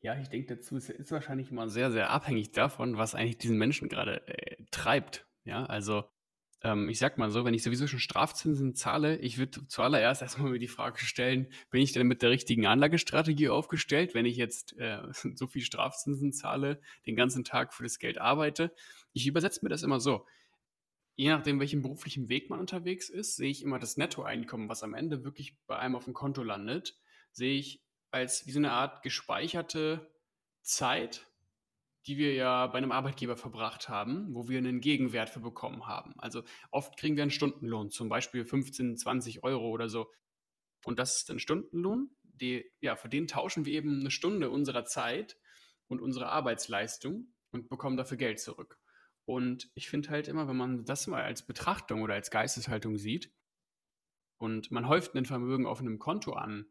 Ja, 0.00 0.18
ich 0.18 0.28
denke 0.28 0.56
dazu, 0.56 0.76
es 0.76 0.88
ist 0.90 1.10
wahrscheinlich 1.10 1.50
immer 1.50 1.68
sehr, 1.68 1.90
sehr 1.90 2.10
abhängig 2.10 2.52
davon, 2.52 2.96
was 2.96 3.14
eigentlich 3.14 3.38
diesen 3.38 3.58
Menschen 3.58 3.88
gerade 3.88 4.26
äh, 4.28 4.64
treibt. 4.70 5.26
Ja, 5.44 5.64
also 5.64 6.04
ähm, 6.62 6.88
ich 6.88 6.98
sag 6.98 7.18
mal 7.18 7.30
so, 7.30 7.44
wenn 7.44 7.54
ich 7.54 7.62
sowieso 7.62 7.86
schon 7.86 8.00
Strafzinsen 8.00 8.74
zahle, 8.74 9.16
ich 9.18 9.38
würde 9.38 9.66
zuallererst 9.68 10.22
erstmal 10.22 10.50
mir 10.50 10.58
die 10.58 10.66
Frage 10.68 10.98
stellen, 10.98 11.52
bin 11.70 11.82
ich 11.82 11.92
denn 11.92 12.06
mit 12.06 12.22
der 12.22 12.30
richtigen 12.30 12.66
Anlagestrategie 12.66 13.48
aufgestellt, 13.48 14.14
wenn 14.14 14.26
ich 14.26 14.36
jetzt 14.36 14.76
äh, 14.78 15.00
so 15.34 15.46
viel 15.46 15.62
Strafzinsen 15.62 16.32
zahle, 16.32 16.80
den 17.06 17.16
ganzen 17.16 17.44
Tag 17.44 17.72
für 17.74 17.84
das 17.84 17.98
Geld 17.98 18.18
arbeite? 18.18 18.74
Ich 19.12 19.26
übersetze 19.26 19.60
mir 19.62 19.68
das 19.68 19.82
immer 19.82 20.00
so. 20.00 20.26
Je 21.14 21.30
nachdem, 21.30 21.58
welchem 21.58 21.82
beruflichen 21.82 22.28
Weg 22.28 22.48
man 22.48 22.60
unterwegs 22.60 23.08
ist, 23.08 23.36
sehe 23.36 23.50
ich 23.50 23.62
immer 23.62 23.78
das 23.78 23.96
Nettoeinkommen, 23.96 24.68
was 24.68 24.84
am 24.84 24.94
Ende 24.94 25.24
wirklich 25.24 25.56
bei 25.66 25.76
einem 25.78 25.96
auf 25.96 26.04
dem 26.04 26.14
Konto 26.14 26.42
landet, 26.42 26.96
sehe 27.32 27.58
ich 27.58 27.82
als 28.10 28.46
wie 28.46 28.52
so 28.52 28.58
eine 28.58 28.72
Art 28.72 29.02
gespeicherte 29.02 30.10
Zeit, 30.62 31.27
die 32.06 32.16
wir 32.16 32.34
ja 32.34 32.66
bei 32.68 32.78
einem 32.78 32.92
Arbeitgeber 32.92 33.36
verbracht 33.36 33.88
haben, 33.88 34.34
wo 34.34 34.48
wir 34.48 34.58
einen 34.58 34.80
Gegenwert 34.80 35.30
für 35.30 35.40
bekommen 35.40 35.86
haben. 35.86 36.14
Also 36.18 36.42
oft 36.70 36.96
kriegen 36.96 37.16
wir 37.16 37.22
einen 37.22 37.30
Stundenlohn, 37.30 37.90
zum 37.90 38.08
Beispiel 38.08 38.44
15, 38.44 38.96
20 38.96 39.44
Euro 39.44 39.68
oder 39.68 39.88
so. 39.88 40.10
Und 40.84 40.98
das 40.98 41.18
ist 41.18 41.30
ein 41.30 41.38
Stundenlohn, 41.38 42.10
die, 42.22 42.70
ja, 42.80 42.96
für 42.96 43.08
den 43.08 43.26
tauschen 43.26 43.64
wir 43.64 43.72
eben 43.72 44.00
eine 44.00 44.10
Stunde 44.10 44.50
unserer 44.50 44.84
Zeit 44.84 45.36
und 45.88 46.00
unsere 46.00 46.28
Arbeitsleistung 46.28 47.32
und 47.50 47.68
bekommen 47.68 47.96
dafür 47.96 48.16
Geld 48.16 48.40
zurück. 48.40 48.78
Und 49.24 49.70
ich 49.74 49.90
finde 49.90 50.08
halt 50.10 50.28
immer, 50.28 50.48
wenn 50.48 50.56
man 50.56 50.84
das 50.84 51.06
mal 51.06 51.22
als 51.22 51.44
Betrachtung 51.44 52.02
oder 52.02 52.14
als 52.14 52.30
Geisteshaltung 52.30 52.96
sieht 52.96 53.30
und 54.38 54.70
man 54.70 54.88
häuft 54.88 55.14
ein 55.14 55.26
Vermögen 55.26 55.66
auf 55.66 55.80
einem 55.80 55.98
Konto 55.98 56.32
an, 56.32 56.66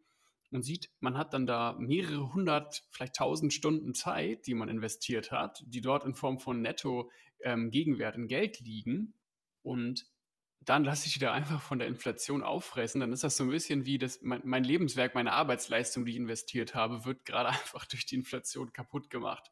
und 0.51 0.63
sieht, 0.63 0.89
man 0.99 1.17
hat 1.17 1.33
dann 1.33 1.45
da 1.45 1.75
mehrere 1.77 2.33
hundert, 2.33 2.83
vielleicht 2.91 3.15
tausend 3.15 3.53
Stunden 3.53 3.93
Zeit, 3.93 4.47
die 4.47 4.53
man 4.53 4.69
investiert 4.69 5.31
hat, 5.31 5.63
die 5.65 5.81
dort 5.81 6.05
in 6.05 6.15
Form 6.15 6.39
von 6.39 6.61
Netto 6.61 7.11
ähm, 7.41 7.69
Gegenwert 7.69 8.15
in 8.15 8.27
Geld 8.27 8.59
liegen. 8.59 9.13
Und 9.61 10.07
dann 10.61 10.83
lasse 10.83 11.07
ich 11.07 11.13
die 11.13 11.19
da 11.19 11.33
einfach 11.33 11.61
von 11.61 11.79
der 11.79 11.87
Inflation 11.87 12.43
auffressen. 12.43 13.01
Dann 13.01 13.13
ist 13.13 13.23
das 13.23 13.37
so 13.37 13.43
ein 13.43 13.49
bisschen 13.49 13.85
wie 13.85 13.97
das, 13.97 14.21
mein, 14.21 14.41
mein 14.43 14.63
Lebenswerk, 14.63 15.15
meine 15.15 15.33
Arbeitsleistung, 15.33 16.05
die 16.05 16.11
ich 16.11 16.17
investiert 16.17 16.75
habe, 16.75 17.05
wird 17.05 17.25
gerade 17.25 17.49
einfach 17.49 17.85
durch 17.85 18.05
die 18.05 18.15
Inflation 18.15 18.73
kaputt 18.73 19.09
gemacht. 19.09 19.51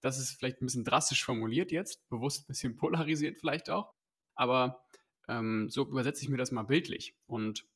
Das 0.00 0.18
ist 0.18 0.32
vielleicht 0.32 0.62
ein 0.62 0.66
bisschen 0.66 0.84
drastisch 0.84 1.24
formuliert 1.24 1.72
jetzt, 1.72 2.08
bewusst 2.08 2.44
ein 2.44 2.46
bisschen 2.48 2.76
polarisiert 2.78 3.38
vielleicht 3.38 3.70
auch. 3.70 3.92
Aber 4.34 4.84
ähm, 5.28 5.68
so 5.68 5.86
übersetze 5.86 6.22
ich 6.22 6.28
mir 6.28 6.36
das 6.36 6.52
mal 6.52 6.62
bildlich. 6.62 7.16
Und 7.26 7.66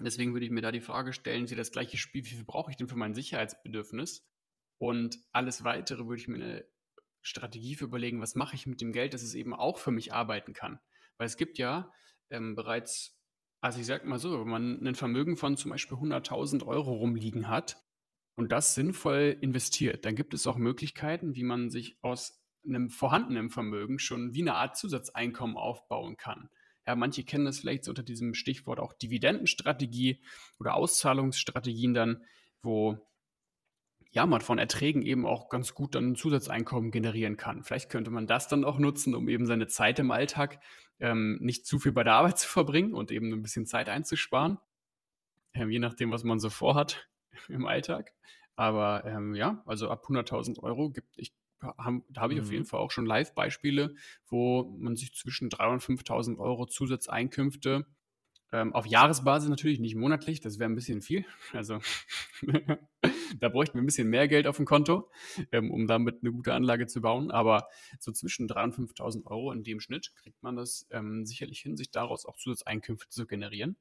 Deswegen 0.00 0.32
würde 0.32 0.46
ich 0.46 0.50
mir 0.50 0.62
da 0.62 0.72
die 0.72 0.80
Frage 0.80 1.12
stellen, 1.12 1.46
sie 1.46 1.54
das 1.54 1.70
gleiche 1.70 1.96
Spiel, 1.96 2.24
wie 2.24 2.30
viel 2.30 2.44
brauche 2.44 2.70
ich 2.70 2.76
denn 2.76 2.88
für 2.88 2.96
mein 2.96 3.14
Sicherheitsbedürfnis? 3.14 4.26
Und 4.78 5.18
alles 5.32 5.62
weitere 5.64 6.06
würde 6.06 6.20
ich 6.20 6.28
mir 6.28 6.36
eine 6.36 6.64
Strategie 7.22 7.74
für 7.74 7.84
überlegen, 7.84 8.20
was 8.20 8.34
mache 8.34 8.56
ich 8.56 8.66
mit 8.66 8.80
dem 8.80 8.92
Geld, 8.92 9.14
dass 9.14 9.22
es 9.22 9.34
eben 9.34 9.54
auch 9.54 9.78
für 9.78 9.92
mich 9.92 10.12
arbeiten 10.12 10.52
kann. 10.52 10.80
Weil 11.16 11.26
es 11.26 11.36
gibt 11.36 11.58
ja 11.58 11.92
ähm, 12.30 12.54
bereits, 12.56 13.16
also 13.60 13.80
ich 13.80 13.86
sage 13.86 14.06
mal 14.06 14.18
so, 14.18 14.40
wenn 14.40 14.48
man 14.48 14.86
ein 14.86 14.94
Vermögen 14.94 15.36
von 15.36 15.56
zum 15.56 15.70
Beispiel 15.70 15.96
100.000 15.96 16.66
Euro 16.66 16.92
rumliegen 16.92 17.48
hat 17.48 17.82
und 18.34 18.50
das 18.50 18.74
sinnvoll 18.74 19.36
investiert, 19.40 20.04
dann 20.04 20.16
gibt 20.16 20.34
es 20.34 20.46
auch 20.46 20.56
Möglichkeiten, 20.56 21.34
wie 21.34 21.44
man 21.44 21.70
sich 21.70 21.98
aus 22.02 22.44
einem 22.66 22.90
vorhandenen 22.90 23.50
Vermögen 23.50 23.98
schon 23.98 24.34
wie 24.34 24.42
eine 24.42 24.54
Art 24.54 24.76
Zusatzeinkommen 24.76 25.56
aufbauen 25.56 26.16
kann. 26.16 26.50
Ja, 26.86 26.96
manche 26.96 27.24
kennen 27.24 27.46
das 27.46 27.60
vielleicht 27.60 27.88
unter 27.88 28.02
diesem 28.02 28.34
Stichwort 28.34 28.78
auch 28.78 28.92
Dividendenstrategie 28.92 30.22
oder 30.58 30.74
Auszahlungsstrategien 30.74 31.94
dann, 31.94 32.24
wo 32.62 32.98
ja, 34.14 34.26
man 34.26 34.40
von 34.40 34.58
Erträgen 34.58 35.02
eben 35.02 35.26
auch 35.26 35.48
ganz 35.48 35.74
gut 35.74 35.96
dann 35.96 36.12
ein 36.12 36.16
Zusatzeinkommen 36.16 36.92
generieren 36.92 37.36
kann. 37.36 37.64
Vielleicht 37.64 37.90
könnte 37.90 38.12
man 38.12 38.28
das 38.28 38.46
dann 38.46 38.64
auch 38.64 38.78
nutzen, 38.78 39.14
um 39.14 39.28
eben 39.28 39.44
seine 39.44 39.66
Zeit 39.66 39.98
im 39.98 40.12
Alltag 40.12 40.60
ähm, 41.00 41.38
nicht 41.40 41.66
zu 41.66 41.80
viel 41.80 41.90
bei 41.90 42.04
der 42.04 42.14
Arbeit 42.14 42.38
zu 42.38 42.48
verbringen 42.48 42.94
und 42.94 43.10
eben 43.10 43.32
ein 43.32 43.42
bisschen 43.42 43.66
Zeit 43.66 43.88
einzusparen. 43.88 44.58
Ähm, 45.52 45.70
je 45.70 45.80
nachdem, 45.80 46.12
was 46.12 46.22
man 46.22 46.38
so 46.38 46.48
vorhat 46.48 47.08
im 47.48 47.66
Alltag. 47.66 48.12
Aber 48.54 49.04
ähm, 49.04 49.34
ja, 49.34 49.62
also 49.66 49.90
ab 49.90 50.04
100.000 50.06 50.60
Euro 50.60 50.90
gibt, 50.90 51.18
ich 51.18 51.32
haben, 51.64 52.04
da 52.10 52.22
habe 52.22 52.32
ich 52.32 52.38
mhm. 52.38 52.44
auf 52.44 52.52
jeden 52.52 52.62
mhm. 52.64 52.68
Fall 52.68 52.80
auch 52.80 52.90
schon 52.90 53.06
Live-Beispiele, 53.06 53.94
wo 54.26 54.74
man 54.78 54.96
sich 54.96 55.14
zwischen 55.14 55.48
3.000 55.48 55.72
und 55.72 55.82
5.000 55.82 56.38
Euro 56.38 56.66
Zusatzeinkünfte 56.66 57.86
ähm, 58.54 58.72
auf 58.72 58.86
Jahresbasis 58.86 59.50
natürlich, 59.50 59.80
nicht 59.80 59.96
monatlich, 59.96 60.40
das 60.40 60.60
wäre 60.60 60.70
ein 60.70 60.76
bisschen 60.76 61.02
viel. 61.02 61.26
Also 61.52 61.80
da 63.40 63.48
bräuchten 63.48 63.74
wir 63.74 63.82
ein 63.82 63.86
bisschen 63.86 64.08
mehr 64.08 64.28
Geld 64.28 64.46
auf 64.46 64.56
dem 64.56 64.64
Konto, 64.64 65.10
ähm, 65.50 65.72
um 65.72 65.88
damit 65.88 66.18
eine 66.22 66.30
gute 66.30 66.54
Anlage 66.54 66.86
zu 66.86 67.00
bauen. 67.00 67.32
Aber 67.32 67.68
so 67.98 68.12
zwischen 68.12 68.48
3.000 68.48 68.78
und 68.78 68.90
5.000 68.90 69.26
Euro 69.26 69.50
in 69.50 69.64
dem 69.64 69.80
Schnitt 69.80 70.14
kriegt 70.14 70.40
man 70.44 70.54
das 70.54 70.86
ähm, 70.92 71.26
sicherlich 71.26 71.58
hin, 71.58 71.76
sich 71.76 71.90
daraus 71.90 72.26
auch 72.26 72.36
Zusatzeinkünfte 72.36 73.08
zu 73.08 73.26
generieren. 73.26 73.76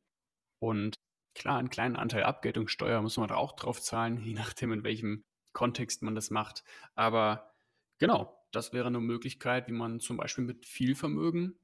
Und 0.58 1.00
klar, 1.36 1.60
einen 1.60 1.70
kleinen 1.70 1.96
Anteil 1.96 2.24
Abgeltungssteuer 2.24 3.00
muss 3.04 3.18
man 3.18 3.28
da 3.28 3.36
auch 3.36 3.52
drauf 3.56 3.80
zahlen, 3.80 4.18
je 4.24 4.34
nachdem, 4.34 4.72
in 4.72 4.84
welchem 4.84 5.24
Kontext 5.52 6.02
man 6.02 6.16
das 6.16 6.32
macht. 6.32 6.64
Aber 6.96 7.53
genau, 8.04 8.38
das 8.52 8.74
wäre 8.74 8.88
eine 8.88 9.00
Möglichkeit, 9.00 9.70
wie 9.70 9.72
man 9.72 10.02
zum 10.02 10.18
Beispiel 10.18 10.44
mit 10.44 10.66
viel 10.66 10.94
Vermögen 10.94 11.56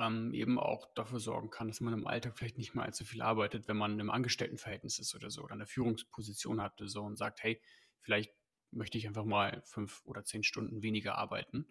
ähm, 0.00 0.32
eben 0.32 0.58
auch 0.58 0.88
dafür 0.94 1.20
sorgen 1.20 1.50
kann, 1.50 1.68
dass 1.68 1.82
man 1.82 1.92
im 1.92 2.06
Alltag 2.06 2.38
vielleicht 2.38 2.56
nicht 2.56 2.74
mehr 2.74 2.86
allzu 2.86 3.04
viel 3.04 3.20
arbeitet, 3.20 3.68
wenn 3.68 3.76
man 3.76 4.00
im 4.00 4.08
Angestelltenverhältnis 4.08 4.98
ist 4.98 5.14
oder 5.14 5.28
so 5.28 5.42
oder 5.42 5.52
eine 5.52 5.66
Führungsposition 5.66 6.62
hat 6.62 6.80
so 6.86 7.02
und 7.02 7.18
sagt, 7.18 7.42
hey, 7.42 7.60
vielleicht 8.00 8.32
möchte 8.70 8.96
ich 8.96 9.06
einfach 9.06 9.26
mal 9.26 9.60
fünf 9.66 10.00
oder 10.06 10.24
zehn 10.24 10.44
Stunden 10.44 10.80
weniger 10.80 11.18
arbeiten, 11.18 11.66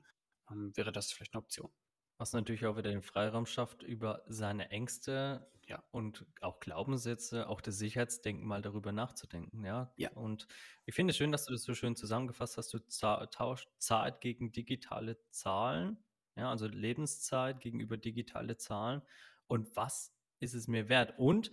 ähm, 0.52 0.72
wäre 0.78 0.92
das 0.92 1.12
vielleicht 1.12 1.34
eine 1.34 1.42
Option. 1.42 1.72
Was 2.18 2.34
natürlich 2.34 2.66
auch 2.66 2.78
wieder 2.78 2.92
den 2.92 3.02
Freiraum 3.02 3.46
schafft, 3.46 3.84
über 3.84 4.24
seine 4.28 4.70
Ängste 4.70 5.48
Ja. 5.68 5.84
und 5.92 6.26
auch 6.42 6.60
Glaubenssätze, 6.60 7.48
auch 7.50 7.60
das 7.62 7.78
Sicherheitsdenken 7.78 8.46
mal 8.48 8.62
darüber 8.62 8.92
nachzudenken, 8.92 9.64
ja. 9.66 9.92
Ja. 9.98 10.12
Und 10.12 10.48
ich 10.86 10.94
finde 10.96 11.12
es 11.12 11.18
schön, 11.18 11.32
dass 11.32 11.46
du 11.46 11.54
das 11.54 11.64
so 11.64 11.74
schön 11.74 11.96
zusammengefasst 11.96 12.58
hast. 12.58 12.74
Du 12.74 12.80
tauscht 12.80 13.70
Zeit 13.80 14.22
gegen 14.22 14.52
digitale 14.52 15.18
Zahlen, 15.32 15.98
ja, 16.36 16.50
also 16.50 16.68
Lebenszeit 16.68 17.60
gegenüber 17.62 17.98
digitale 17.98 18.58
Zahlen. 18.58 19.02
Und 19.48 19.76
was 19.76 20.16
ist 20.40 20.54
es 20.54 20.68
mir 20.68 20.90
wert? 20.90 21.18
Und 21.18 21.52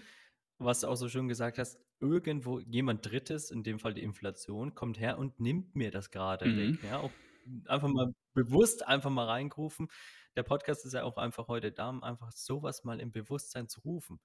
was 0.58 0.80
du 0.80 0.88
auch 0.88 0.96
so 0.96 1.08
schön 1.08 1.28
gesagt 1.28 1.58
hast, 1.58 1.80
irgendwo 2.00 2.60
jemand 2.60 3.06
Drittes, 3.06 3.50
in 3.50 3.62
dem 3.62 3.78
Fall 3.78 3.94
die 3.94 4.02
Inflation, 4.02 4.74
kommt 4.74 4.98
her 4.98 5.18
und 5.18 5.38
nimmt 5.40 5.74
mir 5.74 5.90
das 5.90 6.10
gerade 6.10 6.48
Mhm. 6.48 6.56
weg. 6.56 6.82
Ja, 6.82 6.98
auch 6.98 7.18
einfach 7.66 7.88
mal 7.88 8.12
bewusst 8.34 8.86
einfach 8.86 9.10
mal 9.10 9.26
reingerufen. 9.26 9.88
Der 10.36 10.42
Podcast 10.42 10.84
ist 10.84 10.94
ja 10.94 11.04
auch 11.04 11.16
einfach 11.16 11.48
heute 11.48 11.72
da, 11.72 11.88
um 11.90 12.02
einfach 12.02 12.32
sowas 12.32 12.84
mal 12.84 13.00
im 13.00 13.12
Bewusstsein 13.12 13.68
zu 13.68 13.80
rufen. 13.80 14.20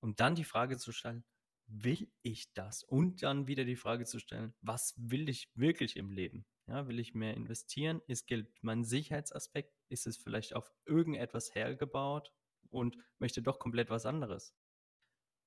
Und 0.00 0.20
dann 0.20 0.34
die 0.34 0.44
Frage 0.44 0.78
zu 0.78 0.92
stellen, 0.92 1.24
will 1.66 2.10
ich 2.22 2.52
das? 2.54 2.82
Und 2.82 3.22
dann 3.22 3.46
wieder 3.46 3.64
die 3.64 3.76
Frage 3.76 4.04
zu 4.04 4.18
stellen, 4.18 4.54
was 4.60 4.94
will 4.96 5.28
ich 5.28 5.50
wirklich 5.54 5.96
im 5.96 6.10
Leben? 6.10 6.46
Ja, 6.66 6.86
will 6.88 6.98
ich 6.98 7.14
mehr 7.14 7.34
investieren? 7.34 8.00
Ist 8.06 8.26
Geld 8.26 8.48
mein 8.62 8.84
Sicherheitsaspekt? 8.84 9.74
Ist 9.88 10.06
es 10.06 10.16
vielleicht 10.16 10.54
auf 10.54 10.72
irgendetwas 10.86 11.54
hergebaut 11.54 12.32
und 12.70 12.96
möchte 13.18 13.42
doch 13.42 13.58
komplett 13.58 13.90
was 13.90 14.06
anderes? 14.06 14.54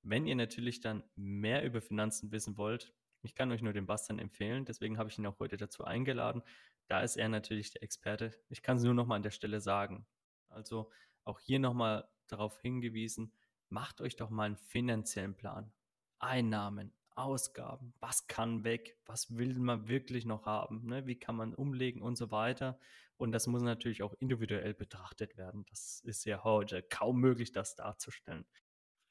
Wenn 0.01 0.27
ihr 0.27 0.35
natürlich 0.35 0.81
dann 0.81 1.03
mehr 1.15 1.63
über 1.63 1.81
Finanzen 1.81 2.31
wissen 2.31 2.57
wollt, 2.57 2.93
ich 3.21 3.35
kann 3.35 3.51
euch 3.53 3.61
nur 3.61 3.71
den 3.71 3.85
Bastian 3.85 4.19
empfehlen, 4.19 4.65
deswegen 4.65 4.97
habe 4.97 5.09
ich 5.09 5.17
ihn 5.17 5.25
auch 5.25 5.39
heute 5.39 5.55
dazu 5.55 5.85
eingeladen. 5.85 6.43
Da 6.87 7.01
ist 7.01 7.15
er 7.15 7.29
natürlich 7.29 7.71
der 7.71 7.83
Experte. 7.83 8.33
Ich 8.49 8.61
kann 8.61 8.77
es 8.77 8.83
nur 8.83 8.93
noch 8.93 9.07
mal 9.07 9.15
an 9.15 9.23
der 9.23 9.31
Stelle 9.31 9.61
sagen. 9.61 10.05
Also 10.49 10.91
auch 11.23 11.39
hier 11.39 11.59
noch 11.59 11.73
mal 11.73 12.07
darauf 12.27 12.59
hingewiesen, 12.61 13.33
macht 13.69 14.01
euch 14.01 14.15
doch 14.15 14.29
mal 14.29 14.43
einen 14.43 14.57
finanziellen 14.57 15.35
Plan. 15.35 15.71
Einnahmen, 16.19 16.93
Ausgaben, 17.15 17.93
was 17.99 18.27
kann 18.27 18.63
weg, 18.63 18.97
was 19.05 19.35
will 19.37 19.59
man 19.59 19.87
wirklich 19.87 20.25
noch 20.25 20.45
haben, 20.45 20.85
ne? 20.85 21.05
wie 21.05 21.19
kann 21.19 21.35
man 21.35 21.53
umlegen 21.53 22.01
und 22.01 22.15
so 22.15 22.31
weiter. 22.31 22.79
Und 23.17 23.31
das 23.31 23.47
muss 23.47 23.61
natürlich 23.61 24.03
auch 24.03 24.13
individuell 24.19 24.73
betrachtet 24.73 25.37
werden. 25.37 25.65
Das 25.69 26.01
ist 26.01 26.25
ja 26.25 26.43
heute 26.43 26.81
kaum 26.81 27.19
möglich, 27.19 27.51
das 27.51 27.75
darzustellen. 27.75 28.45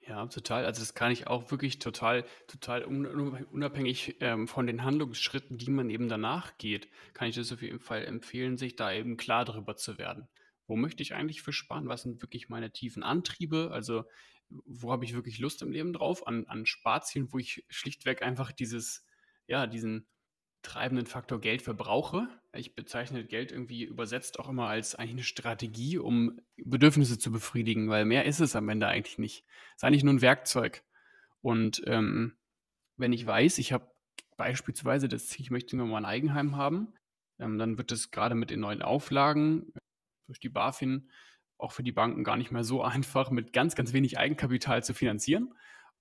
Ja, 0.07 0.27
total. 0.27 0.65
Also 0.65 0.81
das 0.81 0.95
kann 0.95 1.13
ich 1.13 1.29
auch 1.29 1.51
wirklich 1.53 1.79
total, 1.79 2.25
total 2.49 2.85
un 2.85 3.07
unabhängig 3.07 4.17
ähm, 4.21 4.49
von 4.49 4.67
den 4.67 4.83
Handlungsschritten, 4.83 5.59
die 5.59 5.71
man 5.71 5.91
eben 5.91 6.09
danach 6.09 6.59
geht, 6.59 6.89
kann 7.15 7.29
ich 7.29 7.37
das 7.37 7.53
auf 7.53 7.63
jeden 7.63 7.79
Fall 7.79 8.05
empfehlen, 8.05 8.59
sich 8.59 8.75
da 8.75 8.93
eben 8.93 9.17
klar 9.17 9.45
darüber 9.45 9.77
zu 9.77 9.99
werden. 9.99 10.29
Wo 10.67 10.75
möchte 10.75 11.03
ich 11.05 11.15
eigentlich 11.15 11.43
für 11.43 11.53
sparen? 11.53 11.89
Was 11.89 12.03
sind 12.03 12.21
wirklich 12.21 12.49
meine 12.49 12.73
tiefen 12.73 13.05
Antriebe? 13.05 13.71
Also 13.73 14.05
wo 14.49 14.91
habe 14.91 15.05
ich 15.05 15.15
wirklich 15.15 15.39
Lust 15.39 15.63
im 15.63 15.71
Leben 15.71 15.93
drauf? 15.93 16.27
An, 16.27 16.47
an 16.47 16.67
Sparzielen, 16.67 17.33
wo 17.33 17.39
ich 17.39 17.65
schlichtweg 17.69 18.23
einfach 18.23 18.51
dieses, 18.51 19.07
ja, 19.47 19.67
diesen 19.69 20.09
treibenden 20.63 21.07
Faktor 21.07 21.41
Geld 21.41 21.63
verbrauche. 21.63 22.29
Ich 22.53 22.75
bezeichne 22.75 23.25
Geld 23.25 23.53
irgendwie 23.53 23.85
übersetzt 23.85 24.39
auch 24.39 24.49
immer 24.49 24.69
als 24.69 24.95
eigentlich 24.95 25.13
eine 25.13 25.23
Strategie, 25.23 25.99
um 25.99 26.41
Bedürfnisse 26.57 27.19
zu 27.19 27.33
befriedigen, 27.33 27.89
weil 27.89 28.05
mehr 28.05 28.25
ist 28.25 28.41
es 28.41 28.57
am 28.57 28.69
Ende 28.69 28.87
eigentlich 28.87 29.19
nicht. 29.19 29.45
Es 29.71 29.77
ist 29.77 29.85
eigentlich 29.85 30.05
nur 30.05 30.15
ein 30.15 30.23
Werkzeug. 30.23 30.85
Und 31.41 31.83
ähm, 31.87 32.37
wenn 32.97 33.13
ich 33.13 33.27
weiß, 33.27 33.59
ich 33.59 33.73
habe 33.73 33.91
beispielsweise 34.37 35.09
das 35.09 35.29
Ziel, 35.29 35.43
ich 35.43 35.51
möchte 35.51 35.77
immer 35.77 35.87
mal 35.87 35.99
ein 35.99 36.05
Eigenheim 36.05 36.57
haben, 36.57 36.95
ähm, 37.39 37.59
dann 37.59 37.79
wird 37.79 37.91
es 37.91 38.11
gerade 38.11 38.35
mit 38.35 38.51
den 38.51 38.61
neuen 38.61 38.83
Auflagen 38.83 39.73
durch 40.27 40.39
die 40.39 40.49
BaFin 40.49 41.11
auch 41.59 41.73
für 41.73 41.83
die 41.83 41.93
Banken 41.93 42.25
gar 42.25 42.37
nicht 42.37 42.53
mehr 42.53 42.65
so 42.65 42.83
einfach, 42.83 43.31
mit 43.31 43.53
ganz, 43.53 43.75
ganz 43.75 43.93
wenig 43.93 44.19
Eigenkapital 44.19 44.85
zu 44.85 44.95
finanzieren. 44.95 45.55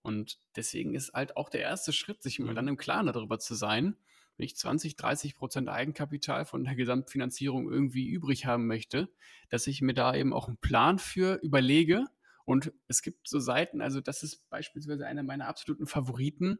Und 0.03 0.39
deswegen 0.55 0.95
ist 0.95 1.13
halt 1.13 1.37
auch 1.37 1.49
der 1.49 1.61
erste 1.61 1.93
Schritt, 1.93 2.23
sich 2.23 2.39
mhm. 2.39 2.55
dann 2.55 2.67
im 2.67 2.77
Klaren 2.77 3.05
darüber 3.05 3.39
zu 3.39 3.55
sein, 3.55 3.95
ich 4.41 4.55
20, 4.55 4.95
30 4.95 5.35
Prozent 5.35 5.69
Eigenkapital 5.69 6.45
von 6.45 6.63
der 6.63 6.75
Gesamtfinanzierung 6.75 7.71
irgendwie 7.71 8.07
übrig 8.07 8.45
haben 8.45 8.67
möchte, 8.67 9.09
dass 9.49 9.67
ich 9.67 9.81
mir 9.81 9.93
da 9.93 10.15
eben 10.15 10.33
auch 10.33 10.47
einen 10.47 10.57
Plan 10.57 10.99
für 10.99 11.39
überlege. 11.41 12.05
Und 12.45 12.73
es 12.87 13.01
gibt 13.01 13.27
so 13.27 13.39
Seiten, 13.39 13.81
also 13.81 14.01
das 14.01 14.23
ist 14.23 14.49
beispielsweise 14.49 15.05
einer 15.05 15.23
meiner 15.23 15.47
absoluten 15.47 15.85
Favoriten, 15.85 16.59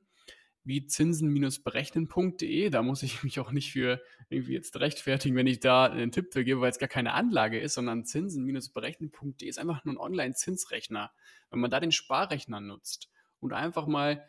wie 0.64 0.86
zinsen-berechnen.de. 0.86 2.70
Da 2.70 2.84
muss 2.84 3.04
ich 3.04 3.24
mich 3.24 3.40
auch 3.40 3.52
nicht 3.52 3.72
für 3.72 4.02
irgendwie 4.30 4.54
jetzt 4.54 4.80
rechtfertigen, 4.80 5.36
wenn 5.36 5.48
ich 5.48 5.60
da 5.60 5.86
einen 5.86 6.12
Tipp 6.12 6.34
für 6.34 6.44
gebe, 6.44 6.62
weil 6.62 6.72
es 6.72 6.80
gar 6.80 6.90
keine 6.90 7.14
Anlage 7.14 7.60
ist, 7.60 7.74
sondern 7.74 8.06
zinsen-berechnen.de 8.06 9.48
ist 9.48 9.60
einfach 9.60 9.84
nur 9.86 9.96
ein 9.96 10.00
Online-Zinsrechner. 10.00 11.12
Wenn 11.50 11.60
man 11.60 11.72
da 11.72 11.80
den 11.80 11.92
Sparrechner 11.92 12.62
nutzt 12.62 13.10
und 13.40 13.54
einfach 13.54 13.88
mal 13.88 14.24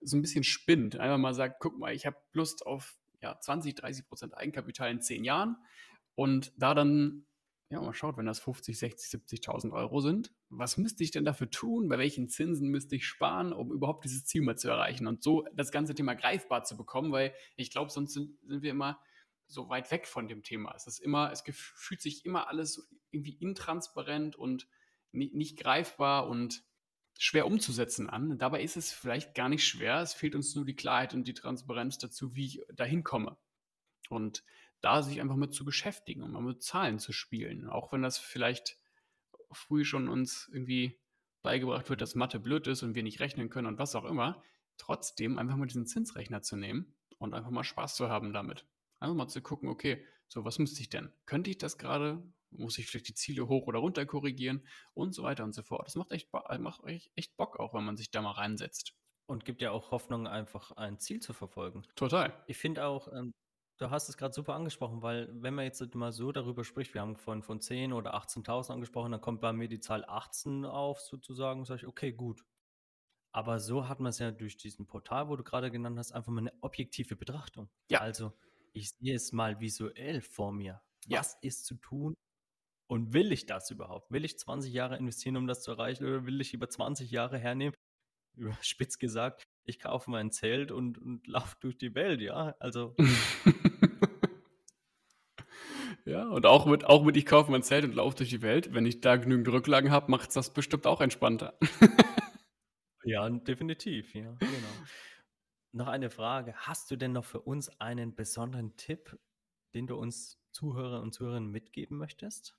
so 0.00 0.16
ein 0.16 0.22
bisschen 0.22 0.44
spinnt. 0.44 0.96
Einfach 0.96 1.18
mal 1.18 1.34
sagt, 1.34 1.56
guck 1.60 1.78
mal, 1.78 1.94
ich 1.94 2.06
habe 2.06 2.16
Lust 2.32 2.66
auf 2.66 2.97
ja, 3.20 3.38
20, 3.38 3.74
30 3.74 4.06
Prozent 4.06 4.36
Eigenkapital 4.36 4.90
in 4.90 5.00
zehn 5.00 5.24
Jahren 5.24 5.56
und 6.14 6.52
da 6.56 6.74
dann, 6.74 7.26
ja, 7.70 7.80
mal 7.80 7.94
schaut, 7.94 8.16
wenn 8.16 8.26
das 8.26 8.40
50, 8.40 8.78
60, 8.78 9.20
70.000 9.22 9.72
Euro 9.72 10.00
sind, 10.00 10.32
was 10.48 10.78
müsste 10.78 11.04
ich 11.04 11.10
denn 11.10 11.24
dafür 11.24 11.50
tun? 11.50 11.88
Bei 11.88 11.98
welchen 11.98 12.28
Zinsen 12.28 12.68
müsste 12.68 12.96
ich 12.96 13.06
sparen, 13.06 13.52
um 13.52 13.72
überhaupt 13.72 14.04
dieses 14.04 14.24
Ziel 14.24 14.42
mal 14.42 14.56
zu 14.56 14.68
erreichen 14.68 15.06
und 15.06 15.22
so 15.22 15.44
das 15.54 15.70
ganze 15.70 15.94
Thema 15.94 16.14
greifbar 16.14 16.64
zu 16.64 16.76
bekommen, 16.76 17.12
weil 17.12 17.34
ich 17.56 17.70
glaube, 17.70 17.90
sonst 17.90 18.14
sind, 18.14 18.38
sind 18.46 18.62
wir 18.62 18.70
immer 18.70 19.00
so 19.46 19.68
weit 19.68 19.90
weg 19.90 20.06
von 20.06 20.28
dem 20.28 20.42
Thema. 20.42 20.74
Es 20.74 20.86
ist 20.86 20.98
immer, 20.98 21.32
es 21.32 21.42
fühlt 21.52 22.02
sich 22.02 22.24
immer 22.24 22.48
alles 22.48 22.90
irgendwie 23.10 23.32
intransparent 23.32 24.36
und 24.36 24.68
nicht, 25.12 25.34
nicht 25.34 25.58
greifbar 25.58 26.28
und 26.28 26.62
schwer 27.18 27.46
umzusetzen 27.46 28.08
an. 28.08 28.38
Dabei 28.38 28.62
ist 28.62 28.76
es 28.76 28.92
vielleicht 28.92 29.34
gar 29.34 29.48
nicht 29.48 29.66
schwer. 29.66 30.00
Es 30.00 30.14
fehlt 30.14 30.36
uns 30.36 30.54
nur 30.54 30.64
die 30.64 30.76
Klarheit 30.76 31.14
und 31.14 31.26
die 31.26 31.34
Transparenz 31.34 31.98
dazu, 31.98 32.34
wie 32.34 32.46
ich 32.46 32.62
dahin 32.72 33.02
komme. 33.02 33.36
Und 34.08 34.44
da 34.80 35.02
sich 35.02 35.20
einfach 35.20 35.36
mit 35.36 35.52
zu 35.52 35.64
beschäftigen 35.64 36.22
und 36.22 36.30
mal 36.30 36.40
mit 36.40 36.62
Zahlen 36.62 37.00
zu 37.00 37.12
spielen. 37.12 37.68
Auch 37.68 37.92
wenn 37.92 38.02
das 38.02 38.18
vielleicht 38.18 38.78
früh 39.50 39.84
schon 39.84 40.08
uns 40.08 40.48
irgendwie 40.52 41.00
beigebracht 41.42 41.90
wird, 41.90 42.00
dass 42.00 42.14
Mathe 42.14 42.38
blöd 42.38 42.68
ist 42.68 42.84
und 42.84 42.94
wir 42.94 43.02
nicht 43.02 43.18
rechnen 43.18 43.50
können 43.50 43.66
und 43.66 43.78
was 43.78 43.96
auch 43.96 44.04
immer. 44.04 44.42
Trotzdem 44.76 45.38
einfach 45.38 45.56
mal 45.56 45.66
diesen 45.66 45.86
Zinsrechner 45.86 46.42
zu 46.42 46.56
nehmen 46.56 46.94
und 47.18 47.34
einfach 47.34 47.50
mal 47.50 47.64
Spaß 47.64 47.96
zu 47.96 48.08
haben 48.08 48.32
damit. 48.32 48.64
Einfach 49.00 49.16
mal 49.16 49.28
zu 49.28 49.42
gucken, 49.42 49.68
okay, 49.68 50.06
so 50.28 50.44
was 50.44 50.60
müsste 50.60 50.80
ich 50.80 50.88
denn? 50.88 51.12
Könnte 51.26 51.50
ich 51.50 51.58
das 51.58 51.78
gerade? 51.78 52.22
Muss 52.50 52.78
ich 52.78 52.86
vielleicht 52.86 53.08
die 53.08 53.14
Ziele 53.14 53.48
hoch 53.48 53.66
oder 53.66 53.78
runter 53.78 54.06
korrigieren 54.06 54.66
und 54.94 55.14
so 55.14 55.22
weiter 55.22 55.44
und 55.44 55.54
so 55.54 55.62
fort. 55.62 55.86
Das 55.86 55.96
macht 55.96 56.12
echt, 56.12 56.32
macht 56.32 56.82
echt 57.14 57.36
Bock 57.36 57.58
auch, 57.60 57.74
wenn 57.74 57.84
man 57.84 57.96
sich 57.96 58.10
da 58.10 58.22
mal 58.22 58.32
reinsetzt. 58.32 58.94
Und 59.26 59.44
gibt 59.44 59.60
ja 59.60 59.72
auch 59.72 59.90
Hoffnung, 59.90 60.26
einfach 60.26 60.72
ein 60.72 60.98
Ziel 60.98 61.20
zu 61.20 61.34
verfolgen. 61.34 61.82
Total. 61.96 62.32
Ich 62.46 62.56
finde 62.56 62.86
auch, 62.86 63.12
ähm, 63.12 63.34
du 63.76 63.90
hast 63.90 64.08
es 64.08 64.16
gerade 64.16 64.32
super 64.32 64.54
angesprochen, 64.54 65.02
weil 65.02 65.28
wenn 65.32 65.54
man 65.54 65.66
jetzt 65.66 65.94
mal 65.94 66.12
so 66.12 66.32
darüber 66.32 66.64
spricht, 66.64 66.94
wir 66.94 67.02
haben 67.02 67.16
vorhin 67.16 67.42
von 67.42 67.60
10 67.60 67.92
oder 67.92 68.14
18.000 68.14 68.72
angesprochen, 68.72 69.12
dann 69.12 69.20
kommt 69.20 69.42
bei 69.42 69.52
mir 69.52 69.68
die 69.68 69.80
Zahl 69.80 70.04
18 70.06 70.64
auf 70.64 71.00
sozusagen, 71.00 71.64
sage 71.66 71.82
ich, 71.82 71.86
okay, 71.86 72.12
gut. 72.12 72.44
Aber 73.32 73.60
so 73.60 73.88
hat 73.88 74.00
man 74.00 74.10
es 74.10 74.18
ja 74.18 74.30
durch 74.30 74.56
diesen 74.56 74.86
Portal, 74.86 75.28
wo 75.28 75.36
du 75.36 75.44
gerade 75.44 75.70
genannt 75.70 75.98
hast, 75.98 76.12
einfach 76.12 76.32
mal 76.32 76.40
eine 76.40 76.52
objektive 76.62 77.14
Betrachtung. 77.14 77.68
Ja. 77.90 78.00
Also 78.00 78.32
ich 78.72 78.90
sehe 78.90 79.14
es 79.14 79.32
mal 79.32 79.60
visuell 79.60 80.20
vor 80.20 80.52
mir. 80.52 80.80
Ja. 81.06 81.20
Was 81.20 81.34
ist 81.42 81.66
zu 81.66 81.76
tun? 81.76 82.14
Und 82.88 83.12
will 83.12 83.32
ich 83.32 83.44
das 83.44 83.70
überhaupt? 83.70 84.10
Will 84.10 84.24
ich 84.24 84.38
20 84.38 84.72
Jahre 84.72 84.96
investieren, 84.96 85.36
um 85.36 85.46
das 85.46 85.62
zu 85.62 85.70
erreichen, 85.70 86.04
oder 86.04 86.24
will 86.24 86.40
ich 86.40 86.54
über 86.54 86.70
20 86.70 87.10
Jahre 87.10 87.38
hernehmen? 87.38 87.74
Spitz 88.62 88.98
gesagt, 88.98 89.46
ich 89.64 89.78
kaufe 89.78 90.10
mein 90.10 90.30
Zelt 90.30 90.72
und, 90.72 90.98
und 90.98 91.26
laufe 91.26 91.56
durch 91.60 91.76
die 91.76 91.94
Welt, 91.94 92.22
ja. 92.22 92.56
Also. 92.58 92.96
ja, 96.06 96.26
und 96.28 96.46
auch 96.46 96.64
mit, 96.64 96.84
auch 96.84 97.04
mit 97.04 97.18
ich 97.18 97.26
kaufe 97.26 97.50
mein 97.50 97.62
Zelt 97.62 97.84
und 97.84 97.94
laufe 97.94 98.16
durch 98.16 98.30
die 98.30 98.40
Welt, 98.40 98.72
wenn 98.72 98.86
ich 98.86 99.02
da 99.02 99.16
genügend 99.16 99.48
Rücklagen 99.48 99.90
habe, 99.90 100.10
macht 100.10 100.30
es 100.30 100.34
das 100.34 100.54
bestimmt 100.54 100.86
auch 100.86 101.02
entspannter. 101.02 101.58
ja, 103.04 103.28
definitiv, 103.28 104.14
ja, 104.14 104.32
genau. 104.32 104.72
Noch 105.72 105.88
eine 105.88 106.08
Frage. 106.08 106.54
Hast 106.56 106.90
du 106.90 106.96
denn 106.96 107.12
noch 107.12 107.26
für 107.26 107.42
uns 107.42 107.68
einen 107.80 108.14
besonderen 108.14 108.76
Tipp, 108.76 109.18
den 109.74 109.86
du 109.86 109.96
uns 109.96 110.40
Zuhörer 110.52 111.02
und 111.02 111.12
Zuhörerinnen 111.12 111.50
mitgeben 111.50 111.98
möchtest? 111.98 112.57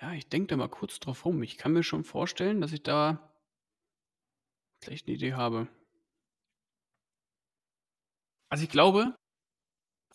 Ja, 0.00 0.12
ich 0.12 0.28
denke 0.28 0.48
da 0.48 0.56
mal 0.56 0.68
kurz 0.68 0.98
drauf 1.00 1.24
rum. 1.24 1.42
Ich 1.42 1.56
kann 1.56 1.72
mir 1.72 1.82
schon 1.82 2.04
vorstellen, 2.04 2.60
dass 2.60 2.72
ich 2.72 2.82
da 2.82 3.32
vielleicht 4.82 5.06
eine 5.06 5.16
Idee 5.16 5.34
habe. 5.34 5.68
Also 8.50 8.64
ich 8.64 8.70
glaube, 8.70 9.14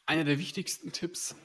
einer 0.05 0.23
der 0.23 0.39
wichtigsten 0.39 0.91
Tipps, 0.91 1.35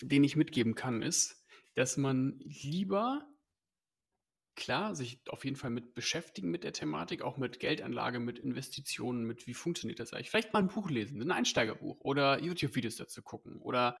den 0.00 0.24
ich 0.24 0.36
mitgeben 0.36 0.74
kann, 0.74 1.02
ist, 1.02 1.44
dass 1.74 1.96
man 1.96 2.38
lieber 2.40 3.28
klar 4.54 4.94
sich 4.94 5.20
auf 5.28 5.44
jeden 5.44 5.56
Fall 5.56 5.70
mit 5.70 5.94
beschäftigen 5.94 6.50
mit 6.50 6.64
der 6.64 6.72
Thematik, 6.72 7.22
auch 7.22 7.38
mit 7.38 7.60
Geldanlage, 7.60 8.20
mit 8.20 8.38
Investitionen, 8.38 9.24
mit 9.24 9.46
wie 9.46 9.54
funktioniert 9.54 9.98
das 10.00 10.12
eigentlich. 10.12 10.30
Vielleicht 10.30 10.52
mal 10.52 10.60
ein 10.60 10.68
Buch 10.68 10.90
lesen, 10.90 11.22
ein 11.22 11.30
Einsteigerbuch 11.30 12.00
oder 12.00 12.42
YouTube-Videos 12.42 12.96
dazu 12.96 13.22
gucken 13.22 13.56
oder 13.58 13.96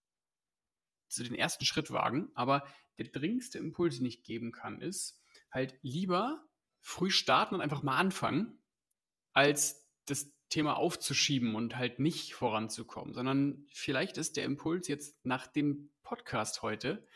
zu 1.12 1.24
den 1.24 1.34
ersten 1.34 1.64
Schritt 1.64 1.90
wagen. 1.90 2.30
Aber 2.34 2.66
der 2.98 3.06
dringendste 3.06 3.58
Impuls, 3.58 3.96
den 3.96 4.06
ich 4.06 4.22
geben 4.22 4.52
kann, 4.52 4.80
ist 4.80 5.20
halt 5.50 5.78
lieber 5.82 6.44
früh 6.80 7.10
starten 7.10 7.54
und 7.54 7.60
einfach 7.60 7.82
mal 7.82 7.96
anfangen, 7.96 8.58
als 9.32 9.88
das 10.06 10.32
Thema 10.48 10.76
aufzuschieben 10.76 11.54
und 11.54 11.76
halt 11.76 11.98
nicht 11.98 12.34
voranzukommen, 12.34 13.14
sondern 13.14 13.66
vielleicht 13.72 14.18
ist 14.18 14.36
der 14.36 14.44
Impuls 14.44 14.88
jetzt 14.88 15.24
nach 15.24 15.46
dem 15.46 15.90
Podcast 16.02 16.62
heute 16.62 17.06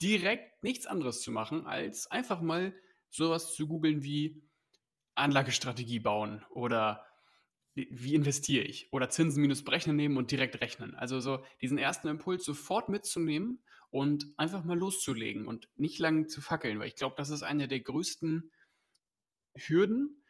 direkt 0.00 0.62
nichts 0.62 0.86
anderes 0.86 1.20
zu 1.22 1.32
machen, 1.32 1.66
als 1.66 2.08
einfach 2.10 2.40
mal 2.40 2.74
sowas 3.10 3.54
zu 3.54 3.66
googeln 3.66 4.02
wie 4.02 4.42
Anlagestrategie 5.14 6.00
bauen 6.00 6.44
oder 6.50 7.04
wie 7.74 8.14
investiere 8.14 8.64
ich 8.64 8.92
oder 8.92 9.10
Zinsen 9.10 9.42
minus 9.42 9.64
Berechnen 9.64 9.96
nehmen 9.96 10.16
und 10.16 10.30
direkt 10.30 10.60
rechnen. 10.60 10.94
Also 10.94 11.20
so 11.20 11.44
diesen 11.60 11.78
ersten 11.78 12.08
Impuls 12.08 12.44
sofort 12.44 12.88
mitzunehmen 12.88 13.62
und 13.90 14.26
einfach 14.36 14.64
mal 14.64 14.78
loszulegen 14.78 15.46
und 15.46 15.68
nicht 15.76 15.98
lange 15.98 16.26
zu 16.26 16.40
fackeln, 16.40 16.78
weil 16.78 16.88
ich 16.88 16.96
glaube, 16.96 17.16
das 17.16 17.30
ist 17.30 17.42
eine 17.42 17.68
der 17.68 17.80
größten 17.80 18.50
Hürden 19.56 20.24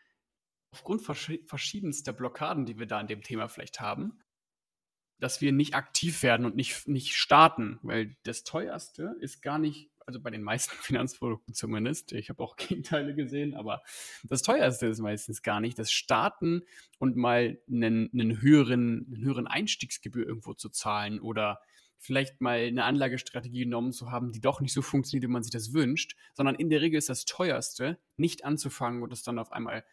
aufgrund 0.70 1.02
verschiedenster 1.02 2.12
Blockaden, 2.12 2.66
die 2.66 2.78
wir 2.78 2.86
da 2.86 3.00
in 3.00 3.06
dem 3.06 3.22
Thema 3.22 3.48
vielleicht 3.48 3.80
haben, 3.80 4.18
dass 5.20 5.40
wir 5.40 5.52
nicht 5.52 5.74
aktiv 5.74 6.22
werden 6.22 6.44
und 6.44 6.56
nicht, 6.56 6.88
nicht 6.88 7.14
starten, 7.14 7.78
weil 7.82 8.16
das 8.24 8.42
teuerste 8.42 9.16
ist 9.20 9.40
gar 9.40 9.58
nicht 9.58 9.93
also 10.06 10.20
bei 10.20 10.30
den 10.30 10.42
meisten 10.42 10.74
Finanzprodukten 10.82 11.54
zumindest. 11.54 12.12
Ich 12.12 12.28
habe 12.28 12.42
auch 12.42 12.56
Gegenteile 12.56 13.14
gesehen, 13.14 13.54
aber 13.54 13.82
das 14.24 14.42
teuerste 14.42 14.86
ist 14.86 15.00
meistens 15.00 15.42
gar 15.42 15.60
nicht 15.60 15.78
das 15.78 15.92
Starten 15.92 16.62
und 16.98 17.16
mal 17.16 17.58
einen, 17.68 18.10
einen, 18.12 18.40
höheren, 18.40 19.06
einen 19.06 19.24
höheren 19.24 19.46
Einstiegsgebühr 19.46 20.26
irgendwo 20.26 20.54
zu 20.54 20.68
zahlen 20.68 21.20
oder 21.20 21.60
vielleicht 21.98 22.40
mal 22.40 22.58
eine 22.58 22.84
Anlagestrategie 22.84 23.64
genommen 23.64 23.92
zu 23.92 24.10
haben, 24.10 24.30
die 24.32 24.40
doch 24.40 24.60
nicht 24.60 24.74
so 24.74 24.82
funktioniert, 24.82 25.28
wie 25.28 25.32
man 25.32 25.42
sich 25.42 25.52
das 25.52 25.72
wünscht, 25.72 26.16
sondern 26.34 26.54
in 26.54 26.68
der 26.68 26.82
Regel 26.82 26.98
ist 26.98 27.08
das 27.08 27.24
teuerste, 27.24 27.98
nicht 28.16 28.44
anzufangen 28.44 29.02
und 29.02 29.12
es 29.12 29.22
dann 29.22 29.38
auf 29.38 29.52
einmal 29.52 29.84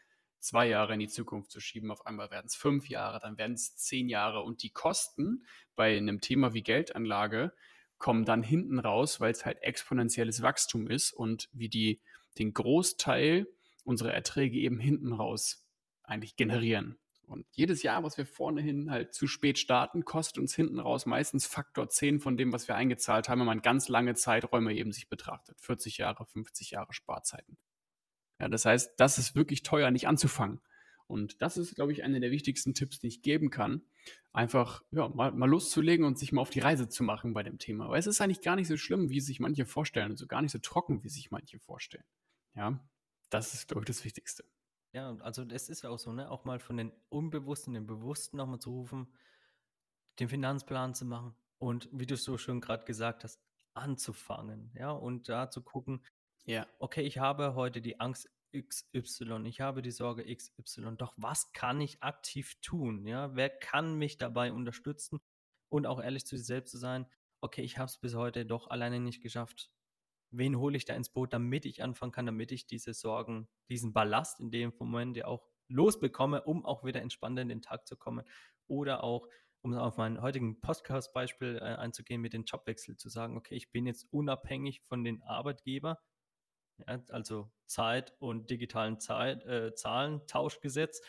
zwei 0.42 0.68
Jahre 0.68 0.94
in 0.94 1.00
die 1.00 1.08
Zukunft 1.08 1.52
zu 1.52 1.62
schieben. 1.62 1.92
Auf 1.92 2.06
einmal 2.06 2.32
werden 2.32 2.48
es 2.48 2.56
fünf 2.56 2.90
Jahre, 2.90 3.20
dann 3.20 3.38
werden 3.38 3.54
es 3.54 3.78
zehn 3.78 4.10
Jahre. 4.10 4.42
Und 4.42 4.64
die 4.64 4.72
Kosten 4.72 5.46
bei 5.76 5.96
einem 5.96 6.20
Thema 6.20 6.54
wie 6.54 6.64
Geldanlage 6.64 7.54
kommen 8.02 8.26
dann 8.26 8.44
hinten 8.44 8.80
raus, 8.80 9.22
weil 9.22 9.32
es 9.32 9.46
halt 9.46 9.62
exponentielles 9.62 10.42
Wachstum 10.42 10.88
ist 10.88 11.14
und 11.14 11.48
wie 11.54 11.70
die 11.70 12.02
den 12.38 12.54
Großteil 12.54 13.48
unserer 13.84 14.14
Erträge 14.14 14.58
eben 14.58 14.80
hinten 14.80 15.14
raus 15.14 15.66
eigentlich 16.04 16.36
generieren. 16.36 16.98
Und 17.28 17.46
jedes 17.52 17.82
Jahr, 17.84 18.04
was 18.04 18.18
wir 18.18 18.26
vornehin 18.26 18.92
halt 18.92 19.14
zu 19.14 19.28
spät 19.28 19.58
starten, 19.58 20.04
kostet 20.04 20.40
uns 20.40 20.54
hinten 20.54 20.80
raus 20.80 21.06
meistens 21.06 21.46
Faktor 21.46 21.88
10 21.88 22.20
von 22.20 22.36
dem, 22.36 22.52
was 22.52 22.68
wir 22.68 22.76
eingezahlt 22.76 23.30
haben, 23.30 23.40
wenn 23.40 23.46
man 23.46 23.62
ganz 23.62 23.88
lange 23.88 24.16
Zeiträume 24.16 24.74
eben 24.74 24.92
sich 24.92 25.08
betrachtet. 25.08 25.62
40 25.62 25.98
Jahre, 25.98 26.26
50 26.26 26.72
Jahre 26.72 26.92
Sparzeiten. 26.92 27.58
Ja, 28.40 28.50
das 28.50 28.66
heißt, 28.66 28.94
das 28.98 29.18
ist 29.18 29.36
wirklich 29.36 29.64
teuer, 29.64 29.92
nicht 29.92 30.08
anzufangen. 30.08 30.60
Und 31.12 31.42
das 31.42 31.58
ist, 31.58 31.76
glaube 31.76 31.92
ich, 31.92 32.04
einer 32.04 32.20
der 32.20 32.32
wichtigsten 32.32 32.74
Tipps, 32.74 33.00
die 33.00 33.08
ich 33.08 33.22
geben 33.22 33.50
kann. 33.50 33.82
Einfach 34.32 34.84
ja, 34.92 35.10
mal, 35.10 35.32
mal 35.32 35.50
loszulegen 35.50 36.06
und 36.06 36.18
sich 36.18 36.32
mal 36.32 36.42
auf 36.42 36.50
die 36.50 36.62
Reise 36.62 36.88
zu 36.88 37.04
machen 37.04 37.34
bei 37.34 37.44
dem 37.44 37.58
Thema. 37.58 37.90
Weil 37.90 38.00
es 38.00 38.08
ist 38.08 38.22
eigentlich 38.22 38.42
gar 38.42 38.56
nicht 38.56 38.68
so 38.68 38.78
schlimm, 38.78 39.10
wie 39.10 39.20
sich 39.20 39.40
manche 39.40 39.66
vorstellen, 39.66 40.12
also 40.12 40.26
gar 40.26 40.42
nicht 40.42 40.52
so 40.52 40.60
trocken, 40.60 41.04
wie 41.04 41.10
sich 41.10 41.32
manche 41.32 41.60
vorstellen. 41.60 42.06
Ja, 42.56 42.80
das 43.30 43.54
ist, 43.54 43.68
glaube 43.68 43.82
ich, 43.82 43.88
das 43.88 44.04
Wichtigste. 44.04 44.44
Ja, 44.94 45.16
also 45.20 45.44
es 45.44 45.70
ist 45.70 45.84
ja 45.84 45.90
auch 45.90 46.00
so, 46.00 46.12
ne? 46.12 46.30
Auch 46.30 46.44
mal 46.44 46.60
von 46.60 46.78
den 46.78 46.92
Unbewussten, 47.10 47.74
den 47.74 47.88
Bewussten 47.88 48.38
nochmal 48.38 48.60
zu 48.60 48.72
rufen, 48.72 49.08
den 50.20 50.30
Finanzplan 50.30 50.94
zu 50.94 51.06
machen 51.06 51.36
und 51.60 51.88
wie 51.92 52.06
du 52.06 52.18
so 52.18 52.38
schon 52.38 52.60
gerade 52.60 52.86
gesagt 52.86 53.24
hast, 53.24 53.40
anzufangen, 53.74 54.72
ja, 54.76 54.92
und 54.92 55.30
da 55.30 55.50
zu 55.50 55.62
gucken, 55.62 56.04
ja, 56.44 56.68
okay, 56.80 57.04
ich 57.04 57.20
habe 57.20 57.56
heute 57.56 57.82
die 57.82 58.00
Angst 58.00 58.30
XY, 58.54 59.46
ich 59.46 59.62
habe 59.62 59.82
die 59.82 59.92
Sorge 59.92 60.24
XY, 60.24 60.96
doch 60.98 61.14
was 61.18 61.52
kann 61.54 61.82
ich 61.82 62.02
aktiv 62.04 62.56
tun? 62.62 63.06
Ja, 63.08 63.36
wer 63.36 63.50
kann 63.50 63.96
mich 63.96 64.18
dabei 64.18 64.52
unterstützen 64.52 65.20
und 65.70 65.88
auch 65.88 66.02
ehrlich 66.02 66.26
zu 66.26 66.38
sich 66.38 66.46
selbst 66.46 66.72
zu 66.72 66.78
sein? 66.78 67.06
Okay, 67.42 67.62
ich 67.62 67.78
habe 67.78 67.88
es 67.88 67.98
bis 67.98 68.16
heute 68.16 68.46
doch 68.46 68.70
alleine 68.70 69.00
nicht 69.00 69.22
geschafft. 69.22 69.72
Wen 70.32 70.58
hole 70.58 70.78
ich 70.78 70.86
da 70.86 70.96
ins 70.96 71.10
Boot, 71.10 71.34
damit 71.34 71.66
ich 71.66 71.84
anfangen 71.84 72.12
kann, 72.12 72.26
damit 72.26 72.52
ich 72.52 72.68
diese 72.68 72.94
Sorgen, 72.94 73.50
diesen 73.70 73.94
Ballast 73.94 74.40
in 74.40 74.52
dem 74.52 74.74
Moment 74.80 75.18
ja 75.18 75.26
auch 75.26 75.50
losbekomme, 75.68 76.44
um 76.44 76.66
auch 76.66 76.84
wieder 76.86 77.02
entspannt 77.02 77.40
in 77.40 77.50
den 77.50 77.62
Tag 77.62 77.88
zu 77.88 77.98
kommen? 77.98 78.26
Oder 78.68 79.04
auch, 79.04 79.28
um 79.62 79.74
auf 79.74 79.98
meinen 79.98 80.22
heutigen 80.22 80.62
Podcast-Beispiel 80.62 81.58
äh, 81.58 81.76
einzugehen, 81.76 82.22
mit 82.22 82.34
dem 82.34 82.46
Jobwechsel 82.46 82.96
zu 82.96 83.10
sagen, 83.10 83.38
okay, 83.38 83.56
ich 83.56 83.72
bin 83.72 83.86
jetzt 83.86 84.08
unabhängig 84.12 84.82
von 84.84 85.04
den 85.04 85.22
Arbeitgeber, 85.24 86.00
ja, 86.88 87.02
also 87.10 87.52
Zeit 87.66 88.14
und 88.20 88.50
digitalen 88.50 89.00
Zeit, 89.00 89.46
äh, 89.46 89.74
Zahlen, 89.74 90.26
Tauschgesetz, 90.28 91.02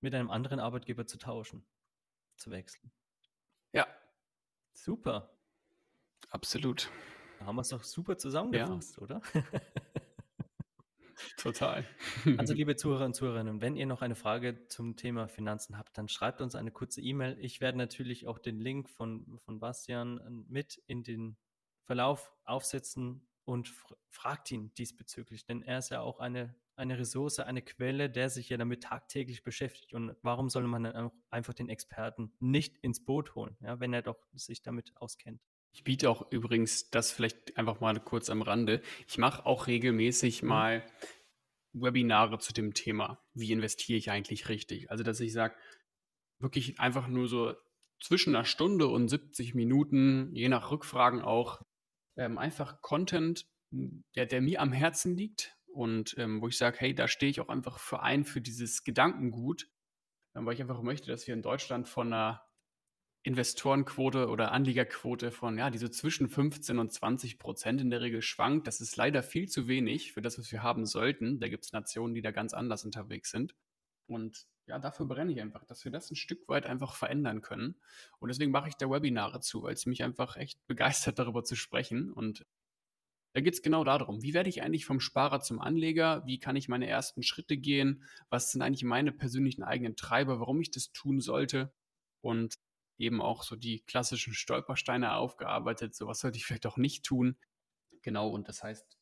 mit 0.00 0.14
einem 0.14 0.30
anderen 0.30 0.60
Arbeitgeber 0.60 1.06
zu 1.06 1.18
tauschen, 1.18 1.66
zu 2.36 2.50
wechseln. 2.50 2.92
Ja. 3.72 3.86
Super. 4.72 5.36
Absolut. 6.30 6.90
Da 7.38 7.46
haben 7.46 7.56
wir 7.56 7.62
es 7.62 7.68
doch 7.68 7.84
super 7.84 8.18
zusammengefasst, 8.18 8.96
ja. 8.96 9.02
oder? 9.02 9.22
Total. 11.36 11.84
Also, 12.36 12.54
liebe 12.54 12.76
Zuhörer 12.76 13.04
und 13.04 13.14
Zuhörerinnen, 13.14 13.60
wenn 13.60 13.76
ihr 13.76 13.86
noch 13.86 14.02
eine 14.02 14.14
Frage 14.14 14.66
zum 14.68 14.96
Thema 14.96 15.28
Finanzen 15.28 15.78
habt, 15.78 15.96
dann 15.96 16.08
schreibt 16.08 16.40
uns 16.40 16.54
eine 16.54 16.70
kurze 16.70 17.00
E-Mail. 17.00 17.38
Ich 17.40 17.60
werde 17.60 17.78
natürlich 17.78 18.26
auch 18.26 18.38
den 18.38 18.58
Link 18.58 18.88
von, 18.90 19.38
von 19.44 19.60
Bastian 19.60 20.18
äh, 20.18 20.30
mit 20.30 20.82
in 20.86 21.02
den 21.02 21.36
Verlauf 21.84 22.32
aufsetzen 22.44 23.26
und 23.46 23.72
fragt 24.10 24.50
ihn 24.50 24.74
diesbezüglich, 24.74 25.46
denn 25.46 25.62
er 25.62 25.78
ist 25.78 25.90
ja 25.90 26.00
auch 26.00 26.18
eine, 26.18 26.54
eine 26.74 26.98
Ressource, 26.98 27.38
eine 27.38 27.62
Quelle, 27.62 28.10
der 28.10 28.28
sich 28.28 28.48
ja 28.48 28.56
damit 28.56 28.82
tagtäglich 28.82 29.44
beschäftigt. 29.44 29.94
Und 29.94 30.14
warum 30.22 30.50
soll 30.50 30.66
man 30.66 30.82
dann 30.82 30.96
auch 30.96 31.12
einfach 31.30 31.54
den 31.54 31.68
Experten 31.68 32.32
nicht 32.40 32.76
ins 32.78 33.04
Boot 33.04 33.34
holen, 33.34 33.56
ja, 33.60 33.80
wenn 33.80 33.92
er 33.92 34.02
doch 34.02 34.18
sich 34.34 34.62
damit 34.62 34.92
auskennt? 34.96 35.40
Ich 35.72 35.84
biete 35.84 36.10
auch 36.10 36.30
übrigens 36.32 36.90
das 36.90 37.12
vielleicht 37.12 37.56
einfach 37.56 37.80
mal 37.80 38.00
kurz 38.00 38.30
am 38.30 38.42
Rande. 38.42 38.82
Ich 39.06 39.16
mache 39.16 39.46
auch 39.46 39.68
regelmäßig 39.68 40.42
mhm. 40.42 40.48
mal 40.48 40.86
Webinare 41.72 42.38
zu 42.38 42.52
dem 42.52 42.74
Thema. 42.74 43.22
Wie 43.34 43.52
investiere 43.52 43.98
ich 43.98 44.10
eigentlich 44.10 44.48
richtig? 44.48 44.90
Also, 44.90 45.04
dass 45.04 45.20
ich 45.20 45.32
sage, 45.32 45.54
wirklich 46.40 46.80
einfach 46.80 47.06
nur 47.06 47.28
so 47.28 47.54
zwischen 48.00 48.34
einer 48.34 48.44
Stunde 48.44 48.88
und 48.88 49.08
70 49.08 49.54
Minuten, 49.54 50.34
je 50.34 50.48
nach 50.48 50.70
Rückfragen 50.70 51.22
auch, 51.22 51.60
ähm, 52.16 52.38
einfach 52.38 52.80
Content, 52.82 53.46
der, 53.70 54.26
der 54.26 54.40
mir 54.40 54.60
am 54.60 54.72
Herzen 54.72 55.16
liegt 55.16 55.56
und 55.66 56.14
ähm, 56.18 56.40
wo 56.40 56.48
ich 56.48 56.56
sage, 56.56 56.78
hey, 56.80 56.94
da 56.94 57.08
stehe 57.08 57.30
ich 57.30 57.40
auch 57.40 57.48
einfach 57.48 57.78
für 57.78 58.02
ein, 58.02 58.24
für 58.24 58.40
dieses 58.40 58.84
Gedankengut, 58.84 59.68
ähm, 60.34 60.46
weil 60.46 60.54
ich 60.54 60.60
einfach 60.60 60.82
möchte, 60.82 61.08
dass 61.08 61.26
wir 61.26 61.34
in 61.34 61.42
Deutschland 61.42 61.88
von 61.88 62.12
einer 62.12 62.42
Investorenquote 63.26 64.28
oder 64.28 64.52
Anliegerquote 64.52 65.32
von, 65.32 65.58
ja, 65.58 65.68
die 65.70 65.78
so 65.78 65.88
zwischen 65.88 66.28
15 66.28 66.78
und 66.78 66.92
20 66.92 67.40
Prozent 67.40 67.80
in 67.80 67.90
der 67.90 68.00
Regel 68.00 68.22
schwankt. 68.22 68.68
Das 68.68 68.80
ist 68.80 68.96
leider 68.96 69.24
viel 69.24 69.48
zu 69.48 69.66
wenig 69.66 70.12
für 70.12 70.22
das, 70.22 70.38
was 70.38 70.52
wir 70.52 70.62
haben 70.62 70.86
sollten. 70.86 71.40
Da 71.40 71.48
gibt 71.48 71.64
es 71.64 71.72
Nationen, 71.72 72.14
die 72.14 72.22
da 72.22 72.30
ganz 72.30 72.54
anders 72.54 72.84
unterwegs 72.84 73.32
sind. 73.32 73.56
Und 74.06 74.46
ja, 74.66 74.78
dafür 74.78 75.06
brenne 75.06 75.32
ich 75.32 75.40
einfach, 75.40 75.64
dass 75.64 75.84
wir 75.84 75.92
das 75.92 76.10
ein 76.10 76.16
Stück 76.16 76.48
weit 76.48 76.66
einfach 76.66 76.94
verändern 76.94 77.40
können. 77.40 77.76
Und 78.18 78.28
deswegen 78.28 78.50
mache 78.50 78.68
ich 78.68 78.74
da 78.74 78.90
Webinare 78.90 79.40
zu, 79.40 79.62
weil 79.62 79.74
es 79.74 79.86
mich 79.86 80.02
einfach 80.02 80.36
echt 80.36 80.58
begeistert, 80.66 81.18
darüber 81.18 81.44
zu 81.44 81.56
sprechen. 81.56 82.12
Und 82.12 82.44
da 83.32 83.40
geht 83.40 83.54
es 83.54 83.62
genau 83.62 83.84
darum, 83.84 84.22
wie 84.22 84.34
werde 84.34 84.48
ich 84.48 84.62
eigentlich 84.62 84.86
vom 84.86 84.98
Sparer 84.98 85.40
zum 85.40 85.60
Anleger? 85.60 86.24
Wie 86.26 86.38
kann 86.38 86.56
ich 86.56 86.68
meine 86.68 86.86
ersten 86.86 87.22
Schritte 87.22 87.56
gehen? 87.56 88.02
Was 88.30 88.50
sind 88.50 88.62
eigentlich 88.62 88.84
meine 88.84 89.12
persönlichen 89.12 89.62
eigenen 89.62 89.94
Treiber, 89.94 90.40
warum 90.40 90.60
ich 90.60 90.70
das 90.70 90.92
tun 90.92 91.20
sollte? 91.20 91.72
Und 92.22 92.58
eben 92.98 93.20
auch 93.20 93.42
so 93.42 93.56
die 93.56 93.80
klassischen 93.80 94.32
Stolpersteine 94.34 95.14
aufgearbeitet. 95.14 95.94
So 95.94 96.06
was 96.06 96.20
sollte 96.20 96.38
ich 96.38 96.46
vielleicht 96.46 96.66
auch 96.66 96.76
nicht 96.76 97.04
tun. 97.04 97.36
Genau, 98.02 98.28
und 98.30 98.48
das 98.48 98.62
heißt, 98.62 98.95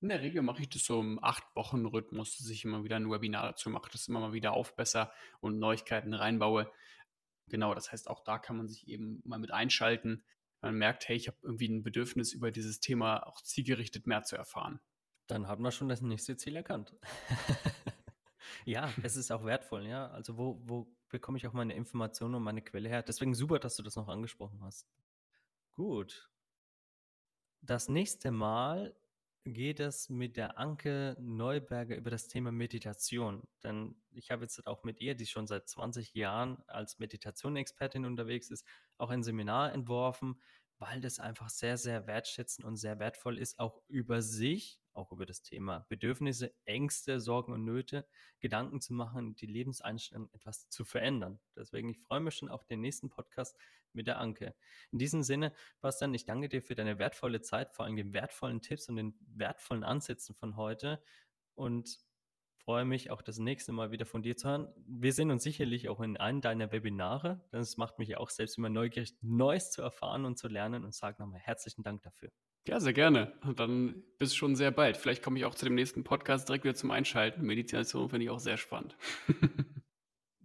in 0.00 0.08
der 0.08 0.20
Regel 0.20 0.42
mache 0.42 0.62
ich 0.62 0.68
das 0.68 0.84
so 0.84 1.00
im 1.00 1.22
Acht-Wochen-Rhythmus, 1.22 2.38
dass 2.38 2.48
ich 2.48 2.64
immer 2.64 2.84
wieder 2.84 2.96
ein 2.96 3.10
Webinar 3.10 3.44
dazu 3.44 3.70
mache, 3.70 3.90
das 3.90 4.08
immer 4.08 4.20
mal 4.20 4.32
wieder 4.32 4.52
aufbesser 4.52 5.12
und 5.40 5.58
Neuigkeiten 5.58 6.14
reinbaue. 6.14 6.70
Genau, 7.48 7.74
das 7.74 7.92
heißt, 7.92 8.08
auch 8.08 8.22
da 8.24 8.38
kann 8.38 8.56
man 8.56 8.68
sich 8.68 8.88
eben 8.88 9.22
mal 9.24 9.38
mit 9.38 9.52
einschalten. 9.52 10.24
Man 10.60 10.76
merkt, 10.76 11.08
hey, 11.08 11.16
ich 11.16 11.28
habe 11.28 11.38
irgendwie 11.42 11.68
ein 11.68 11.82
Bedürfnis, 11.82 12.32
über 12.32 12.50
dieses 12.50 12.80
Thema 12.80 13.26
auch 13.26 13.40
zielgerichtet 13.42 14.06
mehr 14.06 14.22
zu 14.24 14.36
erfahren. 14.36 14.80
Dann 15.26 15.48
haben 15.48 15.62
wir 15.62 15.70
schon 15.70 15.88
das 15.88 16.02
nächste 16.02 16.36
Ziel 16.36 16.56
erkannt. 16.56 16.94
Ja, 18.64 18.92
es 19.02 19.16
ist 19.16 19.30
auch 19.30 19.44
wertvoll, 19.44 19.86
ja. 19.86 20.08
Also 20.08 20.36
wo 20.36 20.60
wo 20.64 20.92
bekomme 21.08 21.38
ich 21.38 21.46
auch 21.46 21.52
meine 21.52 21.74
Informationen 21.74 22.34
und 22.34 22.42
meine 22.42 22.62
Quelle 22.62 22.88
her? 22.88 23.02
Deswegen 23.02 23.34
super, 23.34 23.58
dass 23.60 23.76
du 23.76 23.82
das 23.82 23.96
noch 23.96 24.08
angesprochen 24.08 24.60
hast. 24.62 24.88
Gut. 25.74 26.30
Das 27.62 27.88
nächste 27.88 28.32
Mal 28.32 28.96
geht 29.52 29.80
es 29.80 30.08
mit 30.08 30.36
der 30.36 30.58
Anke 30.58 31.16
Neuberger 31.20 31.96
über 31.96 32.10
das 32.10 32.28
Thema 32.28 32.50
Meditation. 32.50 33.42
Denn 33.62 33.94
ich 34.12 34.30
habe 34.30 34.42
jetzt 34.42 34.66
auch 34.66 34.82
mit 34.82 35.00
ihr, 35.00 35.14
die 35.14 35.26
schon 35.26 35.46
seit 35.46 35.68
20 35.68 36.14
Jahren 36.14 36.62
als 36.66 36.98
Meditation-Expertin 36.98 38.04
unterwegs 38.04 38.50
ist, 38.50 38.66
auch 38.98 39.10
ein 39.10 39.22
Seminar 39.22 39.72
entworfen, 39.72 40.40
weil 40.78 41.00
das 41.00 41.20
einfach 41.20 41.48
sehr, 41.48 41.78
sehr 41.78 42.06
wertschätzend 42.06 42.66
und 42.66 42.76
sehr 42.76 42.98
wertvoll 42.98 43.38
ist, 43.38 43.58
auch 43.58 43.80
über 43.88 44.20
sich, 44.20 44.80
auch 44.96 45.12
über 45.12 45.26
das 45.26 45.42
Thema 45.42 45.86
Bedürfnisse, 45.88 46.54
Ängste, 46.64 47.20
Sorgen 47.20 47.52
und 47.52 47.64
Nöte 47.64 48.06
Gedanken 48.40 48.80
zu 48.80 48.94
machen 48.94 49.36
die 49.36 49.46
Lebenseinstellung 49.46 50.30
etwas 50.32 50.68
zu 50.68 50.84
verändern. 50.84 51.38
Deswegen, 51.54 51.88
ich 51.88 52.00
freue 52.00 52.20
mich 52.20 52.34
schon 52.34 52.48
auf 52.48 52.64
den 52.64 52.80
nächsten 52.80 53.08
Podcast 53.08 53.56
mit 53.92 54.06
der 54.06 54.18
Anke. 54.18 54.54
In 54.92 54.98
diesem 54.98 55.22
Sinne, 55.22 55.52
Bastian, 55.80 56.14
ich 56.14 56.24
danke 56.24 56.48
dir 56.48 56.62
für 56.62 56.74
deine 56.74 56.98
wertvolle 56.98 57.40
Zeit, 57.40 57.72
vor 57.72 57.84
allem 57.84 57.96
den 57.96 58.12
wertvollen 58.12 58.60
Tipps 58.60 58.88
und 58.88 58.96
den 58.96 59.14
wertvollen 59.34 59.84
Ansätzen 59.84 60.34
von 60.34 60.56
heute 60.56 61.02
und 61.54 61.98
freue 62.66 62.84
mich 62.84 63.10
auch 63.10 63.22
das 63.22 63.38
nächste 63.38 63.72
Mal 63.72 63.92
wieder 63.92 64.06
von 64.06 64.22
dir 64.22 64.36
zu 64.36 64.48
hören. 64.48 64.68
Wir 64.86 65.12
sehen 65.12 65.30
uns 65.30 65.44
sicherlich 65.44 65.88
auch 65.88 66.00
in 66.00 66.16
einem 66.16 66.40
deiner 66.40 66.72
Webinare. 66.72 67.40
Das 67.52 67.76
macht 67.76 67.98
mich 67.98 68.16
auch 68.16 68.28
selbst 68.28 68.58
immer 68.58 68.68
neugierig, 68.68 69.14
Neues 69.22 69.70
zu 69.70 69.82
erfahren 69.82 70.24
und 70.24 70.36
zu 70.36 70.48
lernen 70.48 70.84
und 70.84 70.92
sage 70.94 71.22
nochmal 71.22 71.40
herzlichen 71.40 71.84
Dank 71.84 72.02
dafür. 72.02 72.30
Ja, 72.66 72.80
sehr 72.80 72.92
gerne. 72.92 73.32
Und 73.42 73.60
dann 73.60 74.02
bis 74.18 74.34
schon 74.34 74.56
sehr 74.56 74.72
bald. 74.72 74.96
Vielleicht 74.96 75.22
komme 75.22 75.38
ich 75.38 75.44
auch 75.44 75.54
zu 75.54 75.64
dem 75.64 75.76
nächsten 75.76 76.02
Podcast 76.02 76.48
direkt 76.48 76.64
wieder 76.64 76.74
zum 76.74 76.90
Einschalten. 76.90 77.42
Meditation 77.42 78.08
finde 78.10 78.24
ich 78.24 78.30
auch 78.30 78.40
sehr 78.40 78.56
spannend. 78.56 78.96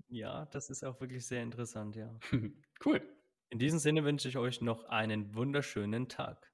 ja, 0.08 0.46
das 0.46 0.70
ist 0.70 0.84
auch 0.84 1.02
wirklich 1.02 1.26
sehr 1.26 1.42
interessant, 1.42 1.96
ja. 1.96 2.14
cool. 2.86 3.02
In 3.50 3.58
diesem 3.58 3.80
Sinne 3.80 4.04
wünsche 4.06 4.28
ich 4.28 4.38
euch 4.38 4.62
noch 4.62 4.86
einen 4.86 5.34
wunderschönen 5.34 6.10
Tag. 6.10 6.51